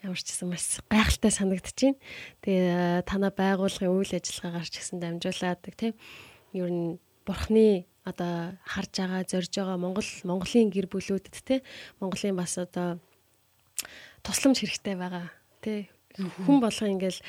[0.05, 1.97] ямар ч гэсэн маш гайхалтай санагдаж байна.
[2.45, 5.93] Тэгээ танаа байгуулгын үйл ажиллагаагаар ч гэсэн дамжуулаад тийм
[6.53, 11.55] ер нь бурхны одоо харж байгаа зорж байгаа Монгол Монголын гэр бүлүүдэд те
[11.99, 13.01] Монголын бас одоо
[14.21, 15.27] тусламж хэрэгтэй байгаа
[15.65, 17.19] те хүн болго ингээл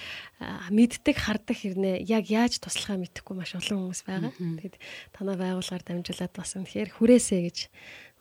[0.73, 4.33] мэддэг хардаг хэрнээ яг яаж туслахаа мэдэхгүй маш олон хүмүүс байгаа.
[4.33, 4.77] Тэгэд
[5.13, 7.59] танаа байгуулгаар дамжуулаад бас үнэхээр хүрээсэй гэж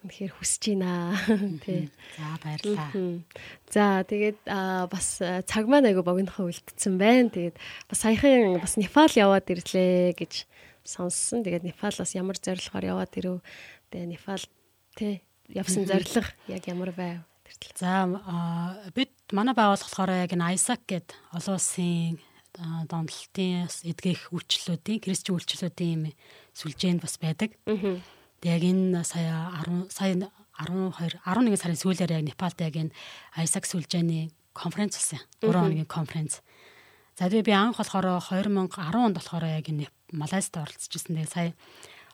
[0.03, 1.15] үнэхээр хүсэж байна.
[1.63, 1.89] Тий.
[2.19, 2.91] За баярлалаа.
[3.71, 4.39] За тэгээд
[4.91, 7.31] бас цаг маань айгу богинохоо үлдсэн байна.
[7.31, 7.55] Тэгээд
[7.88, 10.45] бас саяхан бас Непал яваад ирлээ гэж
[10.84, 11.47] сонссон.
[11.47, 13.39] Тэгээд Непал бас ямар зорилгоор яваад ирэв.
[13.89, 14.43] Тэгээд Непал
[14.93, 17.23] тий явсан зорилго яг ямар байв?
[17.79, 18.05] За
[18.93, 22.20] бид манай байгууллага болохоор яг энэ Isaac гэд олон улсын
[22.88, 26.04] донтолтын эдгэх үйлчлэлүүдийн христчин үйлчлэлүүдийн юм
[26.56, 27.52] сүлжээнд бас байдаг.
[28.40, 30.16] Тэгээ яг энэ сая 10 сая
[30.58, 32.95] 12 11 сарын сүүлээр яг Непалд яг энэ
[33.38, 35.22] Isaac сүлжээний конференц болсон.
[35.44, 36.41] 3 хоногийн конференц.
[37.20, 41.14] За тэгээ би анх болохоор 2010 онд болохоор яг энэ Малайзд оролцож ирсэн.
[41.20, 41.52] Тэгээ сая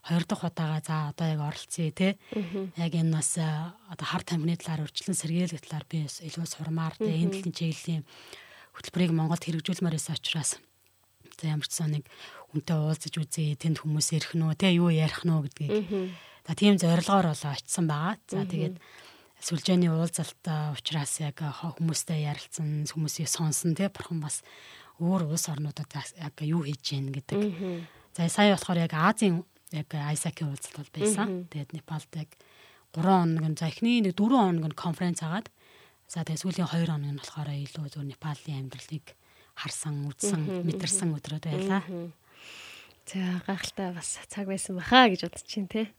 [0.03, 2.19] хоёр дахь удаага за одоо яг оролцъё те.
[2.75, 7.39] Яг энэ бас одоо хар тамхины талаар урьдчилан сэргийлэх талаар би илүү сурмаар те энэ
[7.39, 8.03] талын чиглэлийн
[8.75, 10.59] хөтөлбөрийг Монголд хэрэгжүүлмээр байсан учраас.
[11.39, 12.03] За ямар ч сан нэг
[12.51, 16.11] үнтэй уулзаж үзье тэнд хүмүүс ирэх нөө те юу ярих нөө гэдгийг.
[16.43, 18.19] За тийм зорилгоор болоо очисан байгаа.
[18.27, 18.75] За тэгээд
[19.39, 20.43] сүлжээний уулзалт
[20.75, 24.43] учраас яг хүмүүстэй ярилцсан хүмүүсийг сонсон те бурхан бас
[24.99, 25.87] өөр улс орнуудад
[26.19, 27.39] яг юу хийж гин гэдэг.
[28.13, 31.49] За сая болохоор яг Азийн яг Айсакийн уулзалт бол байсан.
[31.49, 32.29] Тэгээд Непалд яг
[32.93, 35.49] 3 хоног за эхний нэг 4 хоног нь конференц агаад
[36.07, 39.05] за тэгээд сүүлийн 2 хоног нь болохоор илүү зөв Непалийн амьдралыг
[39.57, 41.81] харсан, үзсэн, мэдэрсэн өдрүүд байлаа.
[43.03, 45.91] За гайхалтай бас цаг байсан баха гэж бодож чинь те.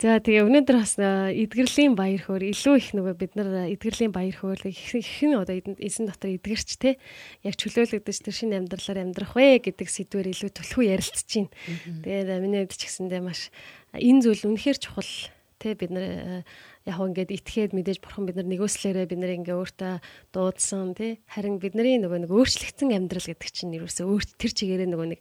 [0.00, 4.72] За тэгээ өнөөдөр бас эдгэрлийн баяр хөөр илүү их нөгөө бид нар эдгэрлийн баяр хөөр
[4.72, 6.96] их хэн одоо эзэн дотор эдгэрч те
[7.44, 11.52] яг чөлөөлөгдөж тэр шинэ амьдралаар амьдрах вэ гэдэг сэдвээр илүү төлхөө ярилцж чинь.
[11.76, 13.52] Тэгээд миний хувьд ч гэсэндээ маш
[13.92, 15.12] энэ зүйл үнэхээр чухал
[15.60, 16.44] те бид нар
[16.88, 19.94] яг ингээд итгээд мэдээж бурхан бид нар нэгөөслээрээ бид нар ингээ өөртөө
[20.32, 25.08] дуудсан тий харин бидний нөгөө нэг өөрчлөгдсөн амьдрал гэдэг чинь юусэн өөр тэр чигээрээ нөгөө
[25.16, 25.20] нэг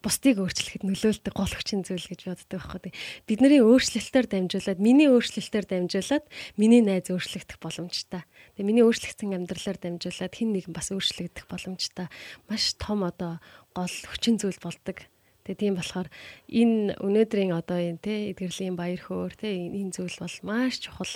[0.00, 2.92] бусдыг өөрчлөхөд нөлөөлдөг гол хүчин зүйл гэж боддог байхгүй.
[3.28, 6.24] Бидний өөрчлөлтөөр дамжуулаад, миний өөрчлөлтөөр дамжуулаад
[6.56, 8.24] миний найз өөрчлөгдөх боломжтой.
[8.56, 12.08] Тэгээ миний өөрчлөгдсөн амьдралаар дамжуулаад хин нэгэн бас өөрчлөгдөх боломжтой.
[12.48, 13.44] Маш том одоо
[13.76, 15.04] гол хүчин зүйл болдог.
[15.44, 16.08] Тэгээ тийм болохоор
[16.48, 21.12] энэ өнөөдрийн одоо энэ те эдгэрлийн баяр хөөр те энэ зүйл бол маш чухал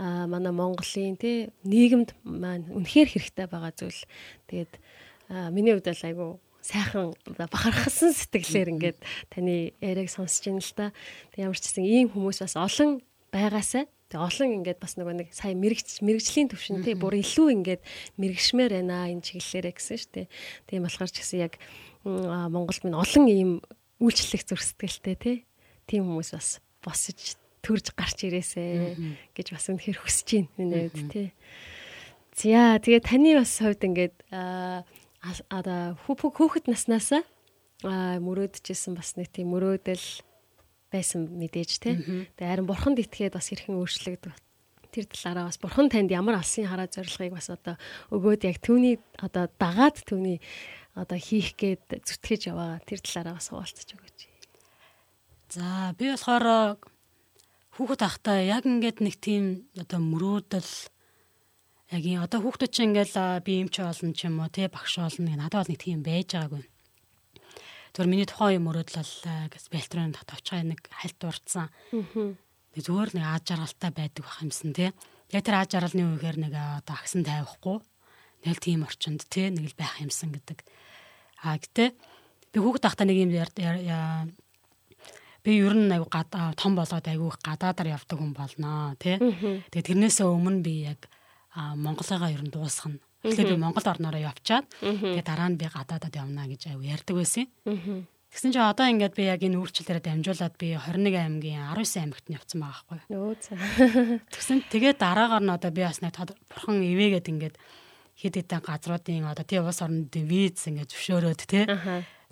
[0.00, 4.00] манай Монголын те нийгэмд маань үнэхээр хэрэгтэй байгаа зүйл.
[4.48, 4.72] Тэгээд
[5.52, 8.98] миний хувьд айгу сайхан бахархсан сэтгэлээр ингээд
[9.30, 10.86] таны яриаг сонсож байна л та.
[11.30, 12.98] Тэг ямар ч гэсэн ийм хүмүүс бас олон
[13.30, 17.82] байгаасаа Тэг олон ингээд бас нөгөө нэг сая мэрэгч мэрэгжлийн төвшин тий бүр илүү ингээд
[18.22, 20.26] мэрэгшмээр байна энэ чиглэлээрээ гэсэн шүү дээ.
[20.70, 21.58] Тийм болохоор ч гэсэн яг
[22.06, 23.50] Монголд минь олон ийм
[23.98, 25.36] үйлчлэх зүрх сэтгэлтэй тий
[25.90, 27.34] тийм хүмүүс бас босож
[27.66, 28.94] төрж гарч ирээсэ
[29.34, 31.28] гэж бас үнэхээр хүсэж байна миний хувьд тий.
[32.30, 34.86] За тэгээ таны бас хувьд ингээд аа
[35.50, 37.22] одоо хүүхэд наснаасаа
[37.84, 40.06] мөрөөдчихсэн бас нэг тийм мөрөөдөл
[40.92, 41.98] байсан мэдээж те.
[42.38, 44.32] Тэгээ харин бурханд итгээд бас хэрхэн өөрчлөгдөв.
[44.96, 47.76] тэр талаараа бас бурхан танд ямар алсын хараа зорилгыг бас одоо
[48.08, 50.40] өгөөд яг түүний одоо дагаад түүний
[50.96, 54.20] одоо хийх гээд зүтгэж яваа тэр талаараа бас хуваалцаж өгөөч.
[55.52, 56.80] За би болохоор
[57.76, 60.72] хүүхэд ахтай яг ингээд нэг тийм одоо мөрөөдөл
[61.90, 65.30] яг юм одоо хүүхдүүд чинь ингээл би эмч болно ч юм уу те багш болно
[65.30, 66.64] гэх надад бол нэг тийм байж байгаагүй.
[67.94, 69.14] Тэгвэр миний тухайн юм мөрөөдөл бол
[69.54, 71.70] гэс бэлтрэн татвчгаа нэг хальт урдсан.
[72.74, 74.92] Нэг зүгээр нэг аз жаргалтай байдаг байх юмсан те.
[75.30, 77.78] Яг тэр аз жаргалны үеэр нэг одоо агсан тавихгүй.
[78.44, 80.60] Нэг тийм орчинд те нэг л байх юмсан гэдэг.
[81.46, 81.88] А гэтээ
[82.52, 83.32] би хүүхэд ахтай нэг юм
[85.46, 89.16] би ер нь гадаа том болоод их гадаадаар явдаг хүн болноо тий.
[89.70, 91.06] Тэгээ тэрнээсээ өмнө би яг
[91.56, 93.00] Монголыгаа ер нь дуусгана.
[93.24, 97.48] Тэгэхээр би Монгол орноороо явчаад тэгээ дараа нь би гадаадад явна гэж аягүй ярьдаг байсан.
[98.36, 102.36] Тэгсэн чинь одоо ингээд би яг энэ үйлчлэлээр дамжуулаад би 21 аймгийн 19 аймагт нь
[102.36, 103.16] явцсан байгаа байхгүй.
[103.16, 103.54] Өө за.
[104.36, 106.12] Тэгсэн тэгээ дараагаар нь одоо би бас нэг
[106.52, 107.56] бурхан ивэгээд ингээд
[108.16, 111.64] хэд хэдэн газруудын одоо тий улс орнуудын виз ингээд зөвшөөрөөд тий.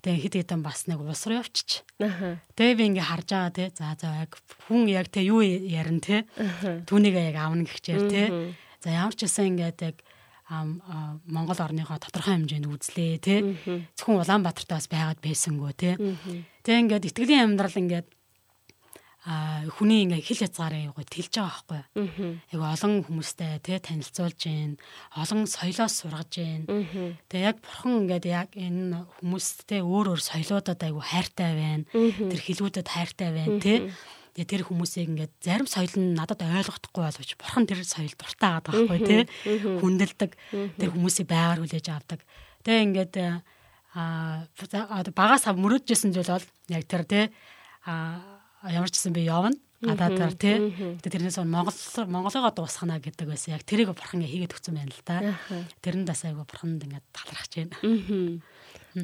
[0.05, 1.81] Тэгээ хэд хэдэн бас нэг улс руу явчих.
[1.97, 3.65] Тэгээ би ингээ харж байгаа те.
[3.73, 4.37] За за яг
[4.69, 6.29] хүн яг те юу ярина те.
[6.85, 8.23] Түүнийг яг аавна гихчээр те.
[8.85, 9.97] За ямар ч гэсэн ингээд яг
[11.25, 13.57] Монгол орныхоо тодорхой хэмжээнд үзлээ те.
[13.97, 15.97] Зөвхөн Улаанбаатарт бас байгаад байсангүй те.
[16.69, 18.13] Тэгээ ингээд итгэлийн амьдрал ингээд
[19.25, 21.81] а хүний ингээ хэл хязгаарыг гоо тэлж байгаа байхгүй.
[22.53, 24.77] Яг олон хүмүүстэй те танилцуулж гин,
[25.17, 26.69] олон соёлоос сургаж гин.
[27.33, 31.89] Тэгээ яг бурхан ингээд яг энэ хүмүүстэй өөр өөр соёлуудад айгу хайртай байна.
[31.89, 33.89] Тэр хэлүүдэд хайртай байна те.
[34.35, 38.67] Тэгээ тэр хүмүүсийг ингээд зарим соёл нь надад ойлгохдохгүй боловч бурхан тэр соёл дуртай байгаа
[38.67, 39.19] байхгүй те.
[39.79, 40.31] Хүндэлдэг.
[40.75, 42.21] Тэр хүмүүсийг байгаар хүлээж авдаг.
[42.67, 43.15] Тэгээ ингээд
[43.95, 44.51] а
[45.15, 47.21] багаас ав мөрөджсэн зүйл бол яг тэр те
[47.87, 48.19] а
[48.67, 49.55] ямар ч гэсэн би явна
[49.85, 50.57] гадаадаар тий.
[50.99, 51.79] Тэгээ тэрнээс Монгол
[52.09, 53.55] Монголыгоо дуусгана гэдэг байсан.
[53.55, 55.17] Яг тэрийг бурхан хийгээд өгсөн байна л да.
[55.85, 57.75] Тэрэнд бас айгу бурханд ингээд талархаж байна.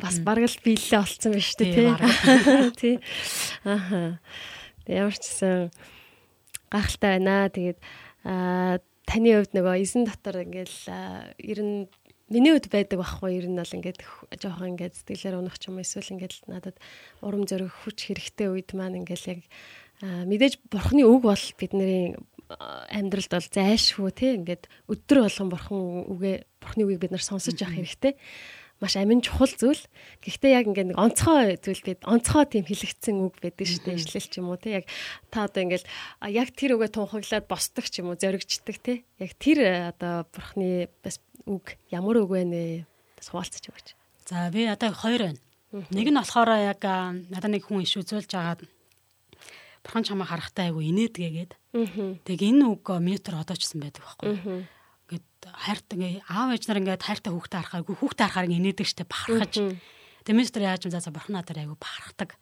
[0.01, 1.74] Бас бараг л биелэлээ олцсон байна шүү дээ
[2.74, 2.94] Тий, тий.
[2.98, 4.01] Тий.
[4.91, 5.71] Ямар ч гэсэн
[6.71, 7.47] гахалтай байна.
[7.49, 7.79] Тэгээд
[9.07, 10.79] таны хувьд нөгөө эзэн дотор ингээл
[11.39, 11.87] ер нь
[12.31, 13.99] миний хувьд байдаг байхгүй ер нь бол ингээд
[14.39, 16.77] жоохон ингээд сэтгэлээр унах ч юм эсвэл ингээд надад
[17.23, 19.41] урам зориг хүч хэрэгтэй үед маань ингээд яг
[20.01, 22.15] мэдээж бурхны үг бол бидний
[22.59, 27.79] амьдралд бол зайлшгүй тий ингээд өдөр болгон бурхан үгээ бурхны үгийг бид нар сонсож явах
[27.83, 28.15] хэрэгтэй
[28.81, 29.85] маш амин чухал зүйл.
[30.24, 34.01] Гэхдээ яг ингээд нэг онцгой зүйл бид онцгой тийм хэлэгдсэн үг байдаг шүү дээ.
[34.01, 34.89] Ишлэл ч юм уу тий яг
[35.28, 35.85] та одоо ингээд
[36.32, 39.05] яг тэр үгээ тунхаглаад босдог ч юм уу зоригждаг тий.
[39.20, 42.62] Яг тэр э, одоо бурхны бас үг ямар үг вэ нэ
[43.20, 43.89] бас хуваалцаж өгөөч.
[44.24, 45.40] За би одоо хоёр байна.
[45.93, 46.82] Нэг нь болохоор яг
[47.28, 48.65] надад нэг хүн иш үзүүлж агаад
[49.85, 51.52] бурхан чамаа харахтаа айгу инээдгээгээд.
[52.24, 54.65] Тэгээ энэ үг метр одоо ч гэсэн байдаг байхгүй.
[55.11, 59.55] Ингээд хайртай ингээ аав ээж нар ингээд хайртай хүүхдээ харахаагүй хүүхдээ харахаар инээдэг штэ бахархаж.
[60.23, 62.39] Тэгээ метр яаж юм заасаа бурхан надаар айгу бахархдаг.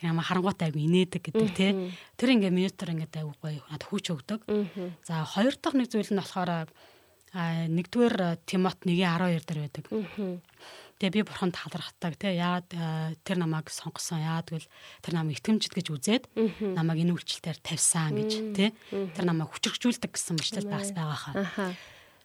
[0.00, 1.92] Ама харангуйтай айгу инээдэг гэдэг тий.
[2.16, 4.40] Тэр ингээ метр ингээд айгу гоё надад хүч өгдөг.
[5.04, 6.72] За хоёр дахь нэг зүйл нь болохоор
[7.36, 9.84] а нэгдүгээр Тимот 1:12 дээр байдаг.
[10.96, 12.64] Тэгээ би бурхан талархдаг тий а,
[13.20, 14.68] тэр намайг сонгосон яагаад гэвэл
[15.04, 16.24] тэр намайг итгэмжид гэж үзээд
[16.72, 21.76] намайг энэ үйлчлэлээр тавьсан гэж тий тэр намайг хүчрхжүүлдэг гэсэн мэтлэл байгаас байгаа хаа.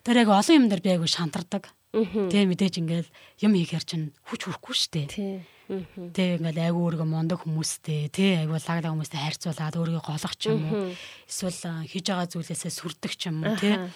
[0.03, 1.69] Тэр яг олон юм дээр би айгу шантардаг.
[1.91, 3.09] Тий мэдээж ингээл
[3.43, 5.11] юм хийхээр чинь хүч хүрхгүй штэ.
[5.11, 5.43] Тий.
[5.71, 6.11] Мгм.
[6.11, 10.63] Тэ ингээл айгу өөргөө мондог хүмүүстэй тий айгу лаглаг хүмүүстэй харьцуулаад өөрийгөө голох ч юм
[10.67, 10.95] уу.
[11.27, 13.87] Эсвэл хийж байгаа зүйлээсээ сүрдэг ч юм уу Аха.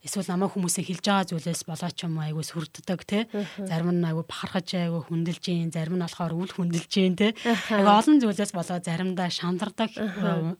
[0.00, 3.22] эсвэл намайг хүмүүсээ хэлж байгаа зүйлээс болоо ч юм уу айгу сүрддэг тий
[3.68, 7.30] зарим нь айгу бахархаж айгу хүндэлж гин зарим нь болохоор үл хүндэлж гин тий
[7.74, 9.90] айгу олон зүйлээс болоо заримдаа шантардаг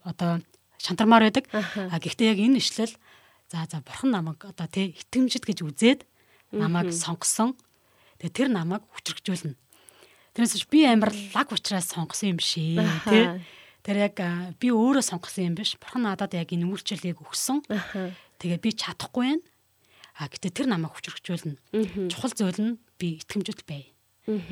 [0.05, 0.45] одоо
[0.81, 1.45] шантармаар байдаг.
[1.53, 2.95] А гэхдээ яг энэ ишлэл
[3.51, 6.01] за за бурхан намайг одоо тий итгэмжид гэж үзээд
[6.55, 7.59] намайг сонгосон
[8.23, 9.59] тэгээ тэр намайг хүчрхжүүлнэ
[10.35, 12.79] тэрнээс би амар лаг учраас сонгосон юм шээ
[13.11, 13.25] тий
[13.83, 14.17] тэр яг
[14.61, 17.65] би өөрөө сонгосон юм биш бурхан надад яг энэ үйлчлэлийг өгсөн.
[18.37, 19.45] Тэгээ би чадахгүй байна.
[20.21, 21.57] А гэтээ тэр намайг хүчрхжүүлнэ.
[22.13, 23.83] Чухал зүйл нь би итгэмжтэй бай.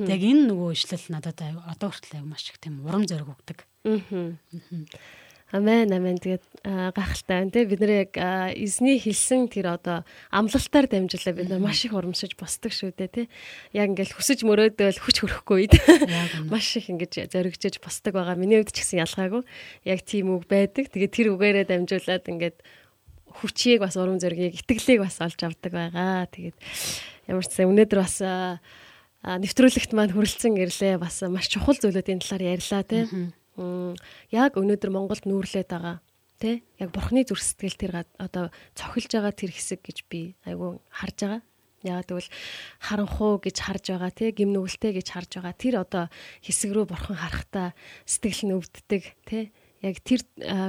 [0.08, 3.68] Яг энэ нөгөө ишлэл надад одоо хүртэл маш их тийм урам зориг өгдөг.
[3.84, 4.88] Мгм.
[5.48, 7.64] Амен амен тэгээд аа, гайхалтай байна те.
[7.64, 8.12] Бид нар яг
[8.52, 13.22] эзний хэлсэн тэр одоо амлалтаар дамжуулаад бид нар маш их урамшиж босдог шүү дээ те.
[13.72, 15.74] Яг ингээл хүсэж мөрөөдөөл хүч хөрөхгүй үед
[16.52, 18.36] маш их ингэж зоригжиж босдог байгаа.
[18.36, 19.42] Миний хувьд ч гэсэн ялгаагүй.
[19.88, 20.92] Яг тийм үг байдаг.
[20.92, 22.56] Тэгээд тэр үгээрээ дамжуулаад ингээд
[23.40, 26.28] хүчийг бас урам зоригийг итгэлийг бас олж авдаг байгаа.
[26.28, 26.56] Тэгээд
[27.24, 28.20] ямар ч гэсэн өнөөдөр бас
[29.24, 31.00] нэвтрүүлэгт маань хүрэлцэн ирлээ.
[31.00, 33.08] Бас маш чухал зүйлүүдийн талаар ярьлаа те
[34.30, 35.98] яг өнөөдөр Монголд нүүрлээд байгаа
[36.38, 36.62] Тэ?
[36.78, 41.42] Яг бурхны зүрх сэтгэл тэр одоо цохилж байгаа тэр хэсэг гэж би айгүй харж байгаа.
[41.82, 42.30] Яагаад гэвэл
[42.78, 46.04] харанхуу гэж харж байгаа тий гимнүгэлтэй гэж харж байгаа тэр одоо
[46.46, 47.74] хэсэг рүү бурхан харахтаа
[48.06, 49.50] сэтгэл нь өвддөг тий
[49.82, 50.22] яг тэр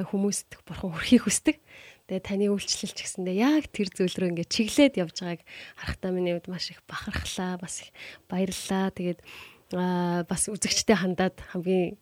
[0.10, 1.61] хүмүүст бурхан хүрхийг хүсдэг.
[2.10, 5.45] Тэгээ таны үйлчлэл ч гэсэндээ яг тэр зүйл рүү ингээд чиглээд явж байгааг
[5.78, 7.94] харахтаа миний хувьд маш их бахархлаа, бас их
[8.26, 8.90] баярлалаа.
[8.90, 9.22] Тэгээд
[9.78, 11.94] аа бас үзэгчтэй хандаад хамгийн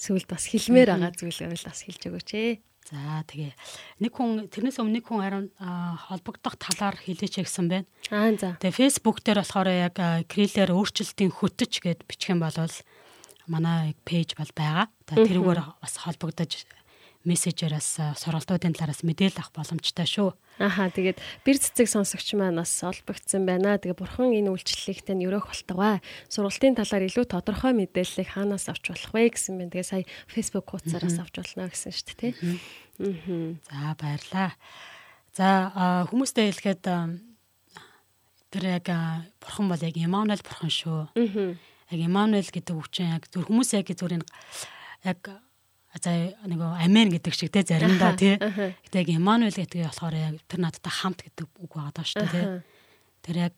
[0.00, 2.52] сүүлд бас хэлмээр байгаа зүйл байвал бас хэлж өгөөч ээ.
[2.88, 3.52] За тэгээ
[4.00, 7.86] нэг хүн тэрнээс өмнө нэг хүн харин холбогдох талаар хэлээч гэсэн байна.
[8.08, 8.56] Аа за.
[8.56, 12.56] Тэгээ фэйсбુક дээр болохоор яг а, крилээр өөрчлөлтийн хөтөч гэд бичих юм бол
[13.46, 14.88] манай пэйж бол байгаа.
[15.06, 16.64] Тэгээ тэрүүгээр бас холбогдож
[17.28, 20.32] мессежээр бас а, сургалтуудын талаараас мэдээлэл авах боломжтой шүү.
[20.56, 23.76] Аха тэгээд бэр цэцэг сонсогч маань бас олбогдсон байна.
[23.76, 26.00] Тэгээ бурхан энэ үйлчлэлийг тань өрөөх болтугай.
[26.32, 29.68] Сургалтын талаар илүү тодорхой мэдээллийг хаанаас авч болох вэ гэсэн байна.
[29.68, 32.32] Тэгээ сая Facebook хуудасараас авч болно гэсэн шүү дээ, тий.
[33.04, 33.52] Аа.
[33.68, 34.50] За баярлаа.
[35.36, 35.48] За
[36.08, 36.84] хүмүүстэй хэлэхэд
[38.48, 38.86] тэр яг
[39.44, 41.12] бурхан бол яг Имануэль бурхан шүү.
[41.92, 44.24] Яг Имануэль гэдэг үгчин яг зөв хүмүүс яг зүгээр
[45.04, 45.20] яг
[45.98, 46.10] за
[46.46, 48.38] нэг амен гэдэг шиг те заримдаа тий.
[48.38, 52.30] Гэтэ яг Имануэль гэдэг болохоор яг тэр надтай хамт гэдэг үг байгаа даа шүү дээ
[52.30, 52.46] тий.
[53.26, 53.54] Тэр яг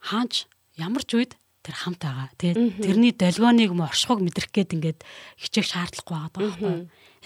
[0.00, 0.48] хаач
[0.80, 2.56] ямар ч үед тэр хамт байгаа тий.
[2.80, 5.00] Тэрний долгионыг м оршихуг мэдрэх гээд ингээд
[5.36, 6.76] хичээх шаардлагагүй байгаа даа байхгүй.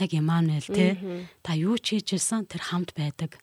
[0.02, 0.90] Яг Имануэль тий.
[1.46, 3.38] Та юу ч хийж ирсэн тэр хамт байдаг.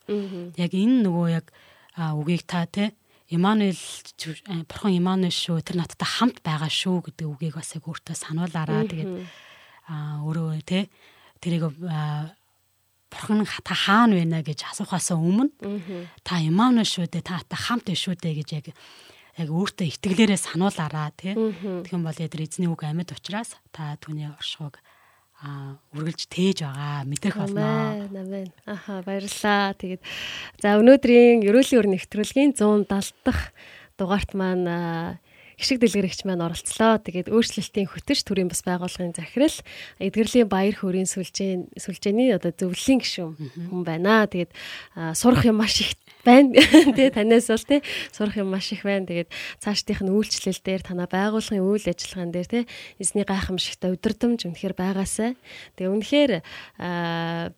[0.60, 1.48] Яг энэ нөгөө яг
[1.96, 2.92] үгийг та тий
[3.30, 3.78] Имануэль
[4.18, 8.16] ч- а, бурхан Имануэль шүү тэр надтай хамт байгаа шүү гэдэг үгийг бас яг өөртөө
[8.18, 8.84] сануулаараа.
[8.90, 9.12] Тэгээд
[10.26, 10.90] өөрөө тий
[11.42, 11.70] тэрийг
[13.10, 15.50] бурхан та хаана нэ гэж асуухаас өмнө
[16.26, 18.66] та Имануэль шүү дээ та та хамт байна шүү дээ гэж яг
[19.40, 21.34] яг өөртөө итгэлээрээ сануулаараа тий
[21.86, 24.78] тэгэн бол яг тэр эзний үг амьд учраас та түүний оршихуг
[25.40, 28.08] а үргэлж тээж байгаа мэдрэх болно.
[28.12, 28.52] Амен.
[28.68, 29.72] Аха, баярлалаа.
[29.80, 30.04] Тэгээд
[30.60, 33.56] за өнөөдрийн ерөөлийн өр нэвтрүүлгийн 170 дахь
[33.96, 35.24] дугаарт маань аа,
[35.56, 37.00] гişиг дэлгэрэгч маань оролцлоо.
[37.00, 39.58] Тэгээд өөрчлөлтийн хөтөч төрийн бас байгууллагын захирал
[40.04, 43.36] эдгэрлийн баяр хөөрийн сүлжээ сүлжээний одоо зөвлөлийн гишүүн
[43.72, 44.28] хүн байна.
[44.28, 44.52] Тэгээд
[45.16, 45.96] сурах юм маш их
[46.26, 46.54] байна.
[46.96, 47.82] Тэгээ танаас бол тий
[48.12, 49.08] сурах юм маш их байна.
[49.08, 49.30] Тэгээд
[49.60, 52.64] цаашдынх нь үйлчлэл дээр танаа байгууллагын үйл ажиллагаан дээр тий
[53.00, 55.36] эзний гайхамшигтай өдөрдөмж үнэхээр байгаасай.
[55.78, 56.32] Тэгээ үнэхээр
[56.80, 57.56] аа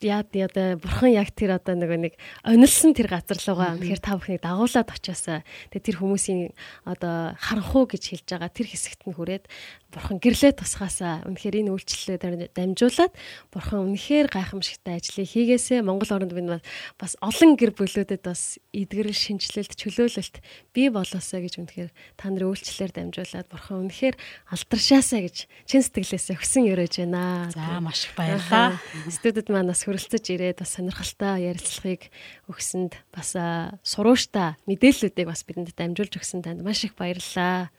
[0.00, 2.14] яа яа бурхан яг тэр одоо нөгөө нэг
[2.44, 6.40] онилсон тэр газар руугаа тэгэхээр та бүхнийг дагуулад очиасаа тэгээ тэр хүмүүсийн
[6.88, 9.44] одоо харанхуу гэж хэлж байгаа тэр хэсэгт нь хүрээд
[9.90, 13.12] бурхан гэрлээ тусгаасаа үнэхээр энэ үйлчлэлээр дамжуулаад
[13.50, 16.62] бурхан үнэхээр гайхамшигтай ажлыг хийгээсэ Монгол оронд бид
[16.94, 20.36] бас олон гэр бүлүүдэд бас эдгэрэл шинжилэлт чөлөөлөлт
[20.70, 24.16] бий болоосаа гэж үнэхээр та нарын үйлчлэлээр дамжуулаад бурхан үнэхээр
[24.54, 25.36] алдаршаасаа гэж
[25.66, 27.50] чин сэтгэлээсээ хүсэн өрөөж байна.
[27.50, 28.78] За маш их баярлалаа.
[29.10, 32.10] Студид маань бас хүрэлцэж ирээд бас сонирхолтой ярилцлагыг
[32.46, 33.34] өгсөнд бас
[33.82, 37.70] сурууштай мэдээллүүдийг бас бидэнд дамжуулж өгсөн танд маш их баярлалаа.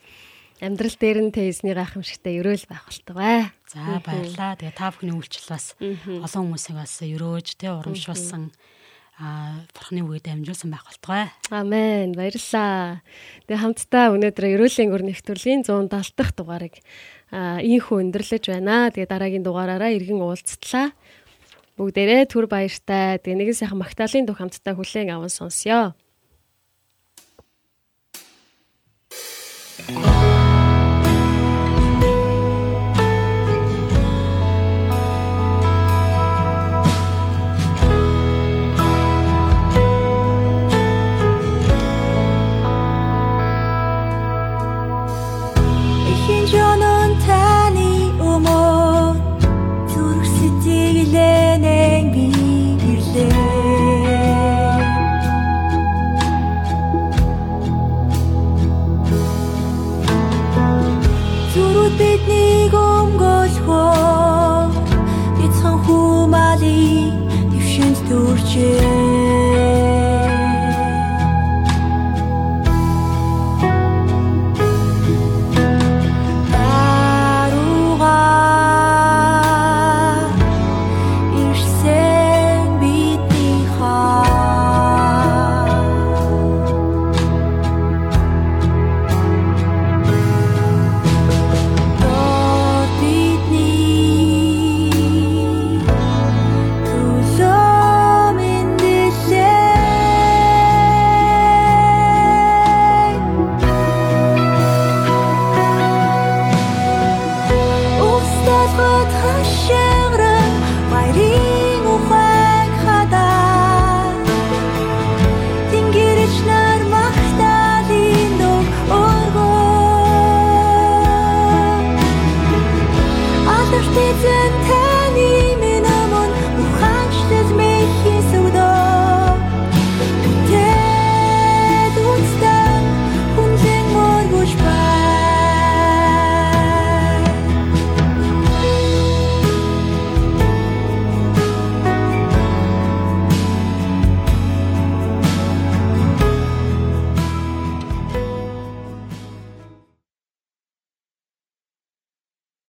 [0.61, 3.49] Амьдрал дээр нь тэйсний гайхамшигтай өрөөл байх болтугай.
[3.65, 4.53] За баярлаа.
[4.61, 8.53] Тэгээ та бүхний үйлчлэл бас олон хүмүүсийг бас өрөөж тэ урамшуулсан
[9.17, 11.33] а бурхны үгэд амжуулсан байх болтугай.
[11.49, 12.13] Амен.
[12.13, 13.01] Баярлалаа.
[13.49, 16.77] Тэгээ хамтдаа өнөөдөр ерөөлийн өр нэвтрүүлгийн 170 дахь дугаарыг
[17.33, 18.93] аа ийхүү өндөрлөж байна.
[18.93, 20.93] Тэгээ дараагийн дугаараараа иргэн уулзтлаа.
[21.73, 23.17] Бүгдээрээ түр баяртай.
[23.17, 25.97] Тэгээ нэгэн сайхан магтаалын дуу хамтдаа хүлээн аван сонсё.
[29.81, 30.30] Thank